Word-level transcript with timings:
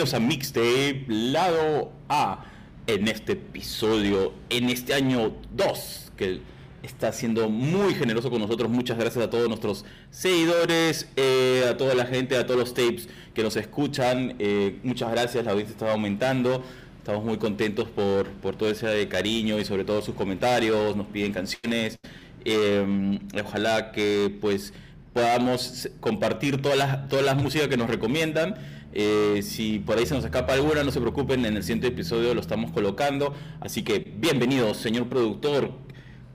bienvenidos 0.00 0.14
a 0.14 0.20
Mixtape 0.20 1.04
Lado 1.08 1.92
A 2.08 2.46
en 2.86 3.06
este 3.06 3.32
episodio, 3.32 4.32
en 4.48 4.70
este 4.70 4.94
año 4.94 5.34
2, 5.54 6.12
que 6.16 6.40
está 6.82 7.12
siendo 7.12 7.50
muy 7.50 7.92
generoso 7.92 8.30
con 8.30 8.40
nosotros. 8.40 8.70
Muchas 8.70 8.96
gracias 8.96 9.22
a 9.22 9.28
todos 9.28 9.46
nuestros 9.48 9.84
seguidores, 10.10 11.06
eh, 11.16 11.66
a 11.68 11.76
toda 11.76 11.94
la 11.94 12.06
gente, 12.06 12.38
a 12.38 12.46
todos 12.46 12.58
los 12.58 12.72
tapes 12.72 13.10
que 13.34 13.42
nos 13.42 13.56
escuchan. 13.56 14.36
Eh, 14.38 14.78
muchas 14.84 15.10
gracias, 15.10 15.44
la 15.44 15.50
audiencia 15.50 15.74
está 15.74 15.92
aumentando. 15.92 16.64
Estamos 16.96 17.22
muy 17.22 17.36
contentos 17.36 17.86
por, 17.90 18.26
por 18.26 18.56
todo 18.56 18.70
ese 18.70 19.06
cariño 19.06 19.58
y 19.58 19.66
sobre 19.66 19.84
todo 19.84 20.00
sus 20.00 20.14
comentarios, 20.14 20.96
nos 20.96 21.08
piden 21.08 21.34
canciones. 21.34 21.98
Eh, 22.46 23.18
ojalá 23.44 23.92
que 23.92 24.34
pues 24.40 24.72
podamos 25.12 25.90
compartir 26.00 26.62
todas 26.62 26.78
las, 26.78 27.08
todas 27.08 27.24
las 27.24 27.36
músicas 27.36 27.68
que 27.68 27.76
nos 27.76 27.90
recomiendan. 27.90 28.54
Eh, 28.92 29.42
si 29.42 29.78
por 29.78 29.98
ahí 29.98 30.06
se 30.06 30.14
nos 30.14 30.24
escapa 30.24 30.54
alguna, 30.54 30.82
no 30.82 30.90
se 30.90 31.00
preocupen, 31.00 31.44
en 31.44 31.56
el 31.56 31.62
siguiente 31.62 31.88
episodio 31.88 32.34
lo 32.34 32.40
estamos 32.40 32.72
colocando. 32.72 33.34
Así 33.60 33.84
que 33.84 33.98
bienvenido, 33.98 34.74
señor 34.74 35.08
productor. 35.08 35.70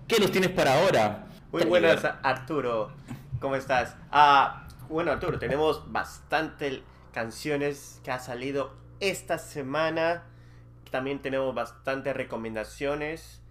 ¿Qué 0.07 0.19
nos 0.19 0.31
tienes 0.31 0.51
para 0.51 0.81
ahora? 0.81 1.27
Muy 1.51 1.63
buenas, 1.65 2.03
Arturo. 2.23 2.91
¿Cómo 3.39 3.55
estás? 3.55 3.95
Ah, 4.11 4.67
bueno, 4.89 5.11
Arturo, 5.11 5.39
tenemos 5.39 5.91
bastantes 5.91 6.81
canciones 7.11 7.99
que 8.03 8.11
ha 8.11 8.19
salido 8.19 8.73
esta 8.99 9.37
semana. 9.37 10.23
También 10.91 11.21
tenemos 11.21 11.53
bastantes 11.53 12.15
recomendaciones. 12.15 13.41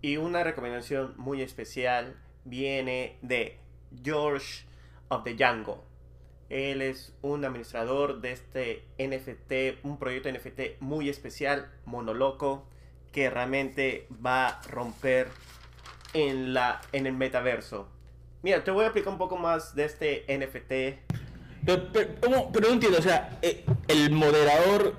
Y 0.00 0.16
una 0.16 0.44
recomendación 0.44 1.14
muy 1.16 1.42
especial 1.42 2.16
viene 2.44 3.18
de 3.22 3.58
George 4.02 4.64
of 5.08 5.24
the 5.24 5.36
Jungle. 5.38 5.85
Él 6.48 6.82
es 6.82 7.12
un 7.22 7.44
administrador 7.44 8.20
de 8.20 8.32
este 8.32 8.84
NFT, 8.98 9.84
un 9.84 9.98
proyecto 9.98 10.30
NFT 10.30 10.80
muy 10.80 11.08
especial, 11.08 11.70
monoloco, 11.84 12.66
que 13.12 13.30
realmente 13.30 14.06
va 14.24 14.48
a 14.48 14.62
romper 14.70 15.28
en, 16.12 16.54
la, 16.54 16.80
en 16.92 17.06
el 17.06 17.14
metaverso. 17.14 17.88
Mira, 18.42 18.62
te 18.62 18.70
voy 18.70 18.84
a 18.84 18.86
explicar 18.88 19.12
un 19.12 19.18
poco 19.18 19.36
más 19.36 19.74
de 19.74 19.84
este 19.84 20.24
NFT. 20.28 21.14
Pero, 21.64 22.50
no 22.60 22.68
entiendo, 22.68 22.98
o 22.98 23.02
sea, 23.02 23.38
eh, 23.42 23.64
el 23.88 24.12
moderador... 24.12 24.94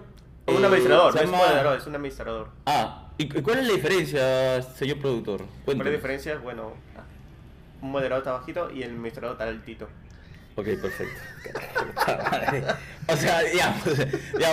Un 0.48 0.64
administrador, 0.64 1.16
no 1.16 1.22
es 1.22 1.30
moderador, 1.30 1.78
es 1.78 1.88
un 1.88 1.96
administrador. 1.96 2.50
Ah, 2.66 3.10
¿y 3.18 3.28
cuál 3.30 3.60
es 3.60 3.68
la 3.68 3.74
diferencia, 3.74 4.62
señor 4.62 5.00
productor? 5.00 5.44
¿Cuál 5.66 5.78
es 5.78 5.86
la 5.86 5.92
diferencia? 5.92 6.38
Bueno, 6.38 6.74
un 7.82 7.92
moderador 7.92 8.20
está 8.20 8.32
bajito 8.34 8.72
y 8.72 8.84
el 8.84 8.92
administrador 8.92 9.34
está 9.34 9.46
altito. 9.46 9.88
Ok, 10.58 10.66
perfecto. 10.82 11.22
o 13.08 13.16
sea, 13.16 13.42
digamos, 13.44 13.84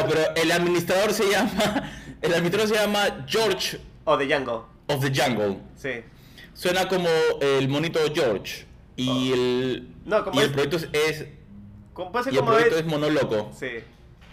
pero 0.07 0.35
el 0.37 0.53
administrador 0.53 1.15
se 1.15 1.31
llama. 1.31 1.91
El 2.21 2.35
administrador 2.35 2.69
se 2.69 2.75
llama 2.75 3.25
George. 3.27 3.81
Of 4.05 4.19
the 4.19 4.27
Jungle. 4.27 4.61
Of 4.89 5.01
the 5.01 5.11
Jungle. 5.11 5.57
Sí. 5.77 6.05
Suena 6.53 6.87
como 6.89 7.09
el 7.41 7.71
monito 7.71 8.01
George. 8.15 8.67
Y 8.97 9.09
oh. 9.09 9.35
el. 9.35 9.89
No, 10.05 10.25
como 10.25 10.39
y 10.39 10.45
el 10.45 10.53
proyecto 10.53 10.77
es. 10.93 11.27
como 11.95 12.13
y 12.31 12.37
el 12.37 12.45
proyecto 12.45 12.77
es, 12.77 12.85
monoloco. 12.85 13.51
Sí. 13.59 13.71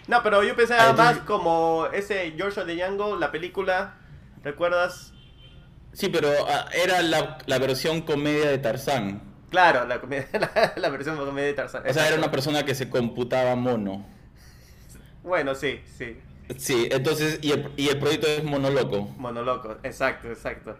No, 0.08 0.22
pero 0.22 0.44
yo 0.44 0.54
pensaba 0.54 0.90
ah, 0.90 0.92
más 0.92 1.18
como 1.20 1.86
ese 1.90 2.34
George 2.36 2.60
of 2.60 2.66
the 2.66 2.84
Jungle, 2.84 3.18
la 3.18 3.32
película. 3.32 3.94
¿Recuerdas? 4.44 5.14
Sí, 5.94 6.10
pero 6.10 6.28
ah, 6.46 6.68
era 6.74 7.00
la, 7.00 7.38
la 7.46 7.58
versión 7.58 8.02
comedia 8.02 8.50
de 8.50 8.58
Tarzán. 8.58 9.31
Claro, 9.52 9.86
la, 9.86 10.00
la, 10.76 10.88
versión 10.88 11.18
comedia 11.18 11.48
de 11.48 11.52
Tarzán. 11.52 11.82
O 11.86 11.92
sea, 11.92 12.08
era 12.08 12.16
una 12.16 12.30
persona 12.30 12.64
que 12.64 12.74
se 12.74 12.88
computaba 12.88 13.54
mono. 13.54 14.02
Bueno, 15.22 15.54
sí, 15.54 15.78
sí. 15.98 16.16
Sí, 16.56 16.88
entonces, 16.90 17.38
y 17.42 17.52
el, 17.52 17.70
y 17.76 17.88
el 17.88 17.98
proyecto 17.98 18.28
es 18.28 18.42
monoloco. 18.44 19.02
Monoloco, 19.18 19.76
exacto, 19.82 20.28
exacto. 20.28 20.74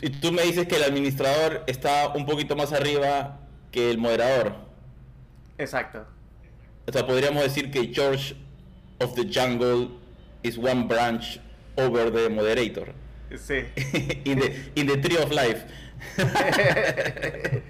Y 0.00 0.10
tú 0.10 0.30
me 0.30 0.42
dices 0.42 0.68
que 0.68 0.76
el 0.76 0.84
administrador 0.84 1.64
está 1.66 2.12
un 2.14 2.24
poquito 2.24 2.54
más 2.54 2.72
arriba 2.72 3.40
que 3.72 3.90
el 3.90 3.98
moderador. 3.98 4.54
Exacto. 5.58 6.06
O 6.86 6.92
sea, 6.92 7.04
podríamos 7.04 7.42
decir 7.42 7.72
que 7.72 7.92
George 7.92 8.36
of 9.00 9.16
the 9.16 9.24
Jungle 9.24 9.88
is 10.44 10.56
one 10.56 10.84
branch 10.84 11.40
over 11.76 12.12
the 12.12 12.28
moderator. 12.28 12.94
Sí. 13.38 13.64
in, 14.24 14.38
the, 14.38 14.70
in 14.74 14.86
the 14.86 14.98
tree 14.98 15.16
of 15.16 15.30
life. 15.30 15.64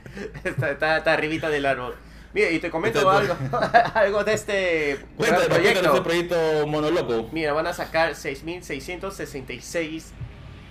está, 0.45 0.73
está, 0.73 1.13
arribita 1.13 1.49
del 1.51 1.67
árbol. 1.67 1.95
Mira, 2.35 2.51
y 2.51 2.59
te 2.61 2.71
comento 2.71 3.11
algo, 3.11 3.37
algo 3.95 4.25
de 4.25 4.33
este 4.33 4.97
proyecto. 5.17 5.83
De 5.83 5.89
este 5.89 6.01
proyecto 6.01 6.67
monoloco. 6.67 7.29
Mira, 7.31 7.53
van 7.53 7.67
a 7.67 7.75
sacar 7.75 8.13
6.666 8.13 10.05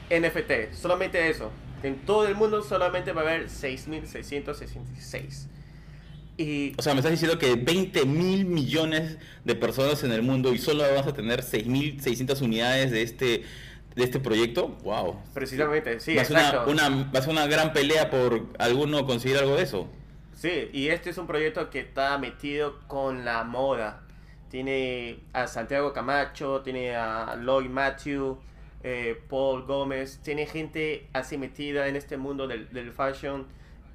NFT. 0.10 0.74
Solamente 0.74 1.30
eso. 1.30 1.52
En 1.84 1.98
todo 2.06 2.28
el 2.28 2.34
mundo 2.36 2.64
solamente 2.64 3.12
va 3.12 3.22
a 3.22 3.26
haber 3.26 3.48
6.666. 3.48 5.48
Y... 6.38 6.74
O 6.78 6.82
sea, 6.82 6.94
me 6.94 7.00
estás 7.00 7.12
diciendo 7.12 7.38
que 7.38 7.56
20 7.56 8.06
mil 8.06 8.46
millones 8.46 9.18
de 9.44 9.56
personas 9.56 10.02
en 10.04 10.12
el 10.12 10.24
mundo 10.24 10.54
y 10.54 10.58
solo 10.58 10.84
vas 10.96 11.06
a 11.06 11.14
tener 11.14 11.44
6.600 11.44 12.42
unidades 12.42 12.90
de 12.92 13.04
este 13.04 13.44
de 13.96 14.04
este 14.04 14.20
proyecto, 14.20 14.70
wow. 14.84 15.22
Precisamente, 15.34 16.00
sí, 16.00 16.16
va 16.16 16.22
exacto. 16.22 16.70
Una, 16.72 16.90
va 16.90 17.20
a 17.20 17.22
ser 17.22 17.32
una 17.32 17.48
gran 17.48 17.74
pelea 17.74 18.10
por 18.10 18.48
alguno 18.58 19.06
conseguir 19.06 19.38
algo 19.38 19.56
de 19.56 19.64
eso. 19.64 19.90
Sí, 20.34 20.70
y 20.74 20.88
este 20.88 21.10
es 21.10 21.18
un 21.18 21.28
proyecto 21.28 21.70
que 21.70 21.80
está 21.80 22.18
metido 22.18 22.80
con 22.88 23.26
la 23.26 23.44
moda. 23.44 24.04
Tiene 24.50 25.20
a 25.34 25.48
Santiago 25.48 25.94
Camacho, 25.94 26.62
tiene 26.62 26.96
a 26.96 27.36
Lloyd 27.36 27.70
Matthew, 27.70 28.40
eh, 28.84 29.22
Paul 29.30 29.64
Gómez, 29.64 30.20
tiene 30.24 30.46
gente 30.46 31.08
así 31.14 31.38
metida 31.38 31.88
en 31.88 31.96
este 31.96 32.18
mundo 32.18 32.48
del, 32.48 32.72
del 32.74 32.92
fashion. 32.92 33.48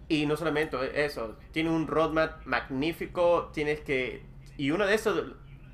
Y 0.08 0.26
no 0.26 0.36
solamente 0.36 0.76
eso, 1.04 1.36
tiene 1.50 1.70
un 1.70 1.88
roadmap 1.88 2.44
magnífico, 2.46 3.50
tienes 3.52 3.80
que... 3.80 4.22
Y 4.56 4.70
uno 4.70 4.86
de 4.86 4.94
esos, 4.94 5.32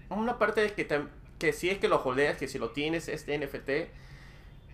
una 0.09 0.39
parte 0.39 0.65
es 0.65 0.73
que, 0.73 0.89
que 1.39 1.53
si 1.53 1.69
es 1.69 1.79
que 1.79 1.89
lo 1.89 2.03
holdeas, 2.03 2.39
que 2.39 2.49
si 2.49 2.59
lo 2.59 2.71
tienes, 2.71 3.09
este 3.09 3.37
NFT, 3.39 3.93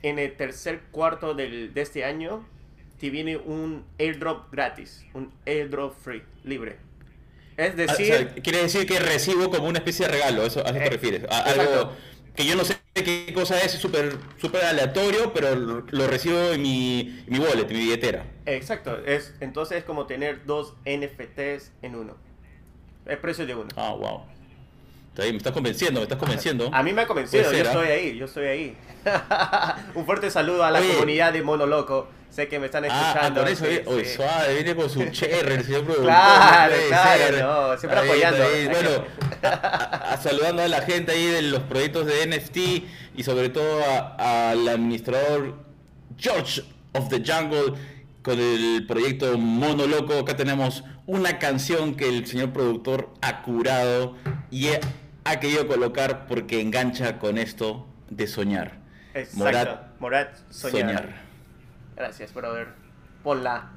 en 0.03 0.19
el 0.19 0.37
tercer 0.37 0.81
cuarto 0.91 1.35
del, 1.35 1.75
de 1.75 1.81
este 1.81 2.05
año 2.05 2.45
te 2.99 3.11
viene 3.11 3.37
un 3.37 3.85
airdrop 3.99 4.51
gratis, 4.53 5.05
un 5.15 5.33
airdrop 5.47 5.95
free, 6.03 6.23
libre. 6.45 6.77
Es 7.57 7.73
ah, 7.73 7.77
decir... 7.77 8.43
quiere 8.43 8.63
decir 8.63 8.87
que 8.87 8.99
recibo 8.99 9.51
como 9.51 9.69
una 9.69 9.79
especie 9.79 10.07
de 10.07 10.13
regalo, 10.13 10.45
¿eso, 10.45 10.61
¿a 10.61 10.73
qué 10.73 10.79
te 10.81 10.87
eh, 10.87 10.91
refieres? 10.91 11.23
algo 11.31 11.93
que 12.39 12.47
yo 12.47 12.55
no 12.55 12.65
sé 12.65 12.77
qué 12.95 13.33
cosa 13.35 13.59
es, 13.59 13.75
es 13.75 13.81
súper 13.81 14.17
super 14.41 14.65
aleatorio, 14.65 15.33
pero 15.33 15.57
lo, 15.57 16.07
recibo 16.07 16.53
en 16.53 16.63
mi, 16.63 17.25
mi 17.27 17.41
wallet, 17.41 17.69
en 17.69 17.77
mi 17.77 17.81
billetera. 17.81 18.27
Exacto, 18.47 18.97
es, 19.05 19.35
entonces 19.41 19.79
es 19.79 19.85
como 19.85 20.07
tener 20.07 20.47
dos 20.47 20.75
NFTs 20.85 21.73
en 21.83 21.97
uno. 21.97 22.17
El 23.07 23.19
precio 23.19 23.45
de 23.45 23.57
uno. 23.57 23.69
Ah, 23.75 23.93
wow. 23.93 24.23
Me 25.19 25.37
estás 25.37 25.53
convenciendo, 25.53 26.01
me 26.01 26.05
estás 26.05 26.19
convenciendo. 26.19 26.71
A 26.73 26.83
mí 26.83 26.93
me 26.93 27.03
ha 27.03 27.07
convencido, 27.07 27.51
yo 27.51 27.59
estoy 27.59 27.89
ahí, 27.89 28.17
yo 28.17 28.25
estoy 28.27 28.47
ahí. 28.47 28.77
un 29.95 30.07
fuerte 30.07 30.31
saludo 30.31 30.65
a 30.65 30.71
la 30.71 30.81
comunidad 30.81 31.33
de 31.33 31.43
Mono 31.43 31.67
Loco. 31.67 32.09
Sé 32.31 32.47
que 32.47 32.59
me 32.61 32.67
están 32.67 32.85
ah, 32.85 32.89
ah, 32.91 33.09
escuchando. 33.09 33.43
Ah, 33.43 33.51
eso, 33.51 33.65
sí, 33.65 34.05
suave, 34.15 34.55
viene 34.55 34.77
con 34.77 34.89
su 34.89 35.05
cherry, 35.07 35.55
el 35.55 35.65
señor 35.65 35.85
productor. 35.85 36.07
Claro, 36.07 36.75
claro, 36.89 37.71
no, 37.71 37.79
siempre 37.79 38.01
apoyando. 38.01 38.45
bueno, 38.71 40.19
saludando 40.23 40.63
a 40.63 40.69
la 40.69 40.83
gente 40.83 41.13
ahí 41.13 41.27
de 41.27 41.43
los 41.43 41.63
proyectos 41.63 42.07
de 42.07 42.27
NFT 42.27 42.57
y 43.17 43.23
sobre 43.25 43.49
todo 43.49 43.83
al 44.19 44.69
administrador 44.69 45.55
George 46.17 46.63
of 46.93 47.09
the 47.09 47.23
Jungle 47.27 47.75
con 48.23 48.39
el 48.39 48.87
proyecto 48.87 49.37
Mono 49.39 49.87
Loco. 49.87 50.19
Acá 50.19 50.37
tenemos 50.37 50.85
una 51.07 51.39
canción 51.39 51.97
que 51.97 52.09
el 52.09 52.27
señor 52.27 52.53
productor 52.53 53.09
ha 53.23 53.43
curado 53.43 54.15
y 54.51 54.69
ha 55.31 55.41
querido 55.41 55.67
colocar 55.67 56.27
porque 56.27 56.61
engancha 56.61 57.19
con 57.19 57.39
esto 57.39 57.87
de 58.11 58.27
soñar. 58.27 58.79
Exacto. 59.15 59.81
Morat, 59.99 60.37
soñar. 60.51 61.09
Gracias, 61.97 62.33
brother. 62.33 62.69
Que 63.23 63.35
la 63.35 63.71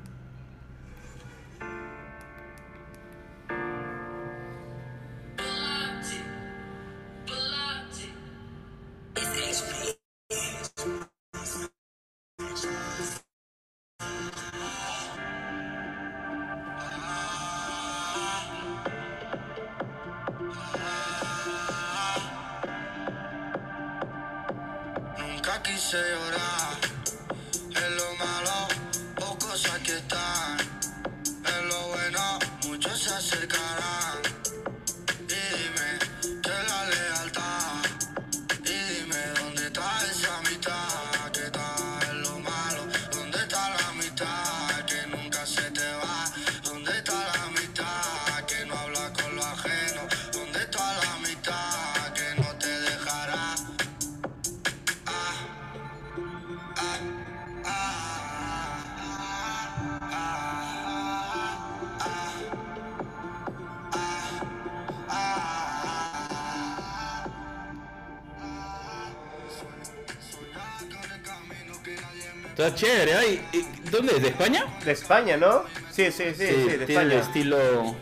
Está 72.62 72.76
chévere, 72.76 73.16
ay, 73.16 73.42
¿y 73.54 73.90
¿dónde 73.90 74.18
es? 74.18 74.22
¿De 74.22 74.28
España? 74.30 74.66
De 74.86 74.92
España, 74.92 75.36
¿no? 75.36 75.64
Sí, 75.90 76.12
sí, 76.12 76.26
sí, 76.36 76.46
sí, 76.46 76.46
de 76.46 76.86
tiene 76.86 77.02
el 77.02 77.12
España. 77.12 77.20
estilo. 77.20 77.96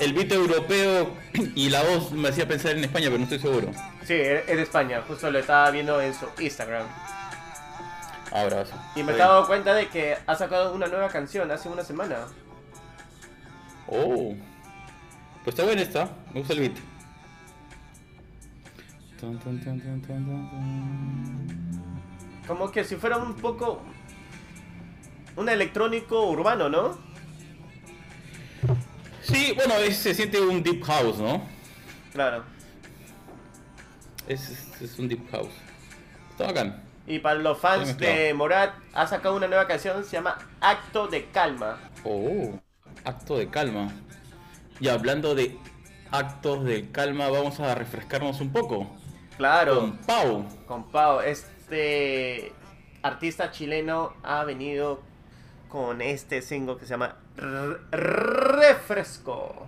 El 0.00 0.12
beat 0.14 0.32
europeo 0.32 1.12
y 1.54 1.68
la 1.70 1.84
voz 1.84 2.10
me 2.10 2.28
hacía 2.28 2.48
pensar 2.48 2.72
en 2.72 2.82
España, 2.82 3.06
pero 3.06 3.18
no 3.18 3.24
estoy 3.24 3.38
seguro. 3.38 3.70
Sí, 4.04 4.14
es 4.14 4.46
de 4.46 4.62
España. 4.62 5.02
Justo 5.06 5.30
lo 5.30 5.38
estaba 5.38 5.70
viendo 5.70 6.00
en 6.00 6.12
su 6.12 6.26
Instagram. 6.40 6.88
Abrazo. 8.32 8.74
Y 8.96 9.04
me 9.04 9.12
he 9.12 9.16
dado 9.16 9.46
cuenta 9.46 9.72
de 9.74 9.86
que 9.88 10.16
ha 10.26 10.34
sacado 10.34 10.74
una 10.74 10.88
nueva 10.88 11.08
canción 11.08 11.48
hace 11.52 11.68
una 11.68 11.84
semana. 11.84 12.26
bien. 13.88 14.02
Oh. 14.04 14.34
Pues 15.44 15.54
está 15.54 15.62
buena 15.62 15.82
esta, 15.82 16.10
me 16.34 16.40
gusta 16.40 16.54
el 16.54 16.60
beat. 16.60 16.76
Tan, 19.20 19.38
tan, 19.38 19.60
tan, 19.60 20.02
Como 22.48 22.72
que 22.72 22.82
si 22.82 22.96
fuera 22.96 23.18
un 23.18 23.34
poco... 23.34 23.80
Un 25.36 25.48
electrónico 25.48 26.24
urbano, 26.30 26.68
¿no? 26.68 26.98
Sí, 29.22 29.52
bueno, 29.54 29.74
es- 29.76 29.98
se 29.98 30.14
siente 30.14 30.40
un 30.40 30.62
deep 30.62 30.82
house, 30.84 31.18
¿no? 31.18 31.42
Claro. 32.12 32.42
Es, 34.26 34.48
es- 34.48 34.82
es 34.82 34.98
un 34.98 35.06
deep 35.08 35.30
house. 35.30 35.52
Está 36.30 36.46
bacán. 36.46 36.82
Y 37.06 37.20
para 37.20 37.38
los 37.38 37.58
fans 37.58 37.96
de 37.98 38.34
Morat, 38.34 38.74
ha 38.92 39.06
sacado 39.06 39.36
una 39.36 39.46
nueva 39.46 39.66
canción, 39.66 40.04
se 40.04 40.12
llama 40.16 40.36
Acto 40.60 41.06
de 41.06 41.26
Calma. 41.26 41.78
Oh, 42.04 42.58
acto 43.04 43.38
de 43.38 43.48
calma. 43.48 43.90
Y 44.80 44.88
hablando 44.88 45.34
de 45.34 45.56
actos 46.10 46.64
de 46.64 46.90
calma, 46.90 47.28
vamos 47.28 47.60
a 47.60 47.74
refrescarnos 47.74 48.40
un 48.40 48.50
poco. 48.52 48.94
Claro. 49.38 49.80
Con 49.80 49.96
Pau. 49.98 50.44
Con 50.66 50.90
Pau, 50.90 51.20
este 51.68 52.52
artista 53.02 53.50
chileno 53.50 54.14
ha 54.22 54.42
venido 54.44 55.02
con 55.68 56.00
este 56.00 56.40
single 56.40 56.78
que 56.78 56.86
se 56.86 56.90
llama 56.90 57.16
Refresco. 57.90 59.66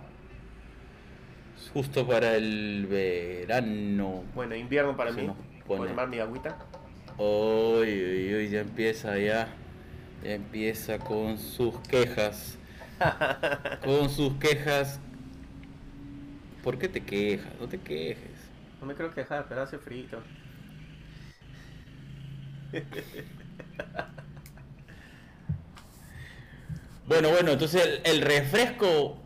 Justo 1.73 2.07
para 2.07 2.35
el 2.35 2.87
verano. 2.89 4.23
Bueno, 4.33 4.55
invierno 4.55 4.97
para 4.97 5.13
Se 5.13 5.21
mí. 5.21 5.31
Puedo 5.67 5.85
tomar 5.85 6.07
mi 6.07 6.17
agüita. 6.17 6.57
Uy, 7.19 7.87
uy, 7.87 8.33
uy, 8.35 8.49
ya 8.49 8.61
empieza 8.61 9.19
ya. 9.19 9.47
Ya 10.23 10.33
empieza 10.33 10.97
con 10.97 11.37
sus 11.37 11.77
quejas. 11.81 12.57
Con 13.83 14.09
sus 14.11 14.33
quejas. 14.33 14.99
¿Por 16.63 16.77
qué 16.77 16.87
te 16.87 17.01
quejas? 17.01 17.51
No 17.59 17.67
te 17.67 17.79
quejes. 17.79 18.31
No 18.79 18.85
me 18.85 18.93
creo 18.93 19.09
quejar, 19.11 19.47
pero 19.49 19.63
hace 19.63 19.79
frío. 19.79 20.19
Bueno, 27.07 27.29
bueno, 27.29 27.51
entonces 27.51 27.99
el, 28.05 28.21
refresco 28.21 29.17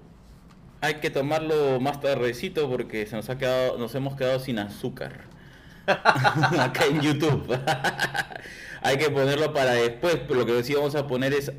hay 0.81 0.95
que 0.95 1.11
tomarlo 1.11 1.79
más 1.79 2.01
tardecito 2.01 2.67
porque 2.67 3.05
se 3.05 3.15
nos 3.15 3.29
ha 3.29 3.37
quedado, 3.37 3.77
nos 3.77 3.93
hemos 3.93 4.15
quedado 4.15 4.39
sin 4.39 4.57
azúcar. 4.57 5.25
Acá 5.85 6.85
en 6.89 7.01
YouTube. 7.01 7.45
hay 8.81 8.97
que 8.97 9.11
ponerlo 9.11 9.53
para 9.53 9.73
después, 9.73 10.17
lo 10.29 10.47
que 10.47 10.63
sí 10.63 10.73
vamos 10.73 10.95
a 10.95 11.05
poner 11.05 11.33
es 11.33 11.51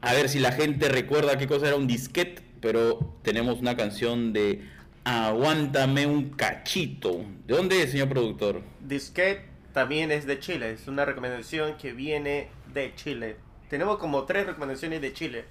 a 0.00 0.12
ver 0.12 0.28
si 0.28 0.38
la 0.38 0.52
gente 0.52 0.88
recuerda 0.88 1.36
qué 1.38 1.48
cosa 1.48 1.66
era 1.66 1.76
un 1.76 1.88
disquete, 1.88 2.42
pero 2.60 3.16
tenemos 3.22 3.58
una 3.58 3.76
canción 3.76 4.32
de 4.32 4.62
Aguántame 5.02 6.06
un 6.06 6.30
cachito. 6.30 7.24
¿De 7.46 7.54
dónde 7.54 7.82
es, 7.82 7.92
señor 7.92 8.08
productor? 8.08 8.62
Disquet 8.80 9.55
también 9.76 10.10
es 10.10 10.24
de 10.24 10.40
Chile. 10.40 10.70
Es 10.70 10.88
una 10.88 11.04
recomendación 11.04 11.76
que 11.76 11.92
viene 11.92 12.48
de 12.72 12.94
Chile. 12.94 13.36
Tenemos 13.68 13.98
como 13.98 14.24
tres 14.24 14.46
recomendaciones 14.46 15.02
de 15.02 15.12
Chile. 15.12 15.44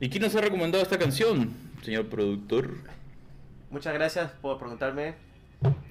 ¿Y 0.00 0.08
quién 0.08 0.22
nos 0.22 0.34
ha 0.36 0.40
recomendado 0.40 0.82
esta 0.82 0.98
canción, 0.98 1.54
señor 1.82 2.06
productor? 2.06 2.70
Muchas 3.68 3.92
gracias 3.92 4.30
por 4.40 4.56
preguntarme. 4.56 5.16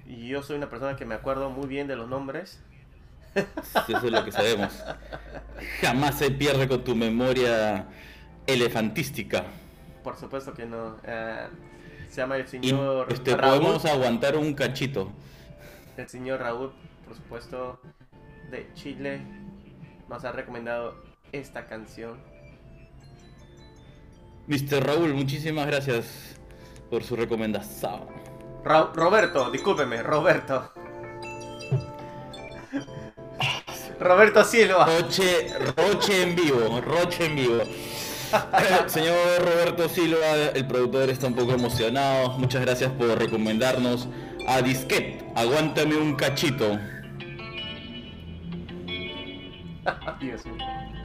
Yo 0.08 0.42
soy 0.42 0.58
una 0.58 0.72
persona 0.72 0.96
que 0.96 1.06
me 1.06 1.14
acuerdo 1.14 1.52
muy 1.52 1.68
bien 1.68 1.86
de 1.86 1.96
los 1.96 2.10
nombres. 2.10 2.60
Eso 3.36 3.98
es 3.98 4.12
lo 4.12 4.26
que 4.26 4.32
sabemos. 4.32 4.84
Jamás 5.82 6.18
se 6.18 6.32
pierde 6.32 6.68
con 6.68 6.84
tu 6.84 6.96
memoria 6.96 7.86
elefantística. 8.48 9.44
Por 10.04 10.18
supuesto 10.18 10.52
que 10.56 10.66
no. 10.66 10.98
Eh, 11.04 11.46
se 12.10 12.22
llama 12.22 12.38
el 12.38 12.46
Y 12.46 12.48
señor 12.48 13.14
este, 13.14 13.38
Raúl. 13.38 13.60
podemos 13.60 13.86
aguantar 13.86 14.36
un 14.36 14.56
cachito. 14.56 15.12
El 15.96 16.10
señor 16.10 16.40
Raúl, 16.40 16.72
por 17.06 17.16
supuesto, 17.16 17.80
de 18.52 18.70
Chile, 18.74 19.22
nos 20.10 20.24
ha 20.26 20.32
recomendado 20.32 20.96
esta 21.32 21.68
canción. 21.68 22.20
Mr. 24.48 24.84
Raúl, 24.86 25.14
muchísimas 25.14 25.66
gracias 25.68 26.36
por 26.90 27.04
su 27.04 27.16
recomendación. 27.16 28.02
Ra- 28.64 28.92
Roberto, 28.94 29.50
discúlpeme, 29.52 30.04
Roberto. 30.04 30.72
Roberto 34.00 34.44
Silva. 34.44 34.86
Roche, 34.86 35.48
Roche 35.76 36.22
en 36.24 36.36
vivo, 36.36 36.82
Roche 36.82 37.26
en 37.26 37.36
vivo. 37.36 37.62
Eh, 37.64 38.84
Señor 38.88 39.16
Roberto 39.40 39.88
Silva, 39.88 40.36
el 40.54 40.68
productor 40.68 41.10
está 41.10 41.28
un 41.28 41.36
poco 41.36 41.54
emocionado. 41.54 42.30
Muchas 42.38 42.62
gracias 42.62 42.92
por 42.92 43.08
recomendarnos 43.18 44.08
a 44.48 44.62
Disquet. 44.62 45.24
Aguántame 45.36 45.96
un 45.96 46.16
cachito. 46.16 46.78
Dios 50.20 50.46
mío. 50.46 51.05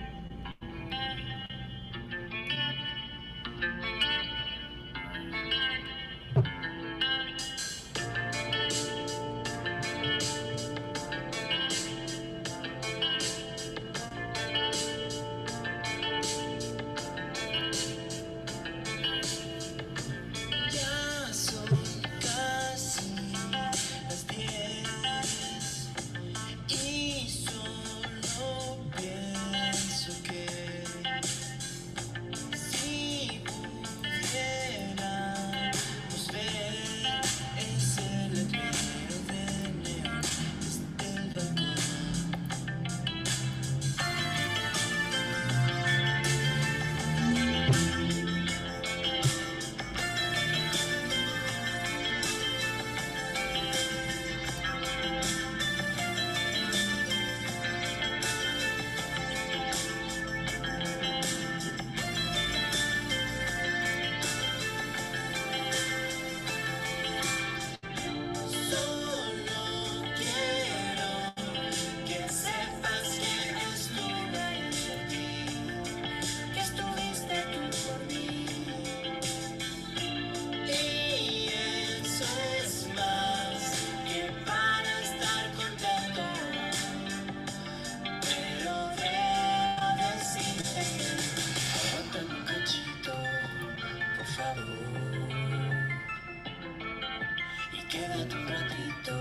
Quédate 97.90 98.35
un 98.37 98.47
ratito 98.49 99.14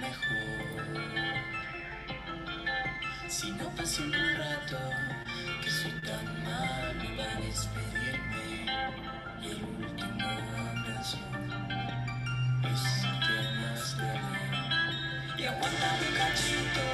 mejor. 0.00 1.00
Si 3.28 3.50
no 3.52 3.68
pasé 3.70 4.02
un 4.02 4.10
buen 4.10 4.36
rato, 4.38 4.78
que 5.62 5.70
soy 5.70 5.92
tan 6.02 6.42
malo 6.42 7.04
para 7.16 7.34
despedirme. 7.40 8.66
Y 9.42 9.46
el 9.50 9.62
último 9.62 10.28
abrazo 10.28 11.18
es 12.72 12.82
el 13.04 13.14
que 13.20 13.36
más 13.60 13.96
duele. 13.96 15.38
Y 15.38 15.44
aguántame 15.46 16.08
un 16.08 16.14
cachito, 16.16 16.84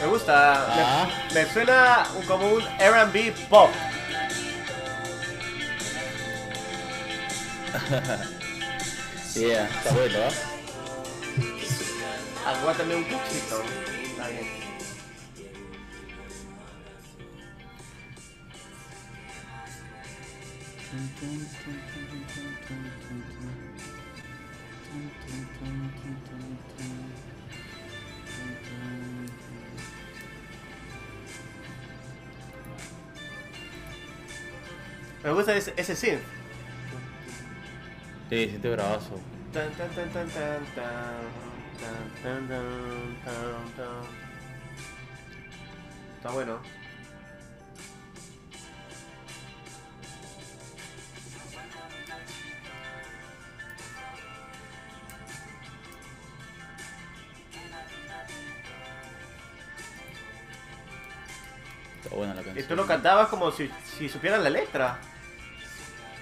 Me 0.00 0.06
gusta. 0.08 0.34
me- 0.76 0.82
Ah. 0.82 1.08
Me, 1.34 1.46
suena 1.46 2.06
un- 2.16 2.26
como 2.26 2.48
un 2.52 2.62
RB 2.78 3.32
pop. 3.48 3.70
Yeah, 9.36 9.68
está 9.68 9.92
bueno, 9.92 10.18
¿ah? 10.18 10.32
Aguántame 12.58 12.96
un 12.96 13.04
cachito. 13.04 13.62
Está 14.02 14.28
bien. 14.28 14.46
Me 35.22 35.30
gusta 35.32 35.54
ese, 35.56 35.74
ese 35.76 35.94
synth. 35.94 36.45
Sí, 38.28 38.48
siente 38.48 38.70
bravazo. 38.70 39.20
Tan, 39.52 39.70
tan, 39.72 39.88
tan, 39.90 40.10
tan, 40.10 40.28
tan, 40.28 40.64
tan, 40.74 42.06
tan, 42.22 42.48
tan, 42.48 43.16
tan, 43.24 43.72
tan. 43.76 44.02
Está 46.16 46.30
bueno. 46.32 46.60
Está 62.02 62.14
buena 62.14 62.34
la 62.34 62.40
Y 62.40 62.44
canción. 62.44 62.68
tú 62.68 62.76
lo 62.76 62.86
cantabas 62.86 63.28
como 63.28 63.50
si, 63.50 63.70
si 63.98 64.08
supieran 64.08 64.42
la 64.44 64.50
letra. 64.50 64.98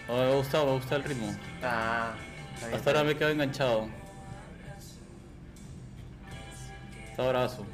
Oh, 0.09 0.17
me 0.17 0.35
gusta, 0.35 0.65
me 0.65 0.73
gusta 0.73 0.97
el 0.97 1.05
ritmo. 1.05 1.35
Ah, 1.63 2.15
está 2.55 2.67
bien. 2.67 2.79
Hasta 2.79 2.91
ahora 2.91 3.05
me 3.05 3.17
quedo 3.17 3.31
enganchado. 3.31 3.89
Está 7.11 7.29
bravazo. 7.29 7.65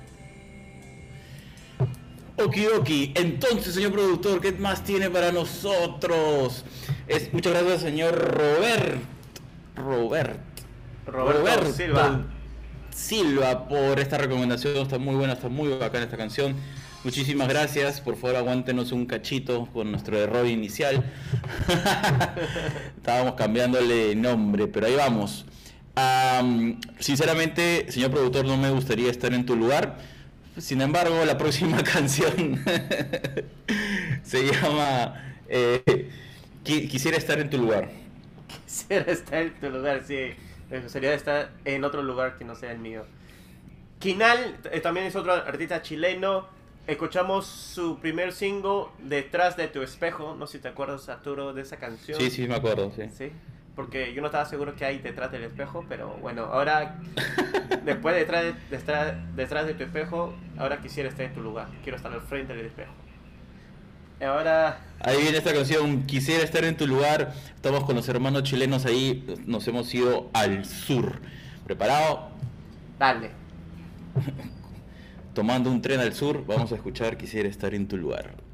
Okidoki, 2.37 3.13
entonces 3.17 3.75
señor 3.75 3.93
productor, 3.93 4.41
¿qué 4.41 4.53
más 4.53 4.83
tiene 4.83 5.11
para 5.11 5.31
nosotros? 5.33 6.65
Es, 7.07 7.33
muchas 7.33 7.53
gracias 7.53 7.83
señor 7.83 8.15
Robert. 8.15 9.01
Robert. 9.77 10.41
Roberto 11.07 11.73
Silva. 11.73 12.23
Silva 12.95 13.69
por 13.69 13.99
esta 13.99 14.19
recomendación, 14.19 14.77
está 14.77 14.99
muy 14.99 15.15
buena, 15.15 15.35
está 15.35 15.49
muy 15.49 15.69
bacana 15.69 16.05
esta 16.05 16.17
canción. 16.17 16.55
Muchísimas 17.02 17.49
gracias, 17.49 18.00
por 18.02 18.16
favor 18.16 18.37
aguántenos 18.37 18.92
un 18.92 19.07
cachito 19.07 19.66
con 19.73 19.90
nuestro 19.90 20.19
error 20.19 20.47
inicial. 20.47 21.02
Estábamos 22.97 23.35
cambiándole 23.35 24.14
nombre, 24.14 24.66
pero 24.66 24.87
ahí 24.87 24.97
vamos. 24.97 25.47
Am, 25.95 26.78
sinceramente, 26.99 27.90
señor 27.90 28.11
productor, 28.11 28.45
no 28.45 28.57
me 28.59 28.71
gustaría 28.71 29.11
estar 29.11 29.33
en 29.33 29.47
tu 29.47 29.57
lugar. 29.57 29.99
Sin 30.59 30.83
embargo, 30.83 31.25
la 31.25 31.38
próxima 31.38 31.83
canción 31.85 32.62
se 34.23 34.47
llama 34.52 35.14
eh, 35.49 36.11
Qui- 36.64 36.87
Quisiera 36.88 37.16
estar 37.16 37.38
en 37.40 37.49
tu 37.49 37.57
lugar. 37.57 37.90
Quisiera 38.66 39.11
estar 39.11 39.42
en 39.42 39.54
tu 39.59 39.71
lugar, 39.71 40.02
sí. 40.07 40.35
Me 40.71 40.80
gustaría 40.80 41.14
estar 41.14 41.50
en 41.64 41.83
otro 41.85 42.02
lugar 42.02 42.37
que 42.37 42.45
no 42.45 42.54
sea 42.54 42.73
el 42.73 42.78
mío. 42.78 43.07
Quinal 43.99 44.59
eh, 44.71 44.80
también 44.80 45.07
es 45.07 45.16
otro 45.16 45.33
artista 45.33 45.83
chileno. 45.83 46.60
Escuchamos 46.91 47.47
su 47.47 48.01
primer 48.01 48.33
single, 48.33 48.87
Detrás 48.99 49.57
de 49.57 49.69
tu 49.69 49.81
espejo. 49.81 50.35
No 50.37 50.49
sé 50.49 50.55
si 50.55 50.63
te 50.63 50.69
acuerdas, 50.69 51.09
Arturo, 51.09 51.53
de 51.53 51.63
esa 51.63 51.77
canción. 51.77 52.19
Sí, 52.19 52.31
sí, 52.31 52.49
me 52.49 52.57
acuerdo, 52.57 52.91
sí. 52.91 53.03
Sí, 53.17 53.31
porque 53.77 54.13
yo 54.13 54.21
no 54.23 54.27
estaba 54.27 54.45
seguro 54.45 54.75
que 54.75 54.85
hay 54.85 54.99
detrás 54.99 55.31
del 55.31 55.45
espejo, 55.45 55.85
pero 55.89 56.17
bueno, 56.21 56.47
ahora, 56.47 56.97
después 57.85 58.17
de 58.17 58.21
detrás 58.23 58.43
de, 58.43 58.55
detrás, 58.71 59.15
detrás 59.37 59.67
de 59.69 59.75
tu 59.75 59.85
espejo, 59.85 60.35
ahora 60.59 60.81
quisiera 60.81 61.09
estar 61.09 61.27
en 61.27 61.33
tu 61.33 61.41
lugar. 61.41 61.69
Quiero 61.85 61.97
estar 61.97 62.13
al 62.13 62.23
frente 62.23 62.55
del 62.57 62.67
espejo. 62.67 62.93
Ahora, 64.21 64.81
Ahí 64.99 65.23
viene 65.23 65.39
esta 65.39 65.55
canción, 65.55 66.03
quisiera 66.07 66.43
estar 66.43 66.65
en 66.65 66.77
tu 66.77 66.89
lugar. 66.89 67.33
Estamos 67.55 67.85
con 67.85 67.95
los 67.95 68.09
hermanos 68.09 68.43
chilenos 68.43 68.85
ahí, 68.85 69.25
nos 69.47 69.67
hemos 69.69 69.95
ido 69.95 70.29
al 70.33 70.65
sur. 70.65 71.21
¿Preparado? 71.65 72.31
dale. 72.99 73.31
Tomando 75.33 75.71
un 75.71 75.81
tren 75.81 76.01
al 76.01 76.13
sur, 76.13 76.45
vamos 76.45 76.73
a 76.73 76.75
escuchar 76.75 77.17
Quisiera 77.17 77.49
estar 77.49 77.73
en 77.75 77.87
tu 77.87 77.97
lugar. 77.97 78.50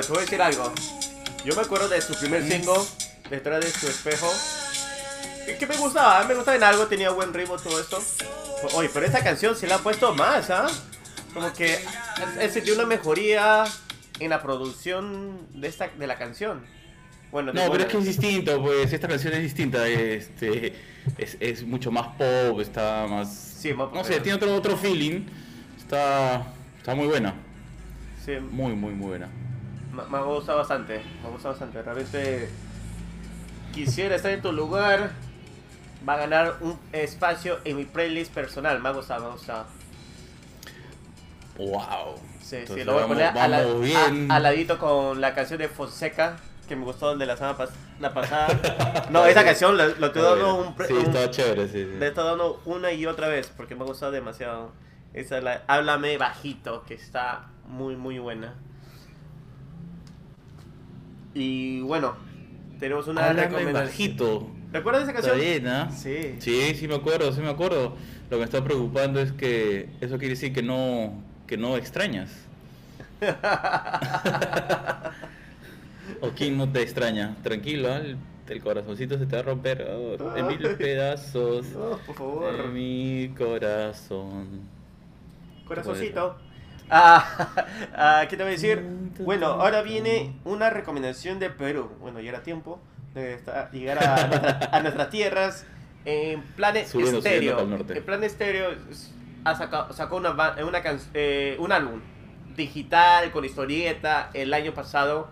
Te 0.00 0.08
voy 0.08 0.18
a 0.18 0.20
decir 0.22 0.42
algo. 0.42 0.72
Yo 1.44 1.54
me 1.54 1.62
acuerdo 1.62 1.88
de 1.88 2.00
su 2.00 2.14
primer 2.14 2.42
single, 2.42 2.80
Detrás 3.30 3.64
de 3.64 3.70
su 3.70 3.86
espejo. 3.88 4.28
Que, 5.46 5.56
que 5.56 5.66
me 5.66 5.76
gustaba, 5.76 6.24
me 6.24 6.34
gustaba 6.34 6.56
en 6.56 6.64
algo, 6.64 6.86
tenía 6.86 7.10
buen 7.10 7.32
ritmo, 7.32 7.56
todo 7.56 7.80
esto. 7.80 8.02
Oye, 8.74 8.90
pero 8.92 9.06
esta 9.06 9.22
canción 9.22 9.54
se 9.56 9.66
la 9.66 9.76
ha 9.76 9.78
puesto 9.78 10.12
más, 10.14 10.50
¿ah? 10.50 10.66
Como 11.32 11.52
que 11.52 11.78
he 12.40 12.48
sentido 12.48 12.76
una 12.76 12.86
mejoría 12.86 13.64
en 14.18 14.30
la 14.30 14.42
producción 14.42 15.46
de, 15.54 15.68
esta, 15.68 15.88
de 15.88 16.06
la 16.06 16.16
canción. 16.18 16.62
Bueno, 17.30 17.52
No, 17.52 17.70
pero 17.70 17.84
es 17.84 17.90
que 17.90 17.98
es 17.98 18.04
distinto, 18.04 18.60
pues 18.60 18.92
esta 18.92 19.06
canción 19.06 19.32
es 19.34 19.42
distinta, 19.42 19.86
este, 19.86 20.74
es, 21.16 21.36
es 21.38 21.62
mucho 21.62 21.92
más 21.92 22.08
pop, 22.18 22.60
está 22.60 23.06
más... 23.08 23.32
Sí, 23.32 23.72
más- 23.72 23.92
no 23.92 24.02
sé, 24.02 24.18
tiene 24.20 24.34
otro, 24.34 24.52
otro 24.52 24.76
feeling, 24.76 25.20
está, 25.78 26.42
está 26.76 26.96
muy 26.96 27.06
buena, 27.06 27.34
sí, 28.26 28.32
muy, 28.50 28.72
muy, 28.74 28.92
muy 28.94 29.08
buena. 29.10 29.28
Me, 29.92 30.16
ha 30.18 30.22
gustado 30.22 30.58
bastante, 30.58 31.02
me 31.22 31.28
ha 31.28 31.30
gustado 31.30 31.54
bastante. 31.54 31.82
Realmente 31.82 32.48
quisiera 33.72 34.16
estar 34.16 34.30
en 34.30 34.42
tu 34.42 34.52
lugar. 34.52 35.10
Va 36.08 36.14
a 36.14 36.18
ganar 36.18 36.56
un 36.60 36.78
espacio 36.92 37.58
en 37.64 37.76
mi 37.76 37.84
playlist 37.84 38.32
personal. 38.32 38.80
Me 38.80 38.88
ha 38.88 38.92
gustado, 38.92 39.20
me 39.22 39.26
ha 39.28 39.32
gustado. 39.32 39.66
Wow. 41.58 42.16
Sí, 42.40 42.58
sí, 42.66 42.84
lo 42.84 42.94
voy 42.94 43.02
a 43.02 43.06
vamos- 43.06 43.08
poner 43.08 43.26
al, 43.38 43.50
vamos 43.50 43.74
a- 43.96 44.08
bien. 44.10 44.32
al 44.32 44.42
ladito 44.42 44.78
con 44.78 45.20
la 45.20 45.34
canción 45.34 45.58
de 45.58 45.68
Fonseca, 45.68 46.36
que 46.68 46.74
me 46.74 46.84
gustó 46.84 47.16
de 47.16 47.26
la 47.26 47.36
semana 47.36 47.56
pas- 47.58 47.70
la 48.00 48.14
pasada. 48.14 49.06
No, 49.10 49.26
esa 49.26 49.44
canción 49.44 49.76
lo, 49.76 49.86
lo 49.96 50.06
estoy 50.06 50.22
dando 50.22 50.54
un, 50.54 50.74
Sí, 50.86 50.92
un- 50.94 51.00
está 51.02 51.30
chévere, 51.30 51.66
sí, 51.68 51.84
sí. 51.84 51.96
le 51.98 52.06
estoy 52.08 52.24
dando 52.24 52.62
una 52.64 52.92
y 52.92 53.04
otra 53.06 53.28
vez 53.28 53.52
porque 53.56 53.74
me 53.74 53.82
ha 53.82 53.86
gustado 53.86 54.10
demasiado. 54.12 54.72
Esa 55.12 55.38
es 55.38 55.44
la 55.44 55.62
Háblame 55.66 56.16
bajito, 56.16 56.84
que 56.84 56.94
está 56.94 57.48
muy, 57.66 57.96
muy 57.96 58.18
buena. 58.18 58.54
Y 61.34 61.80
bueno, 61.82 62.14
tenemos 62.78 63.06
una 63.08 63.26
Háblame 63.28 63.48
recomendación. 63.48 63.84
bajito. 63.86 64.50
¿Recuerdas 64.72 65.02
esa 65.02 65.12
Está 65.12 65.30
canción? 65.30 65.40
bien, 65.40 65.66
¿ah? 65.68 65.90
Sí. 65.90 66.34
Sí, 66.38 66.74
sí 66.74 66.88
me 66.88 66.94
acuerdo, 66.94 67.32
sí 67.32 67.40
me 67.40 67.48
acuerdo. 67.50 67.96
Lo 68.30 68.36
que 68.36 68.38
me 68.38 68.44
está 68.44 68.62
preocupando 68.62 69.20
es 69.20 69.32
que 69.32 69.88
eso 70.00 70.18
quiere 70.18 70.34
decir 70.34 70.52
que 70.52 70.62
no, 70.62 71.12
que 71.46 71.56
no 71.56 71.76
extrañas. 71.76 72.30
¿O 76.20 76.28
quién 76.30 76.56
no 76.58 76.70
te 76.70 76.82
extraña? 76.82 77.36
Tranquilo, 77.42 77.88
¿ah? 77.92 77.98
el, 77.98 78.16
el 78.48 78.60
corazoncito 78.62 79.18
se 79.18 79.26
te 79.26 79.36
va 79.36 79.40
a 79.40 79.44
romper 79.44 79.82
oh, 79.90 80.36
en 80.36 80.46
mil 80.46 80.58
pedazos. 80.78 81.66
No, 81.70 81.98
por 82.06 82.14
favor. 82.14 82.56
De 82.62 82.68
mi 82.68 83.28
corazón. 83.36 84.60
Corazoncito. 85.66 86.36
Ah, 86.90 87.48
ah, 87.94 88.26
¿Qué 88.28 88.36
te 88.36 88.42
voy 88.42 88.50
a 88.52 88.54
decir? 88.56 88.82
Bueno, 89.20 89.46
ahora 89.46 89.82
viene 89.82 90.34
una 90.44 90.70
recomendación 90.70 91.38
de 91.38 91.50
Perú. 91.50 91.90
Bueno, 92.00 92.20
ya 92.20 92.30
era 92.30 92.42
tiempo 92.42 92.80
de 93.14 93.38
llegar 93.72 94.02
a, 94.02 94.26
nuestra- 94.26 94.68
a 94.72 94.80
nuestras 94.80 95.10
tierras. 95.10 95.66
En 96.04 96.42
Planet 96.42 96.86
norte. 97.66 97.98
En 97.98 98.04
Planet 98.04 98.30
Stereo 98.30 98.70
es- 98.90 99.12
ha 99.44 99.54
sacado, 99.54 99.92
sacó 99.92 100.16
una, 100.16 100.30
ba- 100.30 100.56
una 100.66 100.82
can- 100.82 100.98
eh, 101.14 101.56
un 101.58 101.72
álbum 101.72 102.00
digital 102.56 103.30
con 103.32 103.44
historieta 103.44 104.30
el 104.34 104.52
año 104.54 104.72
pasado. 104.72 105.28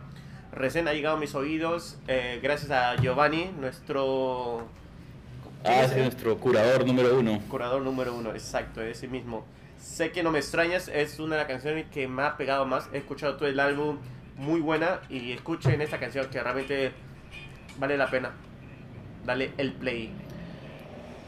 Recién 0.52 0.88
ha 0.88 0.92
llegado 0.92 1.16
a 1.16 1.20
mis 1.20 1.34
oídos 1.34 1.98
eh, 2.08 2.40
gracias 2.42 2.70
a 2.70 2.96
Giovanni, 2.96 3.50
nuestro... 3.58 4.66
¿quién 5.62 5.74
Ah, 5.78 5.82
es 5.84 5.96
nuestro 5.96 6.36
curador 6.38 6.86
número 6.86 7.18
uno. 7.18 7.40
Curador 7.48 7.82
número 7.82 8.14
uno, 8.14 8.30
exacto, 8.32 8.80
ese 8.82 9.08
mismo. 9.08 9.44
Sé 9.88 10.12
que 10.12 10.22
no 10.22 10.30
me 10.30 10.38
extrañas, 10.38 10.88
es 10.88 11.18
una 11.18 11.34
de 11.34 11.40
las 11.40 11.48
canciones 11.48 11.86
que 11.90 12.06
me 12.06 12.22
ha 12.22 12.36
pegado 12.36 12.66
más. 12.66 12.88
He 12.92 12.98
escuchado 12.98 13.36
todo 13.36 13.48
el 13.48 13.58
álbum, 13.58 13.98
muy 14.36 14.60
buena. 14.60 15.00
Y 15.08 15.32
escuchen 15.32 15.80
esta 15.80 15.98
canción 15.98 16.28
que 16.28 16.40
realmente 16.40 16.92
vale 17.78 17.96
la 17.96 18.08
pena. 18.08 18.32
Dale 19.24 19.52
el 19.56 19.72
play. 19.72 20.12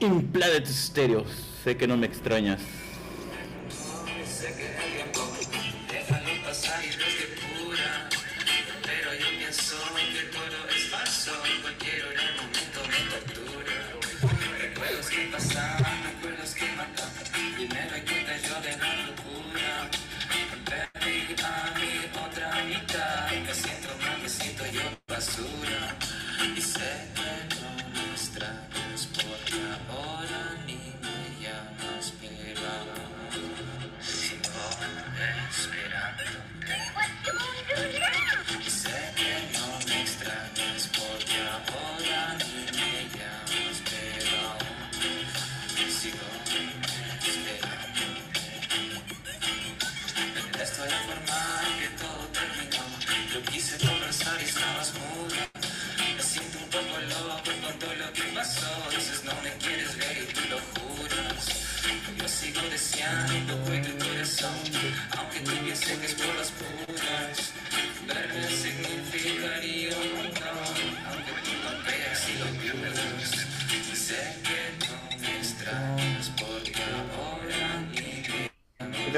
In 0.01 0.31
Planet 0.31 0.67
Stereo, 0.67 1.25
sé 1.65 1.77
que 1.77 1.89
no 1.89 1.97
me 1.97 2.07
extrañas. 2.07 2.61
Sé 4.25 4.55
que 4.55 4.80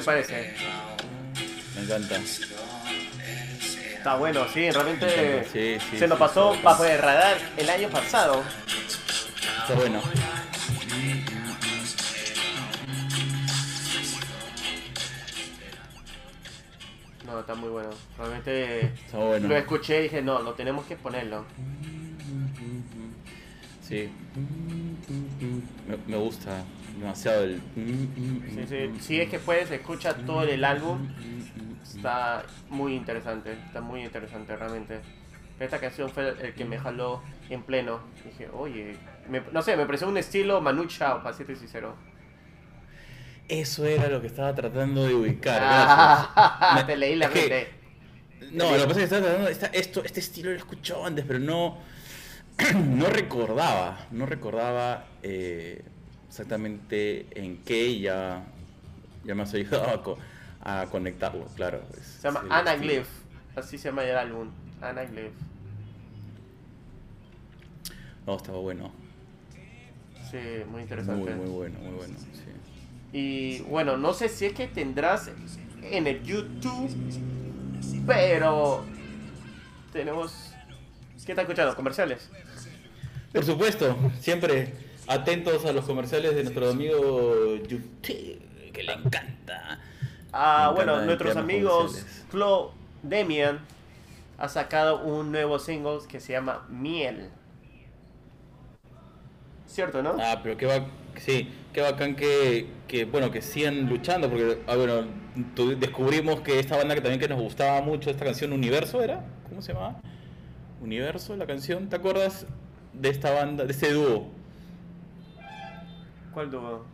te 0.02 0.06
parece? 0.06 0.54
Me 1.76 1.82
encanta. 1.82 2.16
Está 3.96 4.16
bueno, 4.16 4.46
sí, 4.52 4.68
realmente 4.68 5.44
Sí, 5.52 5.78
sí, 5.90 5.98
se 5.98 6.08
nos 6.08 6.18
pasó 6.18 6.56
bajo 6.62 6.84
el 6.84 6.98
radar 6.98 7.36
el 7.56 7.70
año 7.70 7.88
pasado. 7.88 8.42
Está 9.60 9.74
bueno. 9.74 10.02
No, 17.24 17.40
está 17.40 17.54
muy 17.54 17.68
bueno. 17.70 17.90
Realmente 18.18 18.80
Está 18.86 19.18
bueno. 19.18 19.48
lo 19.48 19.56
escuché 19.56 20.00
y 20.00 20.02
dije, 20.04 20.20
no, 20.20 20.42
lo 20.42 20.54
tenemos 20.54 20.84
que 20.86 20.96
ponerlo. 20.96 21.44
Sí. 23.86 24.10
Me, 25.86 25.96
me 26.08 26.16
gusta 26.16 26.64
demasiado 27.02 27.44
el. 27.44 27.60
Sí, 27.74 28.64
sí. 28.68 28.90
Si 29.00 29.20
es 29.20 29.28
que 29.28 29.38
puedes, 29.38 29.70
escucha 29.70 30.14
todo 30.14 30.42
el 30.44 30.64
álbum. 30.64 31.08
Está 31.82 32.44
muy 32.70 32.94
interesante, 32.94 33.52
está 33.66 33.80
muy 33.80 34.02
interesante 34.02 34.56
realmente. 34.56 35.00
Esta 35.60 35.78
canción 35.78 36.08
fue 36.10 36.30
el 36.40 36.54
que 36.54 36.64
me 36.64 36.78
jaló 36.78 37.22
en 37.50 37.62
pleno. 37.62 38.00
Dije, 38.24 38.48
oye, 38.52 38.96
me- 39.28 39.42
no 39.52 39.62
sé, 39.62 39.76
me 39.76 39.84
pareció 39.86 40.08
un 40.08 40.16
estilo 40.16 40.60
Manu 40.60 40.86
Chao, 40.86 41.22
para 41.22 41.36
serte 41.36 41.54
sincero. 41.56 41.94
Eso 43.48 43.84
era 43.84 44.08
lo 44.08 44.20
que 44.20 44.28
estaba 44.28 44.54
tratando 44.54 45.06
de 45.06 45.14
ubicar. 45.14 45.60
Ah, 45.62 46.30
gracias. 46.34 46.74
Me- 46.86 46.92
te 46.92 46.96
leí 46.96 47.16
la 47.16 47.28
que- 47.28 47.40
mente. 47.40 47.70
No, 48.52 48.70
lo 48.72 48.82
que 48.82 48.88
pasa 48.88 48.90
es 48.90 48.96
que 48.96 49.02
estaba 49.04 49.22
tratando. 49.22 49.48
esta- 49.50 49.66
esto, 49.66 50.02
este 50.04 50.20
estilo 50.20 50.50
lo 50.50 50.56
he 50.56 50.58
escuchado 50.58 51.04
antes, 51.04 51.24
pero 51.26 51.38
no. 51.38 51.78
No 52.74 53.06
recordaba. 53.06 54.06
No 54.10 54.26
recordaba 54.26 55.04
eh, 55.22 55.84
exactamente 56.32 57.26
en 57.34 57.58
qué 57.58 58.00
ya. 58.00 58.42
Ya 59.24 59.34
me 59.34 59.42
has 59.42 59.52
ayudado 59.52 59.84
a, 59.94 60.02
co- 60.02 60.18
a 60.62 60.86
conectarlo, 60.90 61.44
claro. 61.54 61.82
Se 62.02 62.22
llama 62.26 62.42
Anaglyph, 62.48 63.06
así 63.54 63.76
se 63.76 63.88
llama 63.90 64.02
el 64.04 64.16
álbum. 64.16 64.48
Anaglyph. 64.80 65.34
No, 68.26 68.36
estaba 68.36 68.58
bueno. 68.58 68.90
Sí, 70.30 70.38
muy 70.70 70.82
interesante. 70.82 71.34
Muy, 71.34 71.46
muy 71.46 71.54
bueno, 71.54 71.78
muy 71.80 71.94
bueno. 71.96 72.14
Sí. 72.18 73.16
Y 73.16 73.58
bueno, 73.68 73.98
no 73.98 74.14
sé 74.14 74.28
si 74.30 74.46
es 74.46 74.54
que 74.54 74.66
tendrás 74.66 75.30
en 75.82 76.06
el 76.06 76.22
YouTube, 76.22 76.90
pero 78.06 78.86
tenemos... 79.92 80.54
¿Qué 81.26 81.32
está 81.32 81.42
escuchando? 81.42 81.76
¿Comerciales? 81.76 82.30
Por 83.32 83.44
supuesto, 83.44 83.96
siempre 84.20 84.72
atentos 85.06 85.64
a 85.64 85.72
los 85.72 85.84
comerciales 85.84 86.34
de 86.34 86.44
nuestro 86.44 86.70
amigo 86.70 87.56
YouTube, 87.56 88.40
que 88.72 88.82
le 88.82 88.92
encanta. 88.92 89.80
Ah, 90.32 90.72
bueno, 90.74 90.92
encanta 90.92 91.06
nuestros 91.06 91.36
amigos. 91.36 92.06
Flo 92.30 92.72
Demian 93.02 93.60
ha 94.38 94.48
sacado 94.48 95.02
un 95.02 95.30
nuevo 95.30 95.58
single 95.58 95.98
que 96.08 96.20
se 96.20 96.32
llama 96.32 96.66
Miel. 96.68 97.30
¿Cierto, 99.66 100.02
no? 100.02 100.16
Ah, 100.20 100.40
pero 100.42 100.56
qué 100.56 100.66
va, 100.66 100.86
sí, 101.16 101.48
qué 101.72 101.80
bacán 101.80 102.14
que, 102.14 102.66
que, 102.88 103.04
bueno, 103.06 103.30
que 103.30 103.40
sigan 103.40 103.88
luchando, 103.88 104.28
porque, 104.28 104.58
ah, 104.66 104.76
bueno, 104.76 105.06
descubrimos 105.78 106.40
que 106.42 106.58
esta 106.58 106.76
banda 106.76 106.94
que 106.94 107.00
también 107.00 107.20
que 107.20 107.28
nos 107.28 107.40
gustaba 107.40 107.80
mucho, 107.80 108.10
esta 108.10 108.24
canción 108.24 108.52
Universo 108.52 109.02
era, 109.02 109.24
¿cómo 109.48 109.62
se 109.62 109.72
llamaba? 109.72 110.00
Universo, 110.82 111.36
la 111.36 111.46
canción, 111.46 111.88
¿te 111.88 111.96
acuerdas 111.96 112.46
de 112.92 113.08
esta 113.08 113.32
banda, 113.32 113.64
de 113.64 113.72
ese 113.72 113.92
dúo? 113.92 114.41
¿Cuál 116.32 116.50
dúo? 116.50 116.84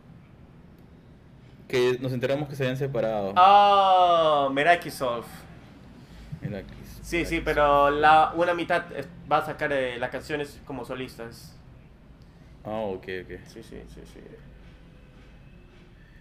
Que 1.67 1.97
nos 2.01 2.11
enteramos 2.13 2.49
que 2.49 2.55
se 2.55 2.63
habían 2.63 2.77
separado. 2.77 3.33
Ah, 3.35 4.49
Meraki. 4.51 4.89
Sí, 7.03 7.25
sí, 7.25 7.41
pero 7.43 7.89
la 7.89 8.33
una 8.35 8.53
mitad 8.53 8.83
va 9.31 9.37
a 9.37 9.45
sacar 9.45 9.71
eh, 9.73 9.97
las 9.99 10.09
canciones 10.09 10.59
como 10.65 10.85
solistas. 10.85 11.55
Ah, 12.63 12.81
ok, 12.81 13.03
ok. 13.23 13.39
Sí, 13.47 13.63
sí, 13.63 13.81
sí, 13.93 14.01
sí. 14.13 14.19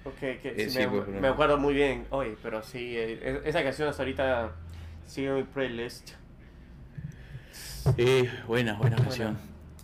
Ok, 0.05 0.15
que 0.19 0.41
Eh, 0.45 0.55
sí, 0.57 0.71
sí, 0.71 0.79
me, 0.79 0.89
pues, 0.89 1.25
acuerdo 1.25 1.59
muy 1.59 1.75
bien 1.75 2.07
hoy, 2.11 2.37
pero 2.43 2.63
sí, 2.63 2.97
eh, 2.97 3.21
es- 3.23 3.47
esa 3.47 3.63
canción 3.63 3.89
hasta 3.89 4.03
ahorita 4.03 4.53
sigue 5.07 5.29
en 5.29 5.35
mi 5.37 5.43
playlist. 5.45 6.11
Sí, 7.97 8.29
buena, 8.47 8.75
buena 8.75 8.97
canción. 8.97 9.37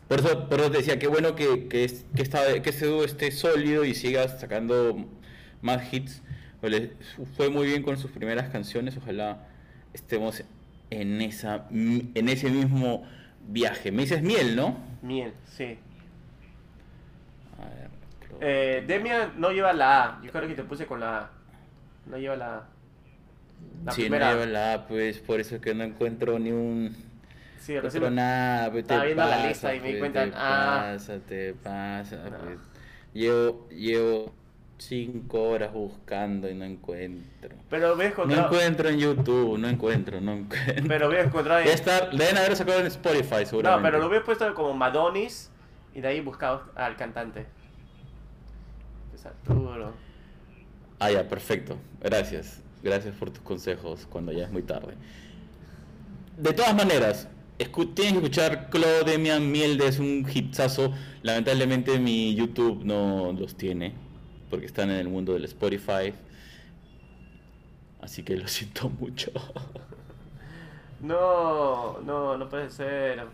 Por 0.08 0.20
eso, 0.20 0.48
por 0.48 0.60
eso 0.60 0.70
te 0.70 0.78
decía, 0.78 0.98
qué 0.98 1.06
bueno 1.08 1.34
que, 1.34 1.66
que, 1.68 1.84
es- 1.84 2.04
que, 2.14 2.22
esta- 2.22 2.60
que 2.62 2.70
ese 2.70 2.86
dúo 2.86 3.04
esté 3.04 3.30
sólido 3.30 3.84
y 3.84 3.94
sigas 3.94 4.40
sacando 4.40 4.96
más 5.62 5.92
hits. 5.92 6.22
Fue 7.36 7.50
muy 7.50 7.66
bien 7.66 7.82
con 7.82 7.98
sus 7.98 8.10
primeras 8.10 8.48
canciones, 8.50 8.96
ojalá 8.96 9.46
estemos 9.92 10.42
en, 10.90 11.20
esa, 11.20 11.66
en 11.70 12.28
ese 12.28 12.48
mismo 12.50 13.04
viaje. 13.48 13.92
Me 13.92 14.02
dices 14.02 14.22
miel, 14.22 14.56
¿no? 14.56 14.78
Miel, 15.02 15.32
sí. 15.44 15.76
A 17.60 17.64
ver, 17.68 17.88
Clo- 18.28 18.38
Eh, 18.40 18.84
Demian 18.86 19.32
no 19.38 19.50
lleva 19.50 19.72
la 19.74 20.04
A. 20.04 20.22
Yo 20.24 20.30
creo 20.32 20.48
que 20.48 20.54
te 20.54 20.64
puse 20.64 20.86
con 20.86 21.00
la 21.00 21.18
A. 21.18 21.30
No 22.06 22.16
lleva 22.16 22.36
la 22.36 22.56
A. 22.56 22.68
La 23.84 23.92
sí, 23.92 24.02
primera. 24.02 24.28
no 24.28 24.32
lleva 24.40 24.46
la 24.46 24.72
A, 24.74 24.86
pues 24.88 25.18
por 25.18 25.40
eso 25.40 25.56
es 25.56 25.60
que 25.60 25.74
no 25.74 25.84
encuentro 25.84 26.38
ni 26.38 26.50
un... 26.50 26.96
Sí, 27.64 27.74
No 27.74 27.80
recién 27.80 28.02
encuentro 28.02 28.10
nada, 28.22 28.70
pues, 28.70 28.86
te 28.86 28.94
viendo 29.00 29.22
la 29.24 29.30
pasa, 29.30 29.48
lista 29.48 29.74
y 29.74 29.80
me 29.80 29.92
di 29.92 29.98
cuenta, 29.98 30.24
Te 30.24 30.32
ah. 30.34 30.90
pasa, 30.92 31.18
te 31.20 31.54
pasa. 31.54 32.16
No. 32.16 32.38
pues. 32.38 32.58
Llevo, 33.14 33.68
llevo 33.70 34.34
cinco 34.76 35.42
horas 35.44 35.72
buscando 35.72 36.50
y 36.50 36.54
no 36.54 36.64
encuentro. 36.66 37.56
Pero 37.70 37.96
voy 37.96 38.04
a 38.04 38.08
No 38.08 38.12
encontrar. 38.12 38.44
encuentro 38.44 38.88
en 38.90 38.98
YouTube, 38.98 39.56
no 39.58 39.68
encuentro, 39.68 40.20
no 40.20 40.32
encuentro. 40.32 40.84
Pero 40.88 41.06
voy 41.08 41.16
a 41.16 41.20
encontrar. 41.22 41.62
en- 41.62 41.68
estar, 41.68 42.10
deben 42.10 42.36
haber 42.36 42.54
sacado 42.56 42.80
en 42.80 42.86
Spotify, 42.86 43.36
No, 43.40 43.46
seguramente. 43.46 43.86
pero 43.88 43.98
lo 43.98 44.08
hubiera 44.08 44.24
puesto 44.24 44.52
como 44.54 44.74
Madonis 44.74 45.50
y 45.94 46.00
de 46.02 46.08
ahí 46.08 46.20
buscado 46.20 46.64
al 46.74 46.96
cantante. 46.96 47.46
Es 49.14 49.24
Arturo. 49.24 49.94
Ah, 50.98 51.10
ya, 51.10 51.26
perfecto. 51.28 51.78
Gracias. 52.02 52.60
Gracias 52.82 53.14
por 53.16 53.30
tus 53.30 53.42
consejos 53.42 54.06
cuando 54.10 54.32
ya 54.32 54.44
es 54.44 54.50
muy 54.50 54.62
tarde. 54.62 54.94
De 56.36 56.52
todas 56.52 56.74
maneras, 56.74 57.28
escu- 57.58 57.94
tienes 57.94 58.12
que 58.14 58.18
escuchar 58.18 58.70
Claude 58.70 59.04
Demian 59.12 59.50
Mielde, 59.50 59.86
es 59.88 59.98
un 59.98 60.26
hitazo. 60.32 60.92
Lamentablemente 61.22 61.98
mi 61.98 62.34
YouTube 62.34 62.84
no 62.84 63.32
los 63.32 63.56
tiene, 63.56 63.94
porque 64.50 64.66
están 64.66 64.90
en 64.90 64.96
el 64.98 65.08
mundo 65.08 65.34
del 65.34 65.44
Spotify. 65.44 66.12
Así 68.00 68.22
que 68.22 68.36
lo 68.36 68.46
siento 68.48 68.88
mucho. 68.90 69.30
No, 70.98 72.00
no, 72.00 72.36
no 72.36 72.48
puede 72.48 72.70
ser. 72.70 73.28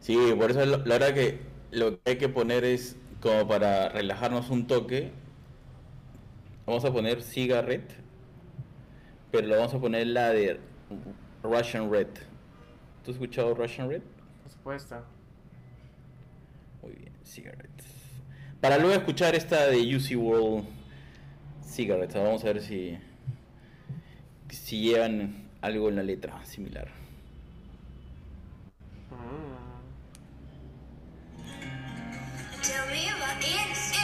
Sí, 0.00 0.16
por 0.38 0.50
eso 0.50 0.64
lo- 0.66 0.78
la 0.78 0.98
verdad 0.98 1.14
que 1.14 1.40
lo 1.70 2.02
que 2.02 2.10
hay 2.12 2.18
que 2.18 2.28
poner 2.28 2.64
es 2.64 2.96
como 3.20 3.46
para 3.48 3.88
relajarnos 3.90 4.50
un 4.50 4.66
toque. 4.66 5.12
Vamos 6.66 6.84
a 6.86 6.90
poner 6.92 7.22
Cigarette, 7.22 7.92
pero 9.30 9.46
lo 9.46 9.56
vamos 9.56 9.74
a 9.74 9.80
poner 9.80 10.06
la 10.08 10.30
de 10.30 10.60
Russian 11.42 11.90
Red. 11.90 12.08
¿Tú 13.04 13.10
has 13.10 13.16
escuchado 13.16 13.54
Russian 13.54 13.88
Red? 13.88 14.02
Por 14.42 14.52
supuesto. 14.52 15.04
Muy 16.82 16.92
bien, 16.92 17.12
Cigarette. 17.24 17.82
Para 18.60 18.76
luego 18.78 18.94
escuchar 18.94 19.34
esta 19.34 19.66
de 19.68 19.96
UC 19.96 20.18
World 20.18 20.66
Cigarettes, 21.64 22.14
vamos 22.14 22.42
a 22.44 22.46
ver 22.46 22.62
si 22.62 22.98
si 24.50 24.80
llevan 24.82 25.48
algo 25.60 25.88
en 25.88 25.96
la 25.96 26.02
letra 26.02 26.44
similar. 26.44 26.88
Mm. 29.10 29.60
Tell 32.62 32.86
me 32.90 33.08
about 33.08 33.42
it, 33.42 33.99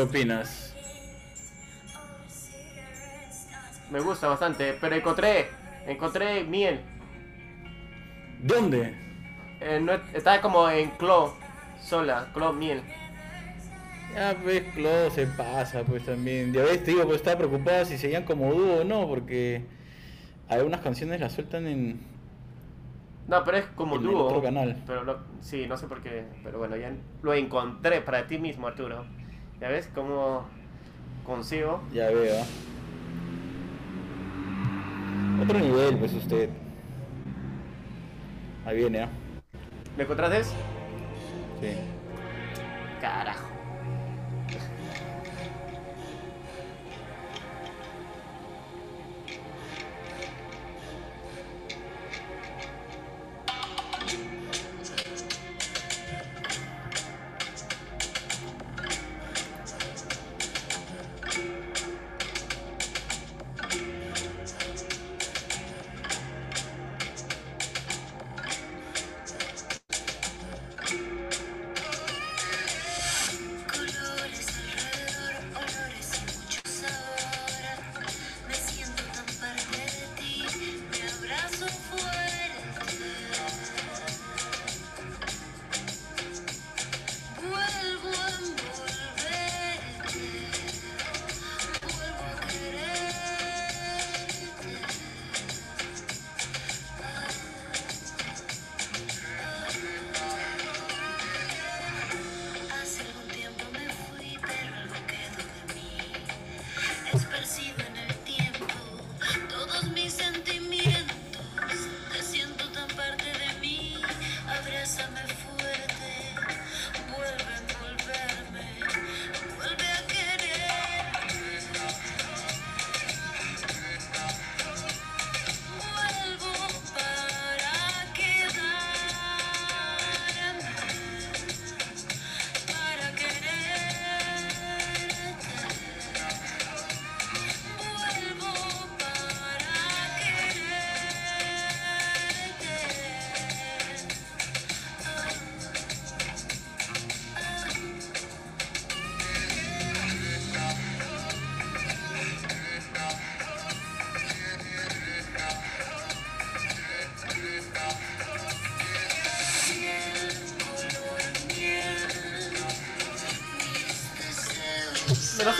¿Qué 0.00 0.04
opinas? 0.04 0.74
Me 3.90 4.00
gusta 4.00 4.28
bastante, 4.28 4.74
pero 4.80 4.96
encontré, 4.96 5.48
encontré 5.86 6.42
miel. 6.42 6.80
¿Dónde? 8.42 8.94
Eh, 9.60 9.78
no, 9.78 9.92
estaba 10.14 10.40
como 10.40 10.70
en 10.70 10.88
Clo, 10.92 11.34
sola, 11.82 12.28
Clo 12.32 12.54
miel. 12.54 12.80
Ya 14.14 14.34
pues 14.42 14.62
Clo 14.74 15.10
se 15.10 15.26
pasa 15.26 15.82
pues 15.82 16.02
también. 16.06 16.50
Ya 16.54 16.62
ves, 16.62 16.82
te 16.82 16.92
digo, 16.92 17.04
pues 17.04 17.16
estaba 17.16 17.36
preocupada 17.36 17.84
si 17.84 17.98
seguían 17.98 18.24
como 18.24 18.54
dúo 18.54 18.76
o 18.80 18.84
no, 18.84 19.06
porque 19.06 19.66
algunas 20.48 20.80
canciones 20.80 21.20
las 21.20 21.34
sueltan 21.34 21.66
en... 21.66 22.00
No, 23.28 23.44
pero 23.44 23.58
es 23.58 23.66
como 23.76 23.96
En 23.96 24.04
dúo. 24.04 24.24
otro 24.24 24.40
canal. 24.40 24.82
Pero 24.86 25.04
no- 25.04 25.18
sí, 25.42 25.66
no 25.66 25.76
sé 25.76 25.86
por 25.88 26.00
qué. 26.02 26.24
Pero 26.42 26.56
bueno, 26.56 26.74
ya 26.78 26.90
lo 27.20 27.34
encontré 27.34 28.00
para 28.00 28.26
ti 28.26 28.38
mismo, 28.38 28.66
Arturo. 28.66 29.04
¿Ya 29.60 29.68
ves 29.68 29.90
cómo 29.94 30.46
consigo? 31.26 31.82
Ya 31.92 32.08
veo. 32.10 32.42
Otro 35.42 35.58
nivel, 35.58 35.98
pues 35.98 36.14
usted. 36.14 36.48
Ahí 38.64 38.76
viene, 38.78 39.02
¿ah? 39.02 39.08
¿Me 39.96 40.04
encontraste? 40.04 40.44
Sí. 40.44 41.76
Carajo. 43.00 43.49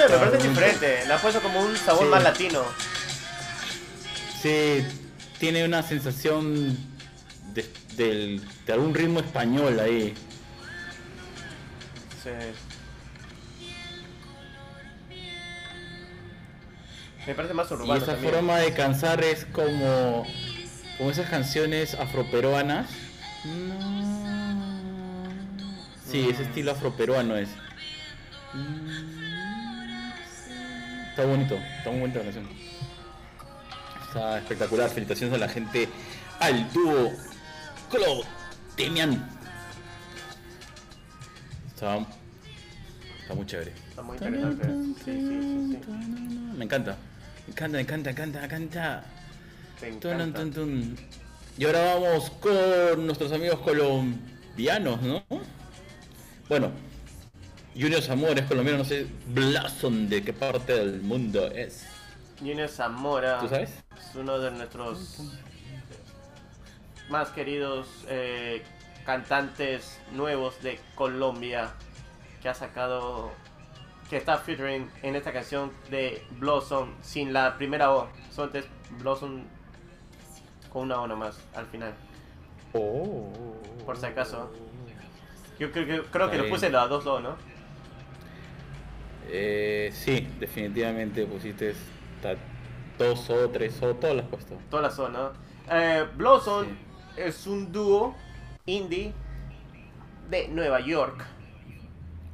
No 0.09 0.19
me 0.19 0.27
parece 0.27 0.49
diferente. 0.49 1.07
Le 1.07 1.13
ha 1.13 1.19
puesto 1.19 1.41
como 1.41 1.61
un 1.61 1.77
sabor 1.77 2.05
Sí. 2.05 2.09
más 2.11 2.23
latino. 2.23 2.63
Sí, 4.43 4.85
tiene 5.39 5.65
una 5.65 5.83
sensación 5.83 6.77
de, 7.55 8.41
de 8.67 8.73
algún 8.73 8.95
ritmo 8.95 9.21
español 9.21 9.79
ahí. 9.81 10.15
Sí. 12.23 12.31
Me 17.27 17.35
parece 17.35 17.55
más 17.55 17.71
Y 17.71 17.75
urbano 17.75 17.95
esa 17.97 18.07
también. 18.13 18.35
forma 18.35 18.59
de 18.59 18.73
cansar 18.73 19.23
es 19.23 19.45
como, 19.53 20.27
como 20.99 21.11
esas 21.11 21.29
canciones 21.29 21.95
afroperuanas. 21.95 22.89
Sí, 26.11 26.29
ese 26.31 26.43
estilo 26.45 26.73
afroperuano 26.73 27.37
es. 27.37 27.49
Está 31.21 31.31
bonito, 31.33 31.55
está 31.77 31.91
muy 31.91 32.01
bonita 32.01 32.19
la 32.21 32.25
canción. 32.25 32.49
Está 34.09 34.39
espectacular, 34.39 34.89
felicitaciones 34.89 35.35
a 35.37 35.39
la 35.39 35.49
gente, 35.51 35.87
al 36.39 36.73
dúo 36.73 37.13
Claude 37.91 38.25
Demian. 38.75 39.29
Está, 41.69 41.99
está 43.21 43.35
muy 43.35 43.45
chévere. 43.45 43.71
Está 43.91 44.01
muy 44.01 44.17
interesante. 44.17 44.65
Sí, 44.65 44.95
sí, 45.05 45.13
sí, 45.13 45.79
sí. 45.85 45.93
Me 46.57 46.65
encanta, 46.65 46.97
me 47.47 47.53
encanta, 47.53 47.77
me 47.77 47.81
encanta, 47.83 48.11
me 48.11 48.13
encanta, 48.13 48.41
me 48.41 48.47
encanta. 48.47 49.05
Me 49.83 49.89
Tun, 49.91 50.11
encanta. 50.13 50.39
tun, 50.41 50.53
tun. 50.53 50.97
Y 51.59 51.67
ahora 51.67 51.97
vamos 51.97 52.31
con 52.31 53.05
nuestros 53.05 53.31
amigos 53.33 53.59
colombianos, 53.61 55.03
¿no? 55.03 55.23
Bueno, 56.49 56.71
Junior 57.75 58.03
Zamora 58.03 58.41
es 58.41 58.47
colombiano, 58.47 58.79
no 58.79 58.85
sé, 58.85 59.07
Blason 59.29 60.09
de 60.09 60.23
qué 60.25 60.33
parte 60.33 60.73
del 60.75 61.01
mundo 61.03 61.47
es. 61.49 61.87
Junior 62.39 62.69
Zamora. 62.69 63.39
¿Tú 63.41 63.49
sabes? 63.49 63.71
Es 63.99 64.15
uno 64.15 64.39
de 64.39 64.51
nuestros 64.51 65.21
más 67.09 67.29
queridos 67.31 67.87
eh, 68.09 68.63
cantantes 69.05 69.99
nuevos 70.13 70.61
de 70.63 70.81
Colombia 70.95 71.71
que 72.43 72.49
ha 72.49 72.55
sacado 72.55 73.33
que 74.09 74.17
está 74.17 74.39
featuring 74.39 74.91
en 75.03 75.15
esta 75.15 75.33
canción 75.33 75.73
de 75.91 76.25
Blossom 76.39 76.95
sin 77.03 77.33
la 77.33 77.57
primera 77.57 77.93
O, 77.93 78.09
solo 78.35 78.51
es 78.59 78.65
Blossom 78.99 79.45
con 80.73 80.83
una 80.83 81.01
O 81.01 81.07
nomás 81.07 81.39
al 81.55 81.67
final, 81.67 81.95
Oh. 82.73 83.29
por 83.85 83.97
si 83.97 84.07
acaso. 84.07 84.51
Yo 85.59 85.71
creo, 85.73 85.87
que- 85.87 86.09
creo 86.11 86.31
que 86.31 86.39
le 86.39 86.49
puse 86.49 86.71
las 86.71 86.89
dos 86.89 87.05
O, 87.07 87.21
¿no? 87.21 87.37
Eh, 89.33 89.91
sí, 89.95 90.27
definitivamente 90.41 91.25
pusiste 91.27 91.75
dos 92.99 93.31
o 93.31 93.49
tres 93.51 93.81
o 93.83 93.95
todas 93.97 94.17
las 94.17 94.27
puesto. 94.27 94.57
Todas 94.71 94.85
las 94.85 94.99
O, 94.99 95.09
¿no? 95.09 95.33
Eh, 95.71 96.07
Blossom 96.17 96.67
Sí. 96.67 96.77
es 97.17 97.47
un 97.47 97.73
dúo 97.73 98.15
indie 98.67 99.13
de 100.31 100.49
Nueva 100.49 100.81
York. 100.81 101.25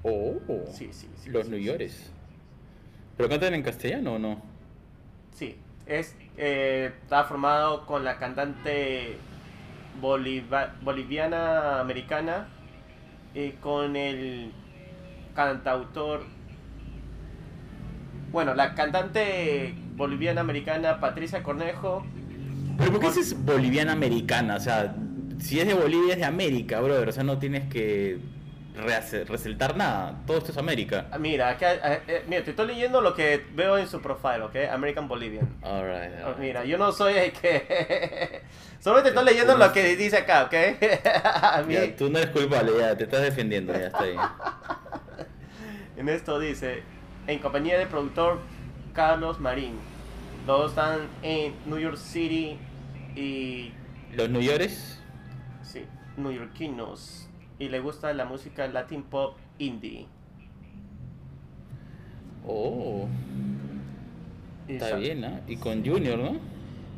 Oh. 0.03 0.65
Sí, 0.67 0.93
sí, 0.93 1.09
sí. 1.17 1.31
Los 1.31 1.47
sí, 1.47 1.51
New. 1.51 1.61
Yorkers. 1.61 2.13
¿Pero 3.17 3.29
cantan 3.29 3.55
en 3.55 3.63
castellano 3.63 4.15
o 4.15 4.19
no? 4.19 4.43
Sí, 5.31 5.57
es, 5.87 6.17
eh, 6.37 6.93
está 7.03 7.25
formado 7.25 7.87
con 7.87 8.05
la 8.05 8.19
cantante 8.19 9.19
boliva- 10.01 10.75
boliviana 10.83 11.81
americana 11.81 12.49
y 13.35 13.53
con 13.53 13.97
el 13.97 14.53
cantautor. 15.35 16.25
Bueno, 18.37 18.53
la 18.53 18.75
cantante 18.75 19.73
boliviana 19.95 20.43
americana 20.43 21.01
Patricia 21.01 21.43
Cornejo. 21.43 22.05
¿Pero 22.77 22.91
por 22.93 23.01
qué 23.01 23.07
Con- 23.07 23.17
dices 23.17 23.35
boliviana 23.47 23.93
americana? 23.93 24.57
O 24.57 24.61
sea, 24.61 24.95
si 25.39 25.59
es 25.59 25.67
de 25.67 25.73
Bolivia 25.73 26.13
es 26.13 26.19
de 26.19 26.27
América, 26.27 26.81
brother. 26.83 27.09
O 27.09 27.13
sea, 27.13 27.25
no 27.25 27.39
tienes 27.39 27.67
que 27.73 28.19
resaltar 29.27 29.75
nada. 29.79 30.19
Todo 30.27 30.37
esto 30.37 30.53
es 30.53 30.59
América. 30.59 31.07
Ah, 31.13 31.17
Mira, 31.19 31.49
acá, 31.49 31.77
eh, 31.77 32.01
eh, 32.09 32.25
mira, 32.29 32.45
te 32.45 32.51
estoy 32.51 32.67
leyendo 32.67 33.01
lo 33.01 33.15
que 33.15 33.43
veo 33.55 33.79
en 33.79 33.89
su 33.89 34.03
profile, 34.03 34.43
¿ok? 34.43 34.57
American 34.71 35.09
Bolivian. 35.09 35.49
Alright. 35.63 36.13
Ah, 36.23 36.35
Mira, 36.39 36.63
yo 36.67 36.77
no 36.77 36.93
soy 36.93 37.15
el 37.15 37.33
que... 37.33 38.43
Solamente 38.81 39.09
estoy 39.09 39.25
leyendo 39.25 39.57
lo 39.57 39.73
que 39.73 39.97
dice 39.97 40.19
acá, 40.19 40.45
¿ok? 40.45 40.55
A 41.43 41.63
mí- 41.67 41.73
Ya, 41.73 41.97
tú 41.97 42.11
no 42.11 42.19
eres 42.19 42.33
culpable, 42.33 42.73
ya, 42.79 42.95
te 42.99 43.05
estás 43.05 43.23
defendiendo, 43.23 43.73
ya 43.73 43.87
está 43.87 44.03
ahí. 44.03 44.17
En 45.97 46.11
esto 46.11 46.39
dice, 46.39 46.83
en 47.27 47.39
compañía 47.41 47.79
del 47.79 47.89
productor 47.89 48.41
Carlos 48.93 49.41
Marín. 49.41 49.75
Todos 50.47 50.71
están 50.71 51.01
en 51.23 51.55
New 51.67 51.79
York 51.79 51.97
City 51.97 52.57
y, 53.17 53.73
¿Los 54.15 54.31
New 54.31 54.41
Yorkers? 54.41 55.01
sí, 55.63 55.85
neoyorquinos. 56.17 57.29
Y 57.59 57.69
le 57.69 57.81
gusta 57.81 58.13
la 58.13 58.27
música 58.27 58.67
Latin 58.69 59.03
Pop 59.03 59.37
Indie. 59.59 60.07
Oh, 62.47 63.09
está 64.69 64.97
bien, 64.97 65.25
¿ah? 65.25 65.41
Y 65.49 65.57
con 65.57 65.85
Junior, 65.85 66.19
¿no? 66.19 66.39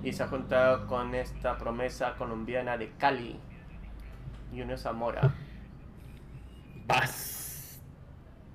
Y 0.05 0.13
se 0.13 0.23
ha 0.23 0.29
juntado 0.29 0.87
con 0.87 1.15
esta 1.15 1.57
promesa 1.57 2.15
colombiana 2.17 2.77
de 2.77 2.91
Cali, 2.99 3.37
Junior 4.51 4.79
Zamora. 4.79 5.33
Vas. 6.87 7.81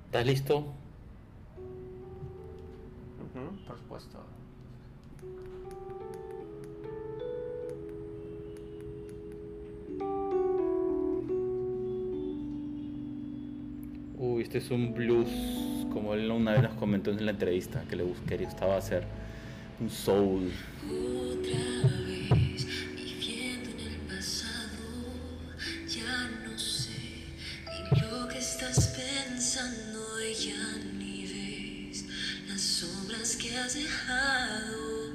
¿Estás 0.05 0.25
listo? 0.25 0.73
Por 3.34 3.78
supuesto. 3.78 4.19
Uy, 14.17 14.43
este 14.43 14.60
es 14.60 14.72
un 14.72 14.93
blues, 14.93 15.28
como 15.91 16.13
él 16.13 16.30
una 16.32 16.52
vez 16.54 16.63
nos 16.63 16.74
comentó 16.76 17.12
en 17.12 17.26
la 17.26 17.32
entrevista, 17.32 17.84
que 17.89 17.96
le 17.96 18.04
gust- 18.06 18.24
que 18.26 18.38
le 18.38 18.46
gustaba 18.46 18.78
hacer 18.78 19.04
un 19.80 19.89
soul. 19.89 20.52
Otra 20.86 22.03
Oh. 33.75 35.09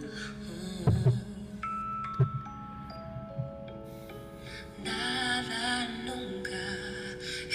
Nada 4.83 5.89
nunca 6.05 6.59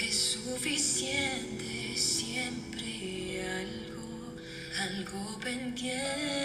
es 0.02 0.18
suficiente, 0.18 1.94
siempre 1.94 3.44
algo, 3.46 4.34
algo 4.80 5.38
pendiente 5.40 6.43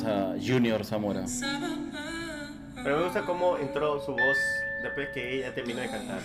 A 0.00 0.36
Junior 0.40 0.82
Zamora. 0.86 1.26
Pero 2.82 2.96
me 2.96 3.04
gusta 3.04 3.26
cómo 3.26 3.58
entró 3.58 4.00
su 4.00 4.12
voz 4.12 4.38
después 4.82 5.10
que 5.12 5.36
ella 5.36 5.54
terminó 5.54 5.82
de 5.82 5.90
cantar. 5.90 6.20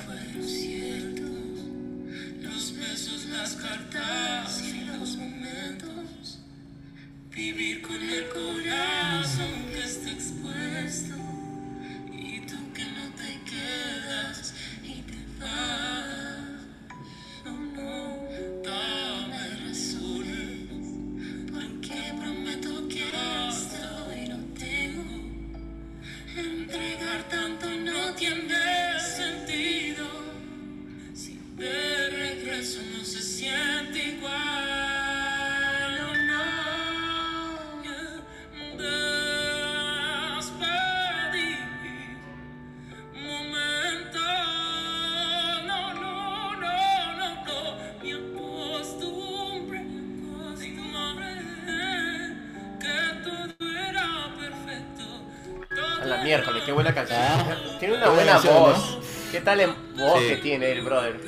Brother? 60.98 61.20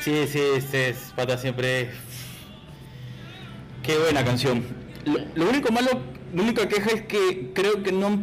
Sí, 0.00 0.26
sí, 0.26 0.40
este 0.56 0.90
es 0.90 1.12
pata 1.16 1.38
siempre. 1.38 1.90
Qué 3.82 3.98
buena 3.98 4.24
canción. 4.24 4.64
Lo, 5.34 5.48
único 5.48 5.72
malo, 5.72 5.90
la 6.34 6.42
única 6.42 6.68
queja 6.68 6.90
es 6.90 7.02
que 7.02 7.52
creo 7.54 7.82
que 7.82 7.92
no, 7.92 8.22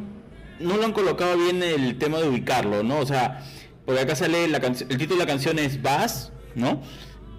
no 0.60 0.78
lo 0.78 0.86
han 0.86 0.94
colocado 0.94 1.38
bien 1.38 1.62
el 1.62 1.98
tema 1.98 2.20
de 2.20 2.30
ubicarlo, 2.30 2.84
¿no? 2.84 3.00
O 3.00 3.06
sea, 3.06 3.44
porque 3.86 4.02
acá 4.02 4.16
sale 4.16 4.46
el 4.46 4.98
título 4.98 5.16
de 5.16 5.26
la 5.26 5.26
canción 5.26 5.60
es 5.60 5.82
Bass, 5.82 6.32
¿no? 6.56 6.82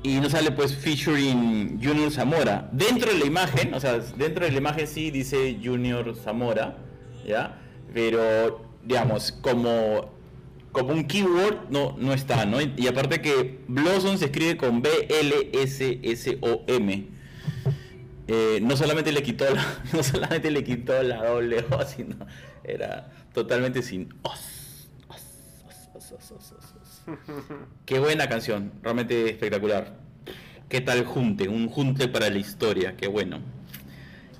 Y 0.02 0.20
no 0.20 0.30
sale 0.30 0.50
pues 0.50 0.74
featuring 0.74 1.78
Junior 1.82 2.10
Zamora. 2.10 2.68
Dentro 2.72 3.12
de 3.12 3.18
la 3.18 3.26
imagen, 3.26 3.74
o 3.74 3.80
sea, 3.80 3.98
dentro 3.98 4.44
de 4.44 4.52
la 4.52 4.58
imagen 4.58 4.86
sí 4.86 5.10
dice 5.10 5.58
Junior 5.62 6.14
Zamora, 6.16 6.78
¿ya? 7.26 7.58
Pero, 7.92 8.64
digamos, 8.84 9.32
como 9.32 10.19
como 10.72 10.92
un 10.92 11.04
keyword 11.04 11.70
no, 11.70 11.96
no 11.98 12.12
está, 12.12 12.44
¿no? 12.46 12.60
Y, 12.60 12.74
y 12.76 12.86
aparte 12.86 13.20
que 13.20 13.60
Blossom 13.68 14.16
se 14.16 14.26
escribe 14.26 14.56
con 14.56 14.82
B-L-S-S-O-M. 14.82 15.60
Eh, 18.32 18.60
no 18.62 18.76
solamente 18.76 19.10
le 19.10 19.24
quitó 19.24 19.52
la, 19.52 19.82
no 19.92 20.04
solamente 20.04 20.52
le 20.52 20.62
quitó 20.62 21.02
la 21.02 21.24
doble 21.24 21.64
O, 21.70 21.84
sino 21.84 22.14
era 22.62 23.10
totalmente 23.32 23.82
sin 23.82 24.14
os. 24.22 24.88
Os, 25.08 25.20
os, 25.94 26.12
os, 26.12 26.30
os, 26.30 26.52
os, 26.52 26.52
os. 26.52 27.02
Qué 27.86 27.98
buena 27.98 28.28
canción, 28.28 28.72
realmente 28.82 29.30
espectacular. 29.30 29.98
¿Qué 30.68 30.80
tal 30.80 31.04
junte? 31.04 31.48
Un 31.48 31.68
junte 31.68 32.06
para 32.06 32.30
la 32.30 32.38
historia, 32.38 32.96
qué 32.96 33.08
bueno. 33.08 33.40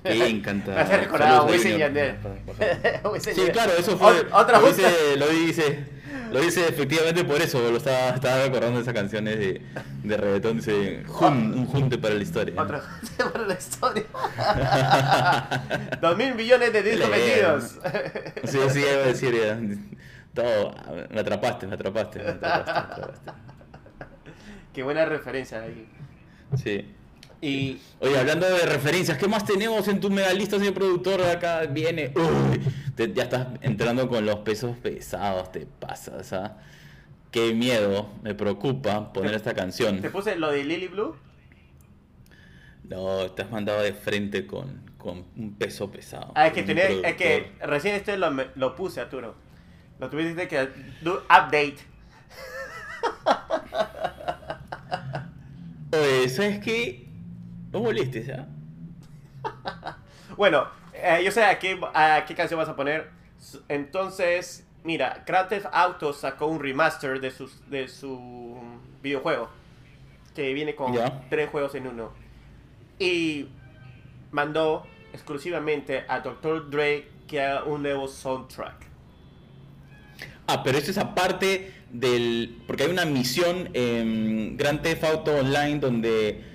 Qué 0.03 0.27
encantado. 0.29 0.75
Me 0.75 0.81
hace 0.81 0.97
recordar 0.97 1.27
a 1.33 1.43
Wisin. 1.43 1.77
Yandel. 1.77 2.15
Sí, 3.19 3.41
claro, 3.51 3.71
eso 3.77 3.97
fue. 3.97 4.11
Ot- 4.11 4.27
Otra 4.31 4.59
lo 4.59 4.67
dice, 4.67 5.17
lo 5.17 5.27
dice, 5.27 5.85
lo 6.31 6.39
dice 6.39 6.67
efectivamente 6.67 7.23
por 7.23 7.41
eso, 7.41 7.59
lo 7.69 7.77
estaba, 7.77 8.09
estaba 8.15 8.43
recordando 8.43 8.79
esas 8.79 8.93
canciones 8.93 9.37
de, 9.37 9.61
de 10.03 10.17
reggaetón, 10.17 10.57
dice 10.57 11.03
jun- 11.07 11.53
un 11.53 11.65
junte 11.67 11.97
para 11.97 12.15
la 12.15 12.23
historia. 12.23 12.59
Otra 12.61 12.79
junta 12.81 13.31
para 13.31 13.45
la 13.45 13.53
historia. 13.53 14.05
Dos 16.01 16.17
mil 16.17 16.35
millones 16.35 16.73
de 16.73 16.83
discos 16.83 17.09
vendidos. 17.09 17.79
Sí, 18.45 18.57
sí, 18.69 18.79
iba 18.79 18.89
a 19.03 19.07
decir 19.07 19.33
ya. 19.35 19.59
Todo, 20.33 20.73
me 21.09 21.19
atrapaste, 21.19 21.67
me 21.67 21.75
atrapaste, 21.75 22.19
me 22.19 22.29
atrapaste, 22.29 22.71
me 22.71 22.77
atrapaste. 22.79 23.31
Qué 24.73 24.83
buena 24.83 25.05
referencia 25.05 25.61
ahí. 25.61 25.87
Sí. 26.55 26.95
Y 27.41 27.79
Oye, 27.99 28.19
hablando 28.19 28.47
de 28.47 28.65
referencias, 28.67 29.17
¿qué 29.17 29.27
más 29.27 29.45
tenemos 29.45 29.87
en 29.87 29.99
tu 29.99 30.09
mega 30.11 30.31
lista, 30.31 30.57
señor 30.59 30.75
productor? 30.75 31.21
Acá 31.23 31.61
viene. 31.65 32.13
Uy, 32.15 32.61
te- 32.95 33.11
ya 33.13 33.23
estás 33.23 33.47
entrando 33.61 34.07
con 34.07 34.25
los 34.25 34.39
pesos 34.39 34.77
pesados, 34.77 35.51
te 35.51 35.65
pasas, 35.65 36.31
¿ah? 36.33 36.57
Qué 37.31 37.53
miedo, 37.55 38.09
me 38.21 38.35
preocupa 38.35 39.11
poner 39.13 39.33
esta 39.33 39.53
canción. 39.55 40.01
te 40.01 40.09
puse 40.11 40.35
lo 40.35 40.51
de 40.51 40.63
Lily 40.63 40.87
Blue. 40.89 41.15
No, 42.83 43.31
te 43.31 43.41
has 43.41 43.49
mandado 43.49 43.81
de 43.81 43.93
frente 43.93 44.45
con, 44.45 44.81
con 44.97 45.25
un 45.37 45.55
peso 45.55 45.89
pesado. 45.89 46.33
Ah, 46.35 46.47
es 46.47 46.53
que 46.53 46.61
tenía, 46.63 46.89
es 46.89 47.15
que 47.15 47.53
recién 47.61 47.95
este 47.95 48.17
lo, 48.17 48.29
lo 48.55 48.75
puse, 48.75 48.99
Arturo. 49.01 49.33
Lo 49.99 50.09
tuviste 50.09 50.47
que 50.47 50.67
do 51.01 51.23
update. 51.25 51.77
Oye, 55.93 56.29
¿sabes 56.29 56.59
qué? 56.59 57.07
No 57.71 57.79
molestes, 57.79 58.29
¿ah? 58.29 58.47
Bueno, 60.37 60.67
eh, 60.93 61.21
yo 61.23 61.31
sé 61.31 61.43
a 61.43 61.59
qué, 61.59 61.79
a 61.93 62.23
qué 62.25 62.35
canción 62.35 62.57
vas 62.57 62.69
a 62.69 62.75
poner. 62.75 63.09
Entonces, 63.67 64.65
mira, 64.83 65.23
Grand 65.25 65.49
Theft 65.49 65.67
Auto 65.71 66.13
sacó 66.13 66.47
un 66.47 66.59
remaster 66.59 67.19
de, 67.19 67.31
sus, 67.31 67.69
de 67.69 67.87
su 67.87 68.57
videojuego. 69.01 69.49
Que 70.35 70.53
viene 70.53 70.75
con 70.75 70.93
tres 71.29 71.49
juegos 71.49 71.75
en 71.75 71.87
uno. 71.87 72.11
Y 72.99 73.49
mandó 74.31 74.87
exclusivamente 75.13 76.05
a 76.07 76.21
Dr. 76.21 76.69
Dre 76.69 77.07
que 77.27 77.41
haga 77.41 77.63
un 77.65 77.81
nuevo 77.81 78.07
soundtrack. 78.07 78.87
Ah, 80.47 80.63
pero 80.63 80.77
esto 80.77 80.91
es 80.91 80.97
aparte 80.97 81.73
del... 81.89 82.61
Porque 82.67 82.83
hay 82.83 82.89
una 82.89 83.05
misión 83.05 83.69
en 83.73 84.57
Grand 84.57 84.81
Theft 84.81 85.03
Auto 85.03 85.35
Online 85.35 85.79
donde 85.79 86.50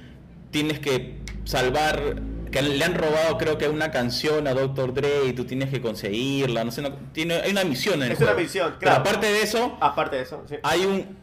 tienes 0.51 0.79
que 0.79 1.19
salvar... 1.45 2.17
Que 2.51 2.63
le 2.63 2.83
han 2.83 2.95
robado 2.95 3.37
creo 3.37 3.59
que 3.59 3.69
una 3.69 3.91
canción 3.91 4.47
a 4.47 4.55
Dr. 4.55 4.95
Dre 4.95 5.27
y 5.27 5.33
tú 5.35 5.45
tienes 5.45 5.69
que 5.69 5.83
conseguirla, 5.83 6.65
no 6.65 6.71
sé, 6.71 6.81
no- 6.81 6.95
tiene, 7.13 7.35
hay 7.35 7.51
una 7.51 7.65
misión 7.65 7.97
en 7.97 8.05
el 8.05 8.13
Es 8.13 8.21
una 8.21 8.33
misión, 8.35 8.75
Pero 8.79 8.93
claro. 8.93 9.01
aparte 9.01 9.27
de 9.27 9.43
eso, 9.43 9.77
Aparte 9.81 10.17
de 10.17 10.23
eso, 10.23 10.43
sí. 10.49 10.55
hay 10.63 10.87
un... 10.87 11.17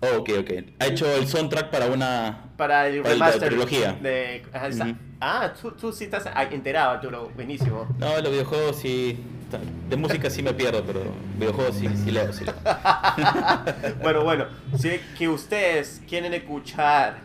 Oh, 0.00 0.18
ok, 0.18 0.30
ok. 0.40 0.50
Ha 0.80 0.86
hecho 0.86 1.06
el 1.14 1.28
soundtrack 1.28 1.70
para 1.70 1.86
una... 1.86 2.46
Para 2.56 2.88
el 2.88 3.02
Para 3.02 3.14
la 3.16 3.32
trilogía. 3.38 3.92
de... 4.02 4.42
ajá, 4.52 4.68
esa- 4.68 4.84
Ujú. 4.86 4.94
Ah, 5.20 5.52
tú, 5.60 5.70
tú 5.72 5.92
sí 5.92 6.04
estás 6.04 6.24
ah, 6.26 6.42
enterado, 6.50 6.92
Arturo. 6.92 7.30
Buenísimo. 7.36 7.86
No, 7.98 8.18
los 8.20 8.30
videojuegos 8.32 8.76
sí... 8.76 9.18
De 9.88 9.96
música 9.96 10.28
sí 10.28 10.42
me 10.42 10.52
pierdo, 10.54 10.82
pero 10.84 11.02
videojuegos 11.38 11.76
sí, 11.76 11.88
sí 12.04 12.10
leo, 12.10 12.32
sí 12.32 12.44
leo. 12.44 12.54
Bueno, 14.02 14.24
bueno, 14.24 14.46
si 14.76 14.98
que 15.16 15.28
ustedes 15.28 16.02
quieren 16.08 16.34
escuchar 16.34 17.18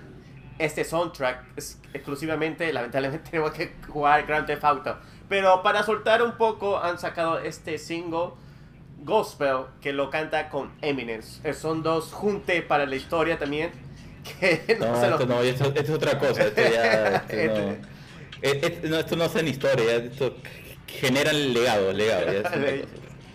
este 0.60 0.84
soundtrack 0.86 1.58
es- 1.58 1.80
exclusivamente, 1.94 2.72
lamentablemente 2.72 3.28
tenemos 3.32 3.52
que 3.52 3.74
jugar 3.88 4.26
Grand 4.28 4.46
Theft 4.46 4.64
Auto. 4.64 4.98
Pero 5.28 5.64
para 5.64 5.82
soltar 5.84 6.22
un 6.22 6.34
poco 6.38 6.80
han 6.80 7.00
sacado 7.00 7.40
este 7.40 7.78
single 7.80 8.32
Gospel 9.02 9.66
que 9.82 9.94
lo 9.94 10.10
canta 10.10 10.50
con 10.50 10.72
Eminem. 10.82 11.22
Eh, 11.44 11.54
Son 11.54 11.82
dos 11.82 12.12
juntes 12.12 12.62
para 12.64 12.86
la 12.86 12.96
historia 12.96 13.38
también. 13.40 13.72
Que 14.40 14.78
no, 14.80 14.88
No, 14.88 15.00
se 15.00 15.08
lo- 15.10 15.16
esto 15.16 15.26
no, 15.26 15.42
esto, 15.42 15.64
esto 15.66 15.80
es 15.82 15.90
otra 15.90 16.20
cosa. 16.20 16.44
Esto 16.44 16.62
ya. 16.62 17.16
Esto 17.30 17.60
no, 17.62 17.72
Eh, 18.42 18.62
eh, 18.64 18.82
no, 18.84 18.98
esto 19.00 19.16
no 19.18 19.26
historia, 19.50 19.96
esto 19.96 20.38
genera 20.88 21.32
el 21.32 21.54
legado, 21.54 21.92
legado. 21.92 22.32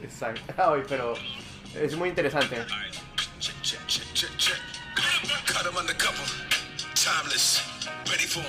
Exacto. 0.02 0.54
Ay, 0.56 0.82
pero 0.88 1.14
es 1.74 1.94
muy 1.96 2.08
interesante. 2.10 2.56
Timeless. 6.94 7.60
Ready 8.08 8.24
for. 8.24 8.44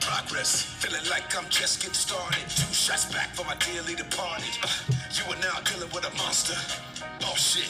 Progress. 0.00 0.62
Feeling 0.80 1.04
like 1.10 1.36
I'm 1.36 1.48
just 1.48 1.80
getting 1.80 1.94
started. 1.94 2.44
Two 2.52 2.72
shots 2.72 3.10
back 3.12 3.34
for 3.34 3.44
my 3.44 3.56
dearly 3.56 3.94
departed. 3.94 4.52
Uh, 4.62 4.68
you 5.16 5.24
are 5.32 5.40
now 5.40 5.58
dealing 5.64 5.88
with 5.92 6.04
a 6.04 6.12
monster. 6.16 6.56
Oh 7.24 7.34
shit. 7.34 7.68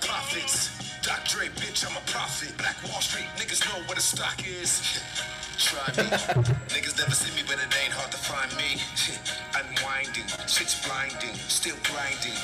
Profits. 0.00 0.72
Doc 1.02 1.24
Dre, 1.28 1.48
bitch, 1.60 1.84
I'm 1.86 1.96
a 1.96 2.04
prophet. 2.10 2.56
Black 2.56 2.76
Wall 2.88 3.00
Street, 3.00 3.28
niggas 3.36 3.64
know 3.68 3.80
where 3.86 3.94
the 3.94 4.00
stock 4.00 4.40
is. 4.46 4.80
Try 5.58 5.84
me. 6.00 6.10
niggas 6.72 6.98
never 6.98 7.14
see 7.14 7.34
me, 7.36 7.44
but 7.46 7.56
it 7.60 7.68
ain't 7.84 7.92
hard 7.92 8.10
to 8.10 8.18
find 8.18 8.50
me. 8.56 8.80
Unwinding. 9.58 10.26
Shit's 10.48 10.80
blinding. 10.86 11.34
Still 11.48 11.76
grinding. 11.84 12.36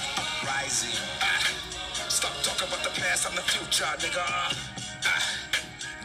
rising. 0.45 0.97
Ah. 1.21 1.41
Stop 2.09 2.33
talking 2.43 2.69
about 2.69 2.85
the 2.85 3.01
past, 3.01 3.27
I'm 3.29 3.35
the 3.35 3.43
future, 3.43 3.85
nigga. 3.99 4.23
Ah, 4.23 4.53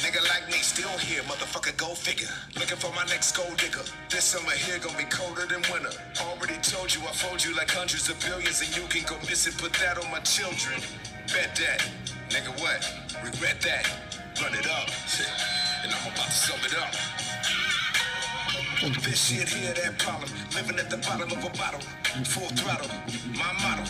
nigga, 0.09 0.27
like 0.29 0.45
me 0.51 0.57
still 0.59 0.97
here, 0.97 1.21
motherfucker, 1.23 1.75
go 1.77 1.93
figure. 1.93 2.33
Looking 2.55 2.77
for 2.77 2.91
my 2.95 3.05
next 3.05 3.35
gold 3.35 3.57
digger. 3.57 3.83
This 4.09 4.23
summer 4.23 4.51
here 4.51 4.79
gonna 4.79 4.97
be 4.97 5.03
colder 5.05 5.45
than 5.45 5.61
winter. 5.71 5.95
Already 6.21 6.57
told 6.61 6.93
you 6.93 7.01
I 7.01 7.11
fold 7.11 7.43
you 7.43 7.55
like 7.55 7.69
hundreds 7.69 8.09
of 8.09 8.19
billions, 8.21 8.61
and 8.61 8.75
you 8.75 8.83
can 8.89 9.03
go 9.05 9.17
missing. 9.27 9.53
Put 9.57 9.73
that 9.73 9.97
on 9.97 10.09
my 10.11 10.19
children. 10.19 10.81
Bet 11.27 11.55
that, 11.61 11.85
nigga. 12.29 12.51
What? 12.59 12.81
Regret 13.23 13.61
that? 13.61 13.85
Run 14.41 14.53
it 14.53 14.67
up, 14.67 14.89
and 15.83 15.93
I'm 15.93 16.11
about 16.11 16.25
to 16.25 16.31
sum 16.31 16.59
it 16.65 16.75
up. 16.77 16.93
This 19.03 19.27
shit 19.27 19.49
here, 19.49 19.73
that 19.73 19.99
problem. 19.99 20.29
Living 20.55 20.79
at 20.79 20.89
the 20.89 20.97
bottom 20.97 21.29
of 21.31 21.43
a 21.43 21.49
bottle. 21.57 21.81
Full 22.25 22.49
throttle. 22.57 22.89
My 23.35 23.53
motto. 23.61 23.83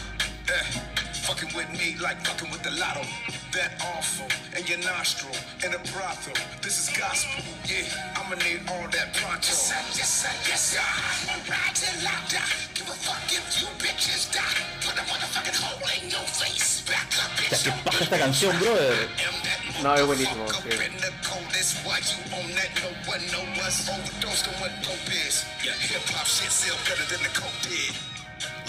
Eh. 0.51 1.08
Fucking 1.29 1.53
with 1.53 1.69
me 1.77 1.93
like 2.01 2.17
fucking 2.25 2.49
with 2.49 2.63
the 2.63 2.73
lotto. 2.81 3.05
That 3.53 3.77
awful. 3.93 4.25
And 4.57 4.65
your 4.67 4.79
nostril. 4.79 5.29
In 5.61 5.77
a 5.77 5.81
brothel. 5.93 6.33
This 6.65 6.81
is 6.81 6.97
gospel. 6.97 7.45
Yeah. 7.69 7.85
I'ma 8.17 8.33
need 8.41 8.65
all 8.65 8.89
that 8.89 9.13
pronto. 9.13 9.45
Yes, 9.45 9.69
sir. 9.69 9.77
Yes, 9.93 10.09
sir. 10.09 10.33
Yes, 10.49 10.73
sir. 10.73 10.81
I'm 11.29 11.37
ride 11.45 11.75
till 11.77 12.01
I 12.01 12.17
die. 12.33 12.57
Give 12.73 12.89
a 12.89 12.97
fuck 12.97 13.21
if 13.29 13.45
you 13.61 13.69
bitches 13.77 14.33
die. 14.33 14.41
Put 14.81 14.97
a 14.97 15.05
motherfucking 15.05 15.53
hole 15.53 15.85
in 16.01 16.09
your 16.09 16.25
face. 16.33 16.81
Back 16.89 17.13
up, 17.21 17.29
O 17.37 17.55
sea, 17.55 17.61
bitch. 17.61 17.63
que 17.63 17.71
baja 17.85 18.03
esta 18.05 18.17
canción, 18.17 18.57
brother. 18.57 19.07
No, 19.83 19.93
es 19.93 20.05
buenísimo, 20.07 20.47
sí. 20.49 20.69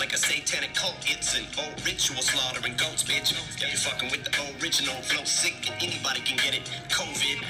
Like 0.01 0.15
a 0.15 0.17
satanic 0.17 0.75
cult, 0.75 0.97
it's 1.05 1.37
an 1.37 1.45
old 1.59 1.77
ritual 1.85 2.23
slaughtering 2.23 2.73
goats, 2.79 3.05
bitch. 3.05 3.37
You're 3.61 3.69
fucking 3.77 4.11
with 4.11 4.25
the 4.25 4.33
original 4.65 4.95
flow, 5.03 5.25
sick, 5.25 5.53
and 5.71 5.77
anybody 5.83 6.23
can 6.23 6.39
get 6.39 6.55
it. 6.55 6.63
COVID. 6.89 7.45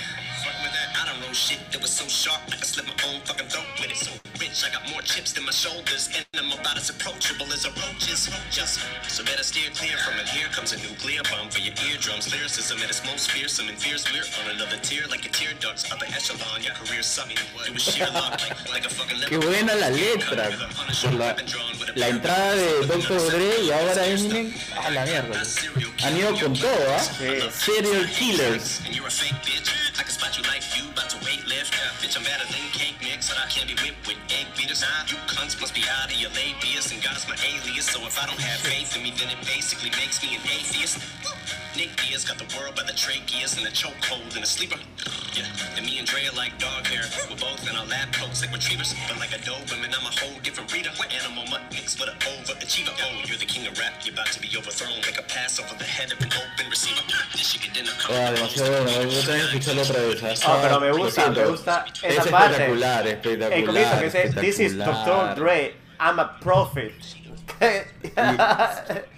With 0.60 0.72
that, 0.76 0.92
I 0.92 1.08
don't 1.08 1.20
know 1.24 1.32
shit 1.32 1.60
that 1.72 1.80
was 1.80 1.90
so 1.90 2.04
sharp, 2.04 2.40
I 2.52 2.56
could 2.60 2.68
slit 2.68 2.84
my 2.84 2.92
own 3.08 3.20
fucking 3.24 3.48
throat 3.48 3.64
with 3.80 3.90
it. 3.90 3.96
So 3.96 4.12
rich, 4.36 4.60
I 4.60 4.68
got 4.68 4.84
more 4.92 5.00
chips 5.00 5.32
than 5.32 5.44
my 5.48 5.52
shoulders, 5.56 6.12
and 6.12 6.26
I'm 6.36 6.52
about 6.52 6.76
as 6.76 6.90
approachable 6.90 7.48
as 7.52 7.64
a 7.64 7.72
roach 7.80 8.12
is. 8.12 8.28
Just 8.50 8.80
so 9.08 9.24
better 9.24 9.42
steer 9.42 9.70
clear 9.72 9.96
from 9.96 10.20
it. 10.20 10.28
Here 10.28 10.48
comes 10.52 10.72
a 10.72 10.78
nuclear 10.84 11.22
bomb 11.32 11.48
for 11.48 11.60
your 11.60 11.72
eardrums. 11.88 12.28
Lyricism 12.28 12.76
at 12.84 12.90
its 12.90 13.00
most 13.08 13.30
fearsome 13.30 13.68
and 13.68 13.78
fierce. 13.78 14.04
We're 14.12 14.20
on 14.44 14.56
another 14.56 14.76
tier, 14.82 15.08
like 15.08 15.24
your 15.24 15.32
tear 15.32 15.56
ducts, 15.60 15.88
upper 15.90 16.04
echelon. 16.12 16.60
Your 16.60 16.74
career 16.76 17.02
sucked. 17.02 17.40
It 17.40 17.72
was 17.72 17.82
sheer 17.82 18.10
luck, 18.12 18.36
like, 18.44 18.68
like 18.68 18.84
a 18.84 18.92
fucking 18.92 19.18
Qué 19.32 19.38
buena 19.38 19.74
la 19.76 19.88
letra. 19.88 20.50
Por 21.00 21.12
la, 21.16 21.36
la 21.94 22.08
entrada 22.08 22.54
de 22.54 22.86
Dr. 22.86 23.20
Dre 23.30 23.64
y 23.64 23.70
ahora 23.70 24.06
Eminem. 24.06 24.52
A 24.76 24.90
la 24.90 25.04
mierda. 25.04 25.42
Han 26.04 26.16
ido 26.16 26.36
con 26.38 26.52
todo, 26.52 26.84
¿ah? 26.92 27.00
Sí. 27.00 27.40
Serial 27.50 28.06
Killers. 28.10 28.80
And 28.84 28.94
you're 28.94 29.06
a 29.06 29.10
fake 29.10 29.40
bitch. 29.42 29.89
I 29.98 30.02
can 30.02 30.12
spot 30.12 30.36
you 30.38 30.44
like 30.44 30.62
you, 30.76 30.86
about 30.90 31.10
to 31.10 31.18
weight 31.24 31.42
lift. 31.46 31.74
Bitch, 31.98 32.16
I'm 32.16 32.22
better 32.22 32.46
than 32.46 32.62
cake 32.70 32.96
mix, 33.02 33.28
but 33.28 33.38
I 33.38 33.46
can't 33.50 33.66
be 33.66 33.74
whipped 33.82 34.06
with 34.06 34.18
egg 34.30 34.46
beaters. 34.56 34.82
Nah, 34.82 35.08
you 35.08 35.16
cunts 35.26 35.58
must 35.60 35.74
be 35.74 35.82
out 35.88 36.12
of 36.12 36.18
your 36.18 36.30
labius, 36.30 36.92
and 36.92 37.02
God 37.02 37.16
is 37.16 37.26
my 37.26 37.36
alias. 37.40 37.86
So 37.90 37.98
if 38.06 38.14
I 38.20 38.26
don't 38.26 38.40
have 38.40 38.60
faith 38.70 38.96
in 38.96 39.02
me, 39.02 39.12
then 39.16 39.30
it 39.30 39.40
basically 39.46 39.90
makes 39.98 40.22
me 40.22 40.36
an 40.36 40.42
atheist. 40.46 40.98
Nick 41.76 41.94
Diaz 41.96 42.24
got 42.24 42.36
the 42.36 42.44
world 42.58 42.74
by 42.76 42.82
the 42.82 42.92
tracheas 42.92 43.56
and 43.56 43.64
the 43.64 43.70
chokehold 43.70 44.34
and 44.34 44.42
a 44.44 44.46
sleeper. 44.46 44.76
Yeah, 45.32 45.46
and 45.78 45.86
me 45.86 45.98
and 45.98 46.06
Dre 46.06 46.26
are 46.26 46.34
like 46.36 46.58
dog 46.58 46.84
hair. 46.86 47.06
We're 47.30 47.38
both 47.38 47.62
in 47.68 47.76
our 47.76 47.86
lab 47.86 48.12
coats 48.12 48.42
like 48.42 48.52
retrievers, 48.52 48.92
but 49.08 49.16
like 49.18 49.30
a 49.32 49.38
Doberman, 49.46 49.94
I'm 49.94 50.04
a 50.04 50.10
whole 50.18 50.38
different 50.42 50.68
breeder. 50.68 50.90
We're 50.98 51.06
animal 51.14 51.46
mutt 51.48 51.62
mixed 51.72 52.00
with 52.00 52.10
an 52.10 52.18
overachiever. 52.26 52.90
Oh, 53.00 53.22
you're 53.24 53.38
the 53.38 53.46
king 53.46 53.66
of 53.70 53.78
rap, 53.78 53.94
you're 54.04 54.12
about 54.12 54.26
to 54.34 54.40
be 54.40 54.50
overthrown 54.58 54.98
like 55.06 55.18
a 55.18 55.22
pass 55.30 55.60
over 55.62 55.72
the 55.78 55.84
head 55.86 56.10
of 56.12 56.18
an 56.20 56.28
open 56.34 56.68
receiver. 56.68 57.00
This 57.32 57.46
shit 57.54 57.72
dinner 57.72 57.92
Ah, 58.10 58.32
demasiado 58.34 58.82
bueno. 58.84 59.06
Voy 59.06 59.16
a 59.16 59.22
tener 59.22 59.50
que 59.50 59.58
escucharlo 59.58 59.82
otra 59.82 60.28
vez. 60.28 60.42
¿ah? 60.44 60.50
Ah, 60.50 60.58
pero 60.62 60.80
me 60.80 60.90
gusta, 60.92 61.30
me 61.30 61.44
gusta 61.46 61.84
Es 62.02 62.18
esa 62.18 62.30
parte. 62.30 62.56
espectacular, 62.66 63.06
espectacular. 63.06 63.52
El 63.52 63.64
comienzo 63.64 63.98
que 63.98 64.04
dice, 64.06 64.40
This 64.40 64.58
is 64.58 64.76
Dr. 64.76 64.90
espectacular". 64.90 65.34
Dre, 65.36 65.74
I'm 66.00 66.18
a 66.18 66.36
prophet. 66.40 66.92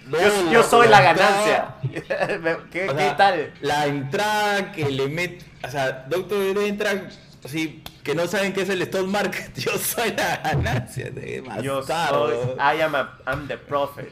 No, 0.07 0.19
yo, 0.19 0.51
yo 0.51 0.63
soy 0.63 0.87
la 0.89 1.09
entrada- 1.11 1.75
ganancia. 1.83 2.59
¿Qué, 2.71 2.87
qué 2.87 3.13
tal? 3.17 3.53
La 3.61 3.85
entrada 3.87 4.71
que 4.71 4.89
le 4.89 5.07
mete. 5.07 5.45
O 5.65 5.69
sea, 5.69 6.05
Doctor 6.09 6.53
Dre 6.53 6.67
entra. 6.67 7.09
Así, 7.45 7.83
que 8.03 8.15
no 8.15 8.25
saben 8.27 8.53
qué 8.53 8.61
es 8.61 8.69
el 8.69 8.81
stock 8.83 9.07
market. 9.07 9.53
Yo 9.55 9.77
soy 9.77 10.11
la 10.11 10.37
ganancia. 10.43 11.09
de 11.11 11.43
Yo 11.61 11.81
soy, 11.83 12.33
I 12.57 12.81
am 12.81 12.95
a, 12.95 13.17
I'm 13.27 13.47
the 13.47 13.57
prophet. 13.57 14.11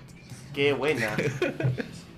Qué 0.54 0.74
buena. 0.74 1.10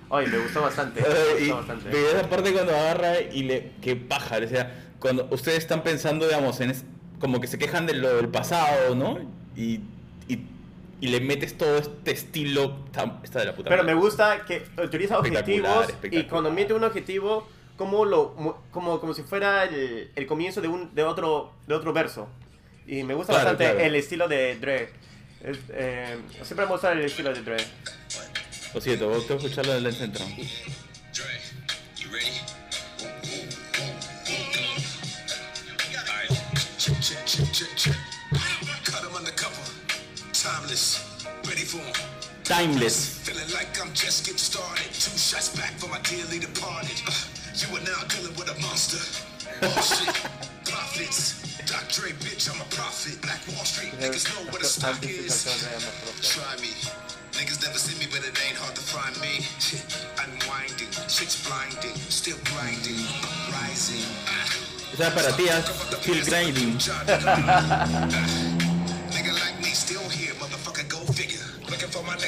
Oye, 0.08 0.26
me 0.28 0.38
gustó 0.38 0.62
bastante. 0.62 1.00
Me 1.00 1.40
gustó 1.40 1.56
bastante. 1.56 1.88
pero 1.90 2.08
esa 2.10 2.28
parte 2.28 2.52
cuando 2.52 2.76
agarra 2.76 3.20
y 3.20 3.42
le 3.44 3.72
que 3.80 3.96
paja, 3.96 4.38
o 4.44 4.48
sea, 4.48 4.72
cuando 4.98 5.26
ustedes 5.30 5.58
están 5.58 5.82
pensando, 5.82 6.26
digamos, 6.26 6.60
en 6.60 6.70
es- 6.70 6.84
como 7.20 7.40
que 7.40 7.46
se 7.46 7.58
quejan 7.58 7.86
de 7.86 7.94
lo 7.94 8.16
del 8.16 8.28
pasado, 8.28 8.94
¿no? 8.94 9.18
Y, 9.56 9.80
y, 11.00 11.06
y 11.06 11.08
le 11.10 11.20
metes 11.20 11.56
todo 11.58 11.78
este 11.78 12.10
estilo, 12.12 12.78
está, 12.86 13.20
está 13.22 13.40
de 13.40 13.46
la 13.46 13.54
puta. 13.54 13.70
Pero 13.70 13.82
me 13.84 13.94
madre. 13.94 14.04
gusta 14.06 14.44
que 14.46 14.66
utiliza 14.82 15.14
Espectacular, 15.16 15.20
objetivos 15.40 15.78
y 15.88 15.92
espectacular. 15.92 16.28
cuando 16.28 16.50
mete 16.50 16.74
un 16.74 16.84
objetivo 16.84 17.48
como 17.76 18.04
lo 18.04 18.62
como, 18.70 19.00
como 19.00 19.14
si 19.14 19.22
fuera 19.22 19.64
el, 19.64 20.10
el 20.14 20.26
comienzo 20.26 20.60
de 20.60 20.68
un 20.68 20.94
de 20.94 21.02
otro 21.04 21.52
de 21.66 21.74
otro 21.74 21.92
verso. 21.92 22.28
Y 22.86 23.02
me 23.02 23.14
gusta 23.14 23.32
Claro, 23.32 23.50
bastante 23.50 23.64
claro. 23.72 23.86
el 23.88 23.94
estilo 23.96 24.28
de 24.28 24.56
Dre. 24.56 24.90
Es, 25.42 25.58
eh, 25.70 26.18
siempre 26.42 26.66
me 26.66 26.72
gusta 26.72 26.92
el 26.92 27.00
estilo 27.00 27.32
de 27.32 27.42
Dre. 27.42 27.56
Lo 28.74 28.80
siento, 28.80 29.08
vos 29.08 29.26
tengo 29.26 29.40
que 29.40 29.46
escucharlo 29.46 29.72
del 29.80 29.92
centro. 29.94 30.24
Dre, 30.24 31.40
you 31.96 32.10
ready? 32.12 32.53
Timeless. 40.64 41.04
Ready 41.46 41.60
for 41.60 41.76
'em. 41.76 41.92
Timeless. 42.42 43.18
Feeling 43.20 43.50
like 43.52 43.78
I'm 43.78 43.92
just 43.92 44.24
getting 44.24 44.38
started. 44.38 44.88
Two 44.94 45.12
shots 45.12 45.50
back 45.50 45.76
for 45.76 45.88
my 45.88 46.00
dearly 46.00 46.38
departed. 46.38 46.96
Uh, 47.06 47.12
you 47.52 47.68
are 47.76 47.84
now 47.84 48.00
dealing 48.08 48.34
with 48.34 48.48
a 48.48 48.58
monster. 48.62 48.96
Oh 49.62 49.68
shit. 49.84 50.08
Profits. 50.64 51.34
Doc 51.68 51.84
Dre, 51.92 52.10
bitch, 52.24 52.48
I'm 52.50 52.58
a 52.60 52.64
prophet. 52.74 53.20
Black 53.20 53.40
Wall 53.52 53.64
Street, 53.64 53.92
niggas 54.00 54.24
know 54.32 54.50
what 54.50 54.62
a 54.62 54.64
stock 54.64 54.98
is. 55.04 55.44
Try 56.32 56.56
me. 56.60 56.72
Niggas 57.36 57.62
never 57.62 57.78
see 57.78 57.96
me, 58.00 58.06
but 58.10 58.24
it 58.26 58.34
ain't 58.40 58.56
hard 58.56 58.74
to 58.74 58.80
find 58.80 59.14
me. 59.20 59.44
Unwinding, 60.24 60.90
shit's 61.08 61.36
blinding, 61.46 61.94
still 62.08 62.38
grinding, 62.50 63.04
rising. 63.52 64.08
O 64.94 64.96
sea, 64.96 65.10
para 65.14 65.30
ti, 65.36 65.48
es 65.48 65.64
Still 66.00 66.24
Grinding. 66.24 66.78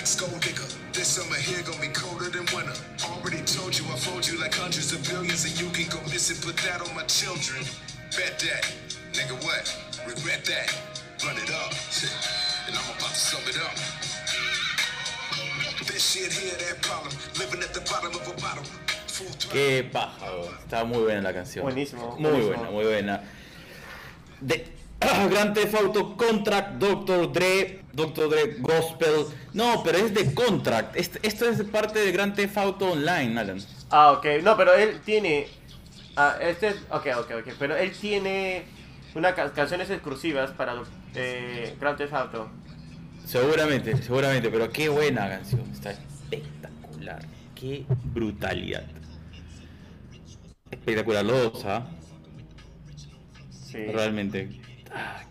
Looking 0.06 0.22
for 0.22 0.30
my 0.30 0.30
gold 0.30 0.42
digger. 0.42 0.68
This 0.92 1.08
summer 1.08 1.34
here 1.34 1.62
gonna 1.66 1.80
be 1.80 1.88
colder 1.88 2.30
than 2.30 2.46
winter. 2.54 2.78
Already 3.10 3.42
told 3.42 3.76
you 3.76 3.84
I 3.90 3.96
fold 3.98 4.26
you 4.26 4.38
like 4.38 4.54
hundreds 4.54 4.92
of 4.92 5.02
billions, 5.02 5.44
and 5.44 5.58
you 5.58 5.66
can 5.70 5.88
go 5.90 5.98
missing. 6.06 6.36
Put 6.46 6.56
that 6.62 6.80
on 6.80 6.94
my 6.94 7.02
children. 7.10 7.64
Bet 8.14 8.38
that, 8.38 8.62
nigga. 9.12 9.34
What? 9.42 9.66
Regret 10.06 10.44
that? 10.46 10.70
Run 11.26 11.36
it 11.36 11.50
up, 11.50 11.72
and 12.70 12.76
I'm 12.78 12.86
about 12.94 13.10
to 13.10 13.18
sum 13.18 13.42
it 13.50 13.58
up. 13.58 13.74
This 15.90 16.06
shit 16.14 16.32
here, 16.32 16.54
that 16.54 16.82
problem. 16.82 17.12
Living 17.38 17.62
at 17.62 17.74
the 17.74 17.80
bottom 17.90 18.14
of 18.14 18.22
a 18.30 18.34
bottle. 18.40 18.64
Qué 19.50 19.82
paja. 19.90 20.26
Está 20.62 20.84
muy 20.84 21.02
buena 21.02 21.22
la 21.22 21.32
canción. 21.32 21.64
Buenísimo, 21.64 22.16
Muy 22.18 22.30
buenísimo. 22.30 22.54
buena, 22.56 22.70
muy 22.70 22.84
buena. 22.84 23.22
De 24.40 24.66
Grand 25.00 25.54
Theft 25.54 25.74
Auto 25.74 26.16
Contract, 26.16 26.78
Dr. 26.78 27.32
Dre, 27.32 27.80
Dr. 27.96 28.28
Dre 28.30 28.56
Gospel. 28.60 29.26
No, 29.54 29.82
pero 29.82 29.98
es 29.98 30.14
de 30.14 30.34
Contract. 30.34 30.96
Est- 30.96 31.16
Esto 31.22 31.48
es 31.48 31.62
parte 31.64 31.98
de 31.98 32.12
Grand 32.12 32.34
Theft 32.34 32.56
Auto 32.58 32.92
Online, 32.92 33.40
Alan. 33.40 33.58
Ah, 33.90 34.12
ok. 34.12 34.26
No, 34.42 34.56
pero 34.56 34.74
él 34.74 35.00
tiene. 35.04 35.48
Ah, 36.16 36.36
este 36.40 36.68
es. 36.68 36.76
Ok, 36.90 37.06
ok, 37.18 37.30
ok. 37.40 37.54
Pero 37.58 37.76
él 37.76 37.92
tiene 37.92 38.64
unas 39.14 39.34
ca- 39.34 39.52
canciones 39.52 39.90
exclusivas 39.90 40.50
para 40.52 40.74
eh, 41.14 41.74
Grand 41.80 41.96
Theft 41.98 42.12
Auto. 42.14 42.50
Seguramente, 43.24 43.96
seguramente, 44.02 44.50
pero 44.50 44.70
qué 44.70 44.88
buena 44.88 45.28
canción. 45.28 45.62
Está 45.72 45.90
espectacular. 45.92 47.22
Qué 47.54 47.84
brutalidad. 47.88 48.84
Espectacular, 50.70 51.24
los 51.24 51.52
dos, 51.52 51.64
¿ah? 51.64 51.86
Sí. 53.50 53.78
Realmente. 53.86 54.60
Ah, 54.92 55.22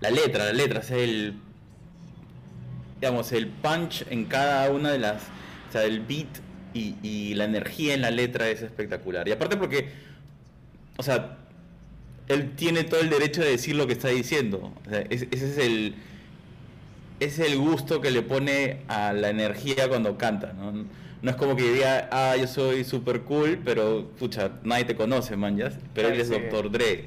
La 0.00 0.10
letra, 0.10 0.44
la 0.46 0.52
letra, 0.52 0.80
es 0.80 0.90
el. 0.90 1.40
Digamos, 3.04 3.32
el 3.32 3.48
punch 3.48 4.06
en 4.08 4.24
cada 4.24 4.70
una 4.70 4.90
de 4.90 4.98
las. 4.98 5.24
O 5.68 5.72
sea, 5.72 5.84
el 5.84 6.00
beat 6.00 6.38
y, 6.72 6.94
y 7.02 7.34
la 7.34 7.44
energía 7.44 7.92
en 7.92 8.00
la 8.00 8.10
letra 8.10 8.48
es 8.48 8.62
espectacular. 8.62 9.28
Y 9.28 9.32
aparte 9.32 9.58
porque. 9.58 9.90
O 10.96 11.02
sea, 11.02 11.36
él 12.28 12.52
tiene 12.56 12.82
todo 12.84 13.00
el 13.00 13.10
derecho 13.10 13.42
de 13.42 13.50
decir 13.50 13.76
lo 13.76 13.86
que 13.86 13.92
está 13.92 14.08
diciendo. 14.08 14.72
O 14.86 14.88
sea, 14.88 15.00
ese, 15.10 15.28
es 15.30 15.58
el. 15.58 15.96
Es 17.20 17.38
el 17.40 17.58
gusto 17.58 18.00
que 18.00 18.10
le 18.10 18.22
pone 18.22 18.78
a 18.88 19.12
la 19.12 19.28
energía 19.28 19.86
cuando 19.86 20.16
canta, 20.16 20.54
¿no? 20.54 20.72
No 21.20 21.30
es 21.30 21.36
como 21.36 21.56
que 21.56 21.70
diga, 21.74 22.08
ah, 22.10 22.36
yo 22.38 22.46
soy 22.46 22.84
super 22.84 23.20
cool, 23.20 23.60
pero 23.62 24.12
pucha, 24.18 24.52
nadie 24.62 24.86
te 24.86 24.96
conoce, 24.96 25.36
man, 25.36 25.58
ya. 25.58 25.70
Pero 25.92 26.08
él 26.08 26.18
es 26.18 26.28
Sí. 26.28 26.34
Dr. 26.34 26.70
Dre. 26.70 27.04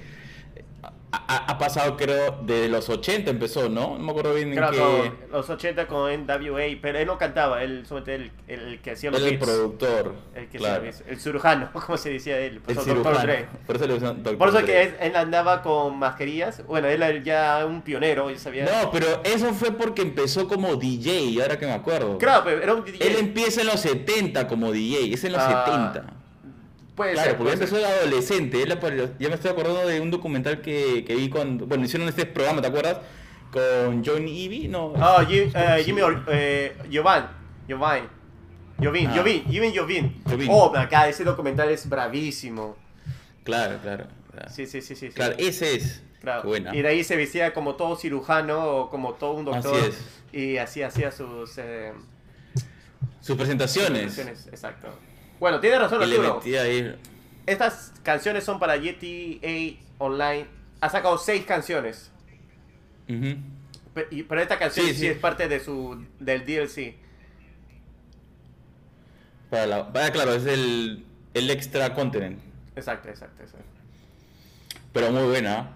Ha, 1.10 1.38
ha- 1.52 1.58
pasado, 1.58 1.96
creo, 1.96 2.38
de 2.44 2.68
los 2.68 2.90
80 2.90 3.32
empezó, 3.32 3.70
¿no? 3.70 3.98
No 3.98 4.00
me 4.00 4.12
acuerdo 4.12 4.34
bien 4.34 4.50
en 4.52 4.58
Creo 4.58 5.04
qué. 5.04 5.12
los 5.32 5.50
80 5.50 5.88
con 5.88 6.12
NWA, 6.12 6.64
pero 6.82 7.00
él 7.00 7.08
no 7.08 7.18
cantaba, 7.18 7.64
él 7.64 7.86
solamente 7.88 8.16
el, 8.16 8.32
el, 8.48 8.60
el 8.74 8.82
que 8.82 8.92
hacía 8.92 9.10
los 9.12 9.22
Él 9.22 9.28
el 9.28 9.38
beats. 9.38 9.46
productor. 9.46 10.16
El 10.36 10.48
que 10.50 10.58
claro. 10.58 10.88
hacía 10.90 11.06
el 11.08 11.20
cirujano, 11.20 11.70
como 11.86 11.98
se 11.98 12.10
decía 12.10 12.38
él. 12.40 12.56
El 12.56 12.60
pues, 12.60 12.76
Dr. 12.78 12.90
cirujano. 12.90 13.20
Dre. 13.22 13.46
Por 13.66 13.76
eso 13.78 13.88
le 13.88 14.00
Dr. 14.00 14.38
Por 14.38 14.50
eso 14.50 14.58
Dre. 14.58 14.66
que 14.66 14.82
él, 14.84 14.96
él 15.00 15.16
andaba 15.16 15.62
con 15.62 15.98
mascarillas. 15.98 16.66
Bueno, 16.68 16.88
él 16.90 17.02
era 17.02 17.24
ya 17.24 17.66
un 17.66 17.82
pionero, 17.82 18.30
yo 18.30 18.38
sabía. 18.38 18.66
No, 18.66 18.92
pero 18.92 19.22
eso 19.24 19.54
fue 19.54 19.72
porque 19.72 20.02
empezó 20.02 20.48
como 20.48 20.76
DJ, 20.76 21.42
ahora 21.42 21.58
que 21.58 21.66
me 21.66 21.74
acuerdo. 21.74 22.18
Claro, 22.18 22.42
pero 22.44 22.62
era 22.62 22.74
un 22.74 22.84
DJ. 22.84 23.08
Él 23.08 23.16
empieza 23.18 23.62
en 23.62 23.68
los 23.68 23.80
70 23.80 24.48
como 24.48 24.72
DJ, 24.74 25.14
es 25.14 25.24
en 25.24 25.32
los 25.32 25.42
Ah, 25.42 25.64
70. 25.94 26.14
Puede 26.98 27.14
Claro, 27.14 27.30
ser, 27.30 27.38
porque 27.38 27.54
puede 27.56 27.64
empezó 27.64 27.78
de 27.78 27.86
adolescente. 27.86 28.66
Ya 29.20 29.30
me 29.30 29.36
estoy 29.36 29.52
acordando 29.52 29.88
de 29.88 30.02
un 30.02 30.10
documental 30.12 30.62
que, 30.62 31.06
que 31.06 31.16
vi 31.16 31.30
cuando. 31.30 31.68
Bueno, 31.68 31.86
hicieron 31.86 32.10
este 32.10 32.26
programa, 32.26 32.60
¿te 32.60 32.68
acuerdas? 32.68 32.98
Con 33.52 34.04
Johnny 34.04 34.44
Ivy, 34.46 34.68
¿no? 34.68 34.94
Ah, 34.98 35.24
Jim- 35.26 35.52
eh, 35.56 35.84
Jimmy 35.86 36.02
Or- 36.02 36.26
eh, 36.28 36.76
Giovanni. 36.90 37.28
Giovanni. 37.68 38.08
Jovin, 38.84 39.08
Ah. 39.08 39.14
Jovin, 39.16 39.44
Jimmy 39.46 39.76
Jovin. 39.76 40.22
Jovin. 40.28 40.48
Oh, 40.52 40.76
acá 40.76 41.08
ese 41.08 41.24
documental 41.24 41.70
es 41.70 41.88
bravísimo. 41.88 42.76
Claro, 43.44 43.78
claro. 43.82 44.08
Claro, 44.32 44.50
Sí, 44.52 44.66
sí, 44.66 44.82
sí, 44.82 44.96
sí. 44.96 45.08
sí. 45.08 45.14
Claro, 45.14 45.36
ese 45.38 45.76
es. 45.76 46.04
Claro. 46.20 46.52
Y 46.74 46.82
de 46.82 46.88
ahí 46.88 47.04
se 47.04 47.16
vestía 47.16 47.54
como 47.54 47.76
todo 47.76 47.96
cirujano 47.96 48.66
o 48.66 48.90
como 48.90 49.14
todo 49.14 49.34
un 49.34 49.46
doctor. 49.46 49.76
Así 49.76 49.86
es. 49.88 50.04
Y 50.34 50.58
así 50.58 50.82
hacía 50.84 51.12
sus 51.12 51.58
eh, 51.60 51.94
Sus 53.22 53.36
presentaciones. 53.38 54.14
presentaciones. 54.16 54.48
Exacto. 54.48 54.90
Bueno, 55.40 55.60
tiene 55.60 55.78
razón 55.80 56.02
Arturo. 56.02 56.42
Estas 57.46 57.94
canciones 58.04 58.44
son 58.44 58.60
para 58.60 58.78
GTA 58.78 59.78
Online. 60.00 60.46
Ha 60.82 60.90
sacado 60.90 61.18
seis 61.18 61.46
canciones. 61.46 62.12
Pero 63.08 64.42
esta 64.42 64.60
canción 64.60 64.86
Sí, 64.86 64.94
sí, 64.94 65.00
sí. 65.00 65.08
es 65.08 65.18
parte 65.18 65.48
de 65.48 65.60
su 65.60 66.06
del 66.20 66.46
DLC. 66.46 66.96
Para 69.50 69.66
la, 69.66 69.94
para, 69.94 70.12
claro, 70.12 70.34
es 70.34 70.46
el, 70.46 71.06
el 71.34 71.50
extra 71.50 71.94
continent. 71.94 72.40
Exacto, 72.76 73.10
exacto, 73.10 73.44
exacto. 73.44 73.66
Pero 74.94 75.12
muy 75.12 75.24
buena. 75.24 75.72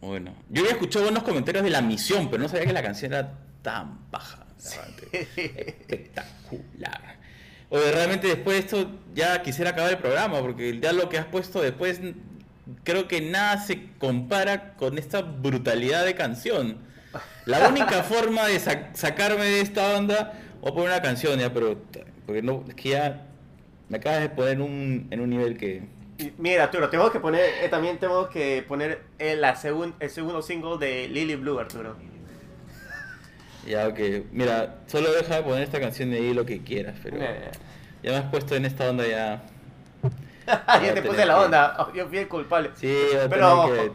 Muy 0.00 0.10
buena. 0.10 0.32
Yo 0.48 0.62
había 0.62 0.72
escuchado 0.72 1.04
buenos 1.04 1.22
comentarios 1.22 1.62
de 1.62 1.70
la 1.70 1.82
misión, 1.82 2.30
pero 2.30 2.42
no 2.42 2.48
sabía 2.48 2.66
que 2.66 2.72
la 2.72 2.82
canción 2.82 3.12
era 3.12 3.32
tan 3.62 4.10
baja. 4.10 4.46
realmente. 4.64 6.10
Oye, 7.70 7.90
realmente 7.92 8.28
después 8.28 8.56
de 8.56 8.60
esto 8.60 8.90
ya 9.14 9.42
quisiera 9.42 9.70
acabar 9.70 9.90
el 9.92 9.98
programa, 9.98 10.40
porque 10.40 10.78
ya 10.80 10.92
lo 10.92 11.08
que 11.08 11.18
has 11.18 11.26
puesto 11.26 11.60
después, 11.60 12.00
creo 12.84 13.08
que 13.08 13.20
nada 13.20 13.58
se 13.58 13.88
compara 13.98 14.74
con 14.74 14.98
esta 14.98 15.22
brutalidad 15.22 16.04
de 16.04 16.14
canción. 16.14 16.78
La 17.44 17.68
única 17.68 18.02
forma 18.04 18.46
de 18.46 18.60
sa- 18.60 18.90
sacarme 18.94 19.44
de 19.44 19.60
esta 19.60 19.96
onda, 19.96 20.34
voy 20.60 20.70
a 20.70 20.74
poner 20.74 20.88
una 20.90 21.02
canción 21.02 21.38
ya, 21.40 21.52
pero 21.52 21.78
porque 22.24 22.42
no, 22.42 22.64
es 22.68 22.74
que 22.74 22.90
ya 22.90 23.26
me 23.88 23.98
acabas 23.98 24.20
de 24.20 24.28
poner 24.30 24.60
un, 24.60 25.06
en 25.10 25.20
un 25.20 25.30
nivel 25.30 25.56
que... 25.56 25.82
Mira, 26.38 26.64
Arturo, 26.64 26.88
tenemos 26.88 27.12
que 27.12 27.20
poner, 27.20 27.42
eh, 27.62 27.68
también 27.68 27.98
tenemos 27.98 28.28
que 28.28 28.64
poner 28.66 29.02
el, 29.18 29.40
la 29.40 29.54
segun- 29.54 29.94
el 30.00 30.08
segundo 30.10 30.40
single 30.40 30.78
de 30.78 31.08
Lily 31.08 31.34
Blue, 31.36 31.58
Arturo. 31.58 31.96
Ya, 33.66 33.88
ok. 33.88 33.98
Mira, 34.32 34.76
solo 34.86 35.12
deja 35.12 35.36
de 35.36 35.42
poner 35.42 35.62
esta 35.62 35.80
canción 35.80 36.10
de 36.10 36.18
ahí 36.18 36.32
lo 36.34 36.46
que 36.46 36.62
quieras, 36.62 36.94
pero 37.02 37.16
Eh. 37.20 37.50
ya 38.02 38.10
me 38.12 38.16
has 38.18 38.30
puesto 38.30 38.54
en 38.54 38.64
esta 38.64 38.88
onda 38.88 39.06
ya. 39.06 39.42
ya 40.46 40.94
te 40.94 41.02
puse 41.02 41.26
la 41.26 41.34
que- 41.34 41.40
onda, 41.44 41.76
oh, 41.80 41.92
yo 41.92 42.06
fui 42.08 42.18
el 42.18 42.28
culpable. 42.28 42.70
Sí, 42.76 42.86
voy 43.12 43.20
a 43.20 43.28
Pero- 43.28 43.64
tener 43.66 43.80
que. 43.90 43.92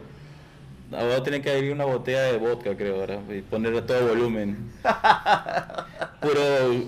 ah, 0.96 1.02
Voy 1.04 1.12
a 1.12 1.22
tener 1.22 1.42
que 1.42 1.50
abrir 1.50 1.72
una 1.72 1.84
botella 1.86 2.22
de 2.24 2.36
vodka, 2.38 2.76
creo, 2.76 2.96
ahora. 3.00 3.20
Y 3.30 3.40
ponerle 3.42 3.78
a 3.78 3.86
todo 3.86 4.08
volumen. 4.08 4.72
Puro, 6.20 6.84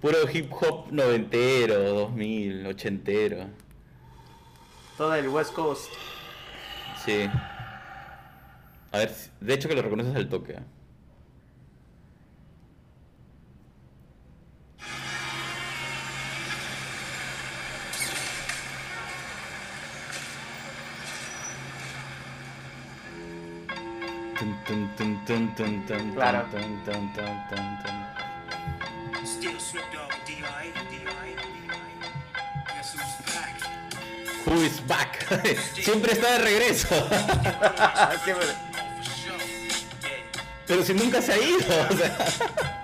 puro 0.00 0.18
hip 0.32 0.52
hop 0.52 0.88
noventero, 0.90 1.78
2000, 1.78 2.66
ochentero. 2.66 3.46
Todo 4.98 5.14
el 5.14 5.28
West 5.28 5.52
Coast. 5.54 5.90
Sí. 7.04 7.28
A 8.92 8.98
ver, 8.98 9.10
de 9.40 9.54
hecho 9.54 9.68
que 9.68 9.74
lo 9.74 9.82
reconoces 9.82 10.14
al 10.14 10.28
toque. 10.28 10.56
Back? 33.34 33.62
Who 34.44 34.62
is 34.62 34.80
back? 34.86 35.26
Siempre 35.74 36.12
está 36.12 36.32
de 36.32 36.38
regreso. 36.38 36.88
Pero 40.66 40.82
si 40.82 40.94
nunca 40.94 41.20
se 41.20 41.32
ha 41.32 41.38
ido. 41.38 41.58
o 41.58 41.96
sea. 41.96 42.16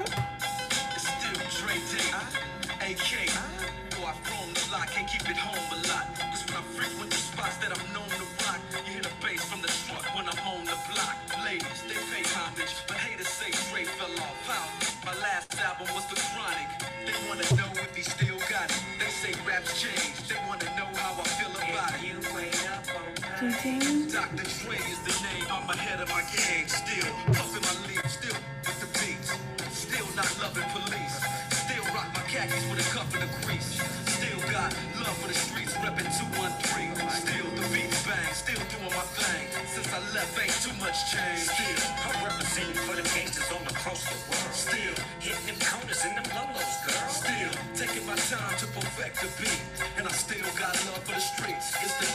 Dr. 24.21 24.45
Dre 24.61 24.77
is 24.77 25.01
the 25.01 25.17
name, 25.25 25.49
I'm 25.49 25.65
ahead 25.73 25.97
of 25.97 26.13
my 26.13 26.21
game. 26.29 26.69
Still 26.69 27.09
puffin' 27.33 27.65
my 27.65 27.73
leaf, 27.89 28.05
still 28.05 28.37
with 28.69 28.77
the 28.85 28.91
beats. 29.01 29.33
Still 29.73 30.05
not 30.13 30.29
loving 30.45 30.69
police. 30.77 31.25
Still 31.49 31.81
rock 31.97 32.05
my 32.13 32.21
khakis 32.29 32.61
with 32.69 32.85
a 32.85 32.89
cuff 32.93 33.09
and 33.17 33.25
a 33.25 33.31
crease. 33.41 33.81
Still 34.13 34.41
got 34.53 34.77
love 35.01 35.17
for 35.25 35.29
the 35.33 35.33
streets, 35.33 35.73
reppin' 35.81 36.05
213. 36.05 37.01
Still 37.09 37.49
the 37.49 37.65
beats 37.73 38.05
bang, 38.05 38.33
still 38.37 38.61
doing 38.69 38.93
my 38.93 39.07
thing. 39.17 39.45
Since 39.73 39.89
I 39.89 40.01
left, 40.13 40.37
ain't 40.37 40.53
too 40.69 40.77
much 40.77 41.01
change. 41.09 41.49
Still, 41.49 41.81
I'm 42.05 42.21
representing 42.21 42.77
for 42.85 43.01
the 43.01 43.07
gangsters 43.17 43.49
all 43.49 43.65
across 43.73 44.05
the 44.05 44.21
world. 44.29 44.53
still, 44.53 44.95
Hitting 45.25 45.49
them 45.49 45.59
corners 45.65 46.05
and 46.05 46.21
them 46.21 46.29
lolos, 46.37 46.77
girl. 46.85 47.09
still 47.09 47.53
taking 47.73 48.05
my 48.05 48.21
time 48.29 48.53
to 48.61 48.69
perfect 48.77 49.17
the 49.25 49.33
beat. 49.41 49.65
And 49.97 50.05
I 50.05 50.13
still 50.13 50.45
got 50.61 50.77
love 50.93 51.09
for 51.09 51.17
the 51.17 51.25
streets. 51.25 51.73
It's 51.81 51.97
the 51.97 52.10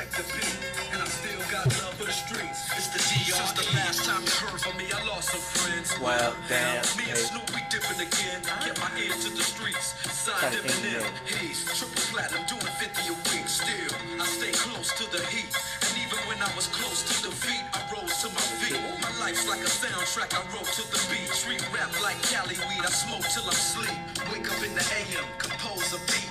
time 0.00 0.08
to 0.08 0.16
perfect 0.16 0.16
the 0.16 0.24
beat, 0.32 0.92
and 0.92 1.02
I 1.02 1.06
still 1.08 1.42
got 1.50 1.66
love 1.82 1.94
for 2.00 2.06
the 2.08 2.12
streets. 2.12 2.60
It's 2.76 2.88
the 2.88 3.00
DR. 3.00 3.36
Since 3.36 3.52
the 3.52 3.66
last 3.76 4.00
time 4.08 4.22
you 4.24 4.34
heard 4.40 4.60
from 4.60 4.76
me, 4.78 4.86
I 4.92 5.00
lost 5.04 5.30
some 5.30 5.44
friends. 5.60 5.92
Well, 6.00 6.32
damn, 6.48 6.80
Me 6.96 7.04
and 7.10 7.18
hey. 7.18 7.28
Snoop, 7.28 7.46
we 7.52 7.60
different 7.68 8.00
again. 8.00 8.40
Kept 8.64 8.80
my 8.80 8.90
ear 8.96 9.12
to 9.12 9.28
the 9.28 9.44
streets. 9.44 9.96
Signed 10.08 10.40
Gotta 10.40 10.60
think, 10.64 10.72
Eminem, 10.80 11.04
yeah. 11.04 11.36
Hayes, 11.36 11.60
triple 11.76 12.00
platinum, 12.12 12.42
doing 12.48 12.72
50 12.80 13.12
a 13.12 13.16
week. 13.32 13.46
Still, 13.48 13.92
I 14.20 14.24
stay 14.24 14.52
close 14.56 14.88
to 14.96 15.04
the 15.12 15.20
heat, 15.28 15.52
and 15.84 15.94
even 16.00 16.18
when 16.28 16.38
I 16.40 16.50
was 16.56 16.66
close 16.72 17.04
to 17.04 17.14
defeat, 17.28 17.64
I 17.76 17.80
rose 17.92 18.14
to 18.24 18.28
my 18.32 18.44
feet. 18.62 18.80
My 19.04 19.12
life's 19.20 19.44
like 19.48 19.60
a 19.60 19.70
soundtrack. 19.70 20.32
I 20.32 20.40
wrote 20.54 20.70
to 20.80 20.84
the 20.88 21.00
beat. 21.12 21.28
Street 21.34 21.62
rap 21.76 21.92
like 22.00 22.20
Cali 22.24 22.56
weed. 22.68 22.82
I 22.84 22.92
smoke 22.92 23.26
till 23.28 23.44
I'm 23.44 23.58
sleep. 23.58 23.96
Wake 24.32 24.48
up 24.48 24.60
in 24.64 24.72
the 24.72 24.84
AM, 24.96 25.26
compose 25.36 25.92
a 25.92 26.00
beat. 26.08 26.28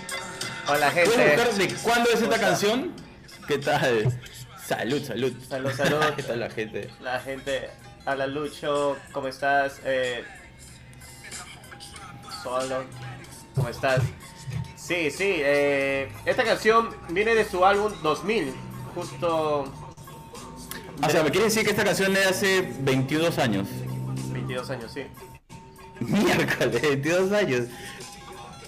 Hola, 0.69 0.91
gente. 0.91 1.75
cuándo 1.81 2.09
es 2.11 2.21
esta 2.21 2.25
¿Cómo 2.25 2.33
está? 2.35 2.39
canción? 2.39 3.08
¿Qué 3.49 3.57
tal? 3.57 4.17
Salud, 4.65 5.03
salud. 5.03 5.33
Salud, 5.49 5.71
salud. 5.71 5.99
¿Qué 6.15 6.21
tal 6.23 6.39
la 6.39 6.49
gente? 6.51 6.87
La 7.01 7.19
gente. 7.19 7.69
Habla 8.05 8.27
Lucho, 8.27 8.95
¿cómo 9.11 9.27
estás? 9.27 9.81
Eh, 9.83 10.23
solo, 12.43 12.83
¿cómo 13.55 13.69
estás? 13.69 14.01
Sí, 14.75 15.11
sí, 15.11 15.33
eh, 15.37 16.11
esta 16.25 16.43
canción 16.43 16.95
viene 17.09 17.33
de 17.35 17.43
su 17.43 17.65
álbum 17.65 17.91
2000, 18.01 18.53
justo 18.95 19.63
O 21.03 21.09
sea, 21.09 21.23
¿me 21.23 21.31
quieres 21.31 21.53
decir 21.53 21.63
que 21.65 21.71
esta 21.71 21.83
canción 21.83 22.11
es 22.15 22.19
de 22.23 22.25
hace 22.29 22.73
22 22.81 23.37
años? 23.39 23.67
22 24.31 24.69
años, 24.69 24.91
sí. 24.93 25.03
Miércoles, 25.99 26.81
22 26.81 27.31
años. 27.33 27.65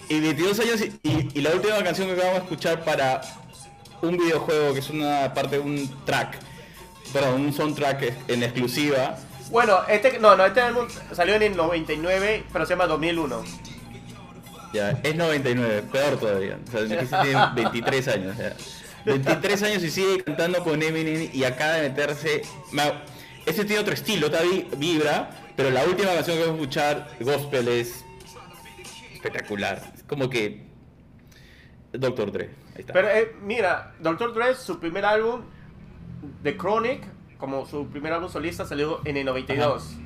Y 0.08 0.20
22 0.20 0.58
años 0.60 0.80
y, 0.82 1.08
y- 1.08 1.28
y 1.34 1.40
la 1.40 1.50
última 1.52 1.82
canción 1.82 2.08
que 2.08 2.14
acabamos 2.14 2.40
de 2.40 2.44
escuchar 2.44 2.84
para 2.84 3.22
un 4.02 4.16
videojuego, 4.18 4.72
que 4.74 4.80
es 4.80 4.90
una 4.90 5.32
parte 5.34 5.56
de 5.56 5.62
un 5.62 6.04
track 6.04 6.38
perdón, 7.12 7.42
un 7.42 7.52
soundtrack 7.52 8.28
en 8.28 8.42
exclusiva. 8.42 9.18
Bueno, 9.50 9.80
este, 9.88 10.18
no, 10.18 10.34
no, 10.34 10.46
este 10.46 10.60
álbum 10.62 10.86
salió 11.12 11.34
en 11.34 11.42
el 11.42 11.56
99, 11.56 12.44
pero 12.52 12.64
se 12.64 12.70
llama 12.72 12.86
2001. 12.86 13.44
Ya, 14.72 14.98
es 15.02 15.14
99, 15.14 15.82
peor 15.92 16.16
todavía. 16.18 16.58
O 16.66 16.70
sea, 16.70 16.80
el 16.80 16.88
Nicky 16.88 17.06
tiene 17.06 17.46
23 17.54 18.08
años. 18.08 18.36
ya. 18.38 18.54
23 19.04 19.62
años 19.64 19.82
y 19.82 19.90
sigue 19.90 20.24
cantando 20.24 20.64
con 20.64 20.82
Eminem 20.82 21.28
y 21.34 21.44
acaba 21.44 21.74
de 21.74 21.90
meterse. 21.90 22.42
Este 23.44 23.64
tiene 23.66 23.82
otro 23.82 23.92
estilo, 23.92 24.30
vi- 24.30 24.66
vibra, 24.78 25.28
pero 25.56 25.70
la 25.70 25.84
última 25.84 26.14
canción 26.14 26.36
que 26.38 26.44
vamos 26.44 26.58
a 26.58 26.62
escuchar, 26.62 27.08
Gospel, 27.20 27.68
es 27.68 28.04
espectacular. 29.12 29.92
Es 29.96 30.02
como 30.04 30.30
que. 30.30 30.62
Doctor 31.92 32.32
Dre. 32.32 32.50
Está. 32.76 32.92
Pero 32.92 33.08
eh, 33.08 33.34
mira, 33.42 33.94
Dr. 34.00 34.34
Dre, 34.34 34.54
su 34.54 34.78
primer 34.78 35.04
álbum, 35.04 35.42
The 36.42 36.56
Chronic, 36.56 37.02
como 37.38 37.66
su 37.66 37.88
primer 37.88 38.12
álbum 38.12 38.28
solista, 38.28 38.64
salió 38.64 39.00
en 39.04 39.16
el 39.16 39.26
92. 39.26 39.96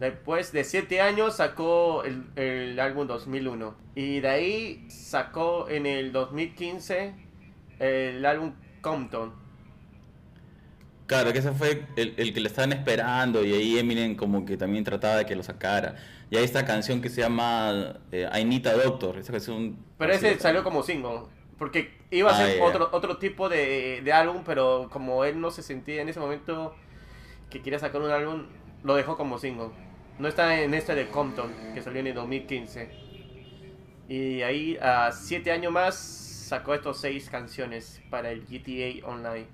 Después 0.00 0.52
de 0.52 0.62
7 0.62 1.00
años 1.00 1.36
sacó 1.36 2.04
el, 2.04 2.24
el 2.36 2.78
álbum 2.78 3.06
2001. 3.06 3.74
Y 3.96 4.20
de 4.20 4.28
ahí 4.28 4.86
sacó 4.88 5.68
en 5.68 5.86
el 5.86 6.12
2015 6.12 7.14
el 7.80 8.24
álbum 8.24 8.52
Compton. 8.80 9.32
Claro, 11.06 11.32
que 11.32 11.38
ese 11.38 11.52
fue 11.52 11.86
el, 11.96 12.14
el 12.18 12.34
que 12.34 12.40
le 12.40 12.48
estaban 12.48 12.70
esperando 12.72 13.42
y 13.42 13.54
ahí 13.54 13.78
Eminem 13.78 14.14
como 14.14 14.44
que 14.44 14.58
también 14.58 14.84
trataba 14.84 15.16
de 15.16 15.26
que 15.26 15.34
lo 15.34 15.42
sacara. 15.42 15.96
Y 16.30 16.36
hay 16.36 16.44
esta 16.44 16.66
canción 16.66 17.00
que 17.00 17.08
se 17.08 17.22
llama 17.22 17.94
eh, 18.12 18.28
I 18.38 18.44
Need 18.44 18.66
a 18.66 18.74
Doctor. 18.74 19.18
Esa 19.18 19.32
canción, 19.32 19.78
Pero 19.96 20.12
ese 20.12 20.38
salió 20.38 20.62
como 20.62 20.82
single. 20.82 21.20
Porque 21.58 21.90
iba 22.10 22.30
a 22.30 22.34
Ah, 22.34 22.36
ser 22.46 22.58
ya. 22.58 22.64
otro, 22.64 22.88
otro 22.92 23.16
tipo 23.18 23.48
de, 23.48 24.00
de 24.04 24.12
álbum, 24.12 24.42
pero 24.46 24.88
como 24.92 25.24
él 25.24 25.40
no 25.40 25.50
se 25.50 25.62
sentía 25.62 26.00
en 26.02 26.08
ese 26.08 26.20
momento 26.20 26.74
que 27.50 27.60
quería 27.62 27.78
sacar 27.78 28.00
un 28.00 28.10
álbum, 28.10 28.44
lo 28.84 28.94
dejó 28.94 29.16
como 29.16 29.38
single. 29.38 29.70
No 30.18 30.28
está 30.28 30.60
en 30.62 30.74
este 30.74 30.94
de 30.94 31.08
Compton, 31.08 31.52
que 31.74 31.82
salió 31.82 32.00
en 32.00 32.08
el 32.08 32.14
2015. 32.14 32.90
Y 34.08 34.42
ahí, 34.42 34.76
a 34.80 35.10
siete 35.12 35.50
años 35.52 35.72
más, 35.72 35.96
sacó 35.96 36.74
estos 36.74 37.00
seis 37.00 37.28
canciones 37.28 38.00
para 38.10 38.30
el 38.30 38.44
GTA 38.46 39.06
Online. 39.06 39.46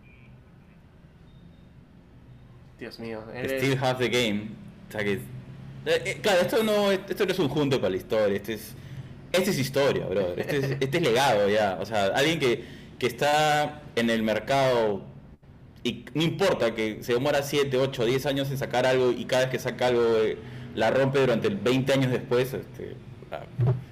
Dios 2.78 2.98
mío. 2.98 3.22
él 3.34 3.46
es- 3.50 3.62
Still 3.62 3.78
Have 3.82 4.08
the 4.08 4.26
Game. 4.26 4.48
O 4.88 4.92
sea 4.92 5.04
que, 5.04 5.12
eh, 5.14 5.20
eh, 5.86 6.18
claro, 6.22 6.40
esto 6.42 6.62
no, 6.62 6.90
esto 6.92 7.24
no 7.24 7.32
es 7.32 7.38
un 7.38 7.48
junto 7.48 7.78
para 7.78 7.90
la 7.90 7.96
historia. 7.96 8.36
Este 8.36 8.54
es, 8.54 8.74
este 9.38 9.50
es 9.50 9.58
historia, 9.58 10.06
brother. 10.06 10.38
Este 10.38 10.58
es, 10.58 10.64
este 10.80 10.96
es 10.98 11.02
legado 11.02 11.48
ya. 11.48 11.78
O 11.80 11.86
sea, 11.86 12.06
alguien 12.06 12.38
que, 12.38 12.64
que 12.98 13.06
está 13.06 13.82
en 13.96 14.10
el 14.10 14.22
mercado 14.22 15.02
y 15.84 16.06
no 16.14 16.22
importa 16.22 16.74
que 16.74 17.02
se 17.02 17.12
demora 17.12 17.42
7, 17.42 17.76
8, 17.76 18.06
10 18.06 18.26
años 18.26 18.50
en 18.50 18.56
sacar 18.56 18.86
algo 18.86 19.12
y 19.12 19.26
cada 19.26 19.42
vez 19.42 19.50
que 19.50 19.58
saca 19.58 19.88
algo 19.88 20.16
eh, 20.16 20.38
la 20.74 20.90
rompe 20.90 21.20
durante 21.20 21.46
el 21.46 21.56
20 21.56 21.92
años 21.92 22.10
después. 22.10 22.54
Este, 22.54 22.96
ah, 23.30 23.42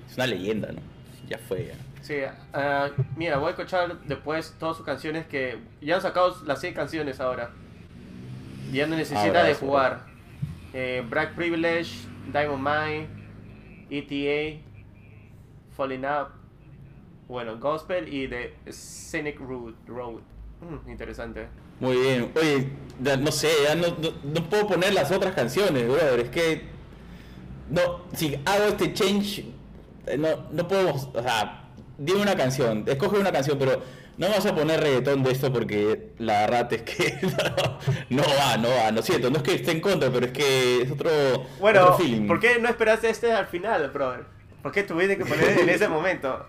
es 0.08 0.16
una 0.16 0.26
leyenda, 0.26 0.72
¿no? 0.72 0.80
Ya 1.28 1.38
fue, 1.38 1.66
ya. 1.66 1.74
Sí, 2.00 2.14
ah, 2.54 2.88
mira, 3.16 3.36
voy 3.36 3.48
a 3.48 3.50
escuchar 3.50 4.00
después 4.04 4.54
todas 4.58 4.78
sus 4.78 4.86
canciones 4.86 5.26
que 5.26 5.58
ya 5.82 5.96
han 5.96 6.00
sacado 6.00 6.34
las 6.46 6.60
seis 6.60 6.74
canciones 6.74 7.20
ahora. 7.20 7.50
Ya 8.72 8.86
no 8.86 8.96
necesita 8.96 9.26
Ahora 9.26 9.44
de 9.44 9.54
jugar. 9.54 10.06
Eh, 10.72 11.04
Black 11.10 11.34
Privilege, 11.34 11.90
Diamond 12.32 12.66
Mine, 12.66 13.06
ETA, 13.90 14.62
Falling 15.76 16.04
Up, 16.04 16.28
bueno, 17.28 17.58
Gospel 17.58 18.12
y 18.12 18.28
The 18.28 18.54
Scenic 18.70 19.40
Road. 19.40 19.74
Road. 19.86 20.20
Mm, 20.60 20.90
interesante. 20.90 21.48
Muy 21.80 21.96
bien. 21.96 22.30
Oye, 22.36 22.68
ya 23.00 23.16
no 23.16 23.32
sé, 23.32 23.50
ya 23.64 23.74
no, 23.74 23.88
no, 23.88 24.10
no 24.22 24.48
puedo 24.48 24.68
poner 24.68 24.92
las 24.92 25.10
otras 25.10 25.34
canciones, 25.34 25.86
brother. 25.88 26.20
Es 26.20 26.30
que. 26.30 26.62
No, 27.70 28.02
si 28.12 28.38
hago 28.44 28.64
este 28.64 28.92
change, 28.92 29.46
eh, 30.06 30.18
no, 30.18 30.28
no 30.52 30.68
podemos. 30.68 31.08
O 31.14 31.22
sea, 31.22 31.64
dime 31.96 32.20
una 32.20 32.36
canción, 32.36 32.84
escoge 32.86 33.18
una 33.18 33.32
canción, 33.32 33.58
pero 33.58 33.80
no 34.18 34.28
vas 34.28 34.44
a 34.44 34.54
poner 34.54 34.80
reggaetón 34.80 35.22
de 35.22 35.30
esto 35.32 35.52
porque 35.52 36.10
la 36.18 36.40
verdad 36.42 36.72
es 36.72 36.82
que 36.82 37.18
no, 38.10 38.22
no 38.22 38.22
va, 38.22 38.56
no 38.58 38.68
va. 38.68 38.90
Lo 38.90 39.02
siento, 39.02 39.30
no 39.30 39.38
es 39.38 39.42
que 39.42 39.54
esté 39.54 39.70
en 39.72 39.80
contra, 39.80 40.10
pero 40.10 40.26
es 40.26 40.32
que 40.32 40.82
es 40.82 40.90
otro, 40.90 41.10
Bueno, 41.58 41.82
otro 41.82 41.98
feeling. 41.98 42.26
¿por 42.26 42.40
qué 42.40 42.58
no 42.60 42.68
esperaste 42.68 43.08
este 43.08 43.32
al 43.32 43.46
final, 43.46 43.88
brother? 43.90 44.26
¿Por 44.62 44.70
qué 44.72 44.84
tuviste 44.84 45.16
que 45.18 45.24
poner 45.24 45.58
en 45.58 45.68
ese 45.68 45.88
momento? 45.88 46.46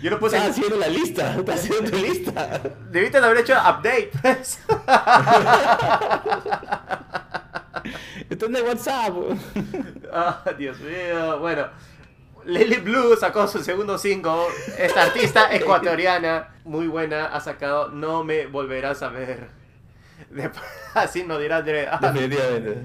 Yo 0.00 0.10
lo 0.10 0.18
puse. 0.20 0.36
Estás 0.36 0.52
haciendo 0.52 0.76
la 0.76 0.88
lista, 0.88 1.34
estás 1.36 1.60
haciendo 1.60 1.90
tu 1.90 1.96
lista. 1.96 2.60
Debiste 2.90 3.20
de 3.20 3.26
haber 3.26 3.38
hecho 3.38 3.54
update. 3.54 4.10
pues. 4.22 4.60
Esto 8.30 8.46
es 8.46 8.52
de 8.52 8.62
WhatsApp. 8.62 9.12
Ah, 10.12 10.42
Dios 10.56 10.78
mío. 10.80 11.38
Bueno, 11.40 11.66
Lily 12.44 12.76
Blue 12.76 13.16
sacó 13.16 13.46
su 13.48 13.62
segundo 13.62 13.98
single. 13.98 14.46
Esta 14.78 15.02
artista 15.02 15.52
ecuatoriana, 15.54 16.48
muy 16.64 16.86
buena, 16.86 17.26
ha 17.26 17.40
sacado 17.40 17.88
No 17.88 18.22
me 18.24 18.46
volverás 18.46 19.02
a 19.02 19.08
ver. 19.08 19.48
Después- 20.30 20.64
así 20.94 21.24
nos 21.24 21.40
dirá 21.40 21.62
Dre. 21.62 21.88
Definitivamente. 22.00 22.78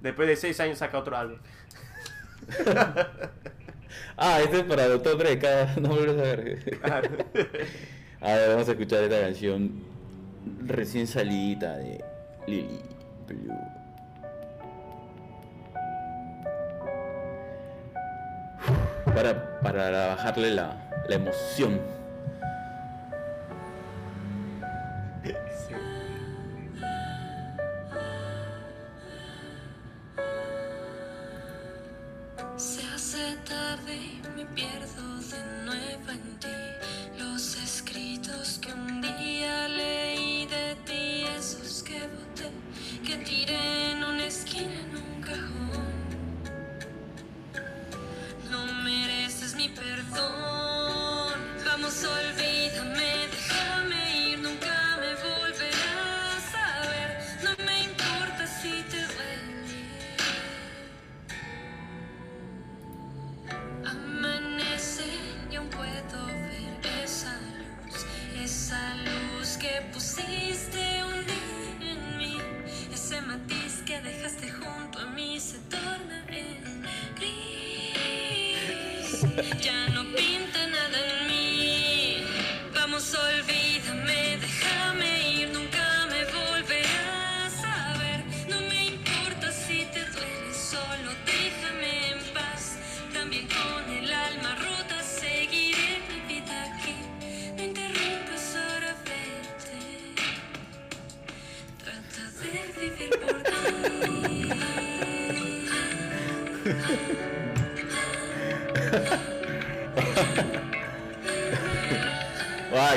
después 0.00 0.28
de 0.28 0.36
seis 0.36 0.58
años 0.60 0.78
saca 0.78 0.98
otro 0.98 1.16
álbum. 1.16 1.38
Ah, 4.16 4.40
este 4.40 4.58
es 4.58 4.62
para 4.64 4.86
Doctor 4.86 5.18
Dre, 5.18 5.38
cada 5.38 5.74
no 5.76 5.88
vuelves 5.88 6.18
a 6.18 6.22
ver. 6.22 6.80
A 8.20 8.32
ver, 8.32 8.48
vamos 8.50 8.68
a 8.68 8.72
escuchar 8.72 9.02
esta 9.02 9.20
canción 9.20 9.82
recién 10.66 11.06
salida 11.06 11.76
de 11.78 12.04
Lily 12.46 12.80
Blue. 13.26 13.58
Para, 19.14 19.60
para 19.60 20.06
bajarle 20.08 20.50
la, 20.52 20.90
la 21.08 21.14
emoción. 21.14 21.80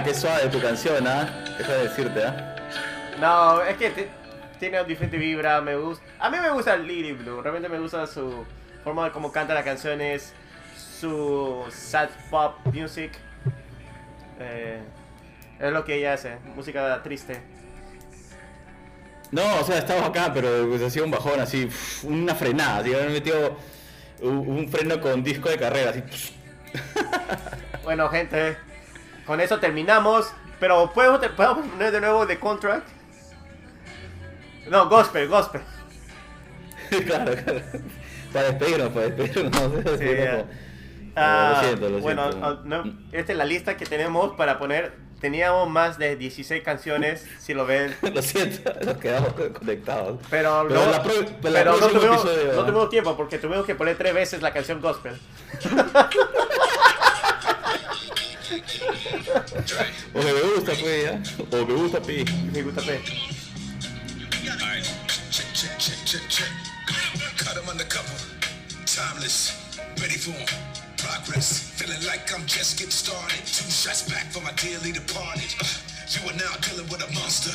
Qué 0.08 0.14
suave 0.14 0.48
tu 0.48 0.62
canción, 0.62 1.06
¿ah? 1.06 1.30
Deja 1.58 1.74
de 1.74 1.84
decirte, 1.84 2.24
¿ah? 2.24 2.56
No, 3.20 3.62
es 3.64 3.78
que 3.78 3.90
te- 3.90 4.10
tiene 4.60 4.84
diferente 4.86 5.18
vibra, 5.18 5.62
me 5.62 5.76
gusta. 5.76 6.04
A 6.20 6.30
mí 6.30 6.38
me 6.40 6.50
gusta 6.52 6.76
Lily 6.78 7.14
Blue, 7.14 7.42
realmente 7.42 7.70
me 7.70 7.80
gusta 7.80 8.08
su 8.08 8.46
forma 8.84 9.06
de 9.06 9.12
cómo 9.12 9.32
canta 9.32 9.54
las 9.54 9.64
canciones, 9.66 10.34
su 10.74 11.66
sad 11.72 12.10
pop 12.30 12.56
music. 12.74 13.12
Eh, 14.40 14.82
Es 15.60 15.72
lo 15.74 15.84
que 15.86 15.96
ella 15.96 16.14
hace, 16.14 16.40
música 16.56 17.02
triste. 17.04 17.42
No, 19.32 19.60
o 19.60 19.64
sea, 19.64 19.78
estaba 19.80 20.06
acá, 20.08 20.32
pero 20.34 20.68
pues, 20.70 20.82
hacía 20.82 21.04
un 21.04 21.12
bajón 21.12 21.40
así, 21.40 21.68
una 22.04 22.34
frenada, 22.34 22.78
así, 22.80 22.94
habían 22.94 23.12
metido 23.12 23.58
un, 24.22 24.38
un 24.48 24.70
freno 24.70 25.02
con 25.02 25.24
disco 25.24 25.50
de 25.50 25.58
carrera, 25.58 25.90
así. 25.92 26.04
Bueno, 27.84 28.10
gente, 28.10 28.58
con 29.28 29.40
eso 29.42 29.60
terminamos. 29.60 30.32
Pero 30.60 30.92
¿podemos, 30.92 31.20
podemos 31.36 31.68
poner 31.68 31.92
de 31.92 32.02
nuevo 32.02 32.26
The 32.26 32.40
Contract? 32.40 32.88
No, 34.70 34.90
Gospel, 34.90 35.28
Gospel. 35.28 35.62
claro, 37.06 37.34
claro. 37.44 37.62
Para 38.34 38.52
despedirnos, 38.52 38.90
para 38.90 39.10
despedirnos. 39.10 40.00
Sí. 40.00 40.06
Ah, 41.20 41.54
lo 41.56 41.68
siento, 41.68 41.90
lo 41.90 41.98
bueno, 42.00 42.30
siento. 42.32 42.48
ah, 42.48 42.62
no, 42.64 42.84
esta 43.12 43.32
es 43.32 43.38
la 43.40 43.46
lista 43.46 43.76
que 43.76 43.88
tenemos 43.88 44.36
para 44.36 44.60
poner. 44.60 44.94
Teníamos 45.20 45.68
más 45.68 45.98
de 45.98 46.16
16 46.16 46.62
canciones, 46.62 47.26
si 47.40 47.56
lo 47.56 47.66
ven. 47.66 47.96
Lo 48.14 48.22
siento, 48.22 48.72
nos 48.86 48.98
quedamos 48.98 49.34
conectados. 49.34 50.20
Pero, 50.30 50.66
Pero 50.68 50.86
no, 50.86 50.92
la 50.92 51.02
pro- 51.02 51.14
pero 51.42 51.54
pero 51.56 51.72
no, 51.72 51.88
tuvimos, 51.88 52.24
episodio, 52.24 52.54
¿no? 52.54 52.66
tuvimos 52.66 52.90
tiempo 52.92 53.18
porque 53.18 53.40
tuvimos 53.40 53.66
que 53.66 53.74
poner 53.74 53.98
tres 53.98 54.14
veces 54.14 54.44
la 54.44 54.54
canción 54.54 54.80
gospel. 54.80 55.20
O 60.14 60.20
que 60.20 60.34
me 60.34 60.42
gusta, 60.42 60.74
pues, 60.74 61.04
ya. 61.04 61.22
O 61.52 61.66
me 61.66 61.74
gusta, 61.74 62.02
pi. 62.02 62.26
Me 62.54 62.62
gusta 62.62 62.82
pe. 62.82 63.00
Alright, 64.50 64.86
check, 65.30 65.54
check, 65.54 65.78
check, 65.78 66.06
check, 66.06 66.28
check. 66.30 66.50
Cut 67.38 67.58
'em 67.58 67.70
undercover. 67.70 68.16
Timeless, 68.86 69.54
ready 70.00 70.18
for 70.18 70.32
'em. 70.32 70.46
Progress, 70.98 71.72
feeling 71.76 72.02
like 72.06 72.32
I'm 72.34 72.46
just 72.48 72.78
getting 72.78 72.92
started. 72.92 73.46
Two 73.46 73.70
shots 73.70 74.04
back 74.10 74.32
for 74.32 74.42
my 74.42 74.52
dearly 74.54 74.92
departed. 74.92 75.54
Uh, 75.60 75.66
you 76.10 76.30
are 76.30 76.36
now 76.36 76.54
dealing 76.62 76.88
with 76.90 77.04
a 77.04 77.12
monster. 77.14 77.54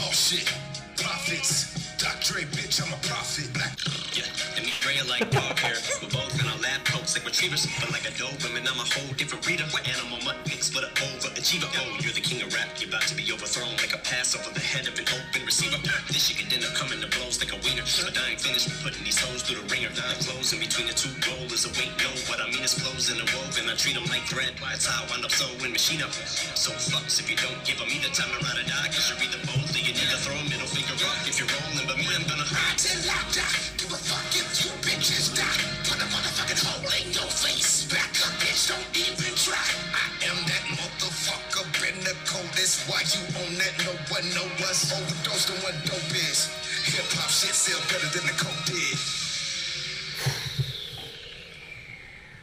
Oh 0.00 0.10
shit, 0.12 0.48
profits. 0.96 1.85
Dr. 1.96 2.36
Dre, 2.36 2.42
bitch, 2.52 2.76
I'm 2.84 2.92
a 2.92 3.00
prophet. 3.08 3.48
Black. 3.56 3.72
Yeah, 4.12 4.28
and 4.56 4.68
me 4.68 4.72
Dre 4.84 5.00
like 5.08 5.24
dog 5.32 5.56
hair. 5.56 5.80
We're 6.04 6.12
both 6.12 6.36
in 6.36 6.44
our 6.44 6.60
lab 6.60 6.84
coats 6.84 7.16
like 7.16 7.24
retrievers. 7.24 7.64
But 7.80 7.88
like 7.88 8.04
a 8.04 8.12
Doberman, 8.12 8.68
I'm 8.68 8.76
a 8.76 8.84
whole 8.84 9.16
different 9.16 9.40
breeder. 9.40 9.64
We're 9.72 9.80
animal 9.88 10.20
mutt 10.20 10.36
pigs, 10.44 10.68
but 10.68 10.84
an 10.84 10.92
overachiever. 11.00 11.72
Oh, 11.72 11.96
you're 12.04 12.12
the 12.12 12.20
king 12.20 12.44
of 12.44 12.52
rap. 12.52 12.68
You're 12.76 12.92
about 12.92 13.08
to 13.08 13.16
be 13.16 13.24
overthrown 13.32 13.72
like 13.80 13.96
a 13.96 14.00
pass 14.04 14.36
over 14.36 14.52
the 14.52 14.60
head 14.60 14.84
of 14.84 14.98
an 15.00 15.08
open 15.08 15.40
receiver. 15.48 15.80
This 16.12 16.28
shit 16.28 16.36
could 16.36 16.52
end 16.52 16.68
up 16.68 16.76
coming 16.76 17.00
to 17.00 17.08
blows 17.16 17.40
like 17.40 17.56
a 17.56 17.58
wiener. 17.64 17.88
But 18.04 18.12
I 18.12 18.36
ain't 18.36 18.44
finished 18.44 18.68
putting 18.84 19.00
these 19.00 19.16
hoes 19.16 19.40
through 19.40 19.64
the 19.64 19.66
ringer. 19.72 19.88
The 19.88 20.04
clothes 20.20 20.52
in 20.52 20.60
between 20.60 20.92
the 20.92 20.96
two 20.96 21.12
is 21.48 21.64
a 21.64 21.72
weight 21.80 21.96
no. 21.96 22.12
What 22.28 22.44
I 22.44 22.52
mean 22.52 22.60
is 22.60 22.76
flows 22.76 23.08
in 23.08 23.16
a 23.16 23.26
woven. 23.32 23.72
I 23.72 23.74
treat 23.80 23.96
them 23.96 24.04
like 24.12 24.28
thread. 24.28 24.52
Why 24.60 24.76
it's 24.76 24.84
how 24.84 25.00
I 25.00 25.16
wind 25.16 25.24
up 25.24 25.32
sewing 25.32 25.72
machine 25.72 26.04
up. 26.04 26.12
So 26.12 26.76
fucks 26.76 27.24
if 27.24 27.32
you 27.32 27.40
don't 27.40 27.56
give 27.64 27.80
them 27.80 27.88
either 27.88 28.12
time 28.12 28.28
to 28.36 28.40
ride 28.44 28.60
or 28.60 28.68
die. 28.68 28.92
Cause 28.92 29.08
you're 29.08 29.24
either 29.24 29.40
boldly, 29.48 29.80
you 29.80 29.96
need 29.96 30.12
to 30.12 30.20
throw 30.20 30.36
a 30.36 30.44
middle 30.44 30.68
finger 30.68 30.92
up 31.00 31.24
if 31.24 31.40
you're 31.40 31.48
rolling. 31.48 31.85
But 31.86 31.98
me, 32.02 32.10
I'm 32.10 32.26
gonna 32.26 32.42
hide. 32.42 32.74
Till 32.82 32.98
I 33.06 33.22
die, 33.30 33.62
give 33.78 33.94
a 33.94 33.98
fuck 33.98 34.26
if 34.34 34.58
you 34.58 34.74
bitches 34.82 35.30
die. 35.38 35.62
Put 35.86 36.02
a 36.02 36.06
motherfucking 36.10 36.58
hole 36.66 36.90
in 36.98 37.14
your 37.14 37.30
face. 37.30 37.86
Back 37.86 38.10
up, 38.26 38.34
bitch, 38.42 38.66
don't 38.66 38.90
even 38.90 39.30
try. 39.38 39.62
I 39.94 40.06
am 40.26 40.38
that 40.50 40.66
motherfucker, 40.74 41.62
been 41.78 42.02
the 42.02 42.18
coldest. 42.26 42.90
Why 42.90 43.06
you 43.06 43.22
on 43.38 43.54
that? 43.62 43.74
No 43.86 43.94
one 44.10 44.26
know 44.34 44.48
us. 44.66 44.90
Overdosed 44.90 45.54
on 45.54 45.58
what 45.62 45.78
dope 45.86 46.10
is. 46.10 46.50
Hip 46.90 47.06
hop 47.14 47.30
shit 47.30 47.54
sell 47.54 47.78
better 47.86 48.10
than 48.18 48.26
the 48.26 48.34
coke 48.34 48.62
did. 48.66 48.98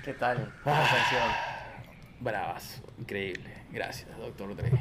¿Qué 0.03 0.13
tal? 0.13 0.53
Canción. 0.63 1.31
Bravas, 2.19 2.81
increíble. 2.97 3.51
Gracias, 3.71 4.07
doctor 4.17 4.55
Dre. 4.55 4.71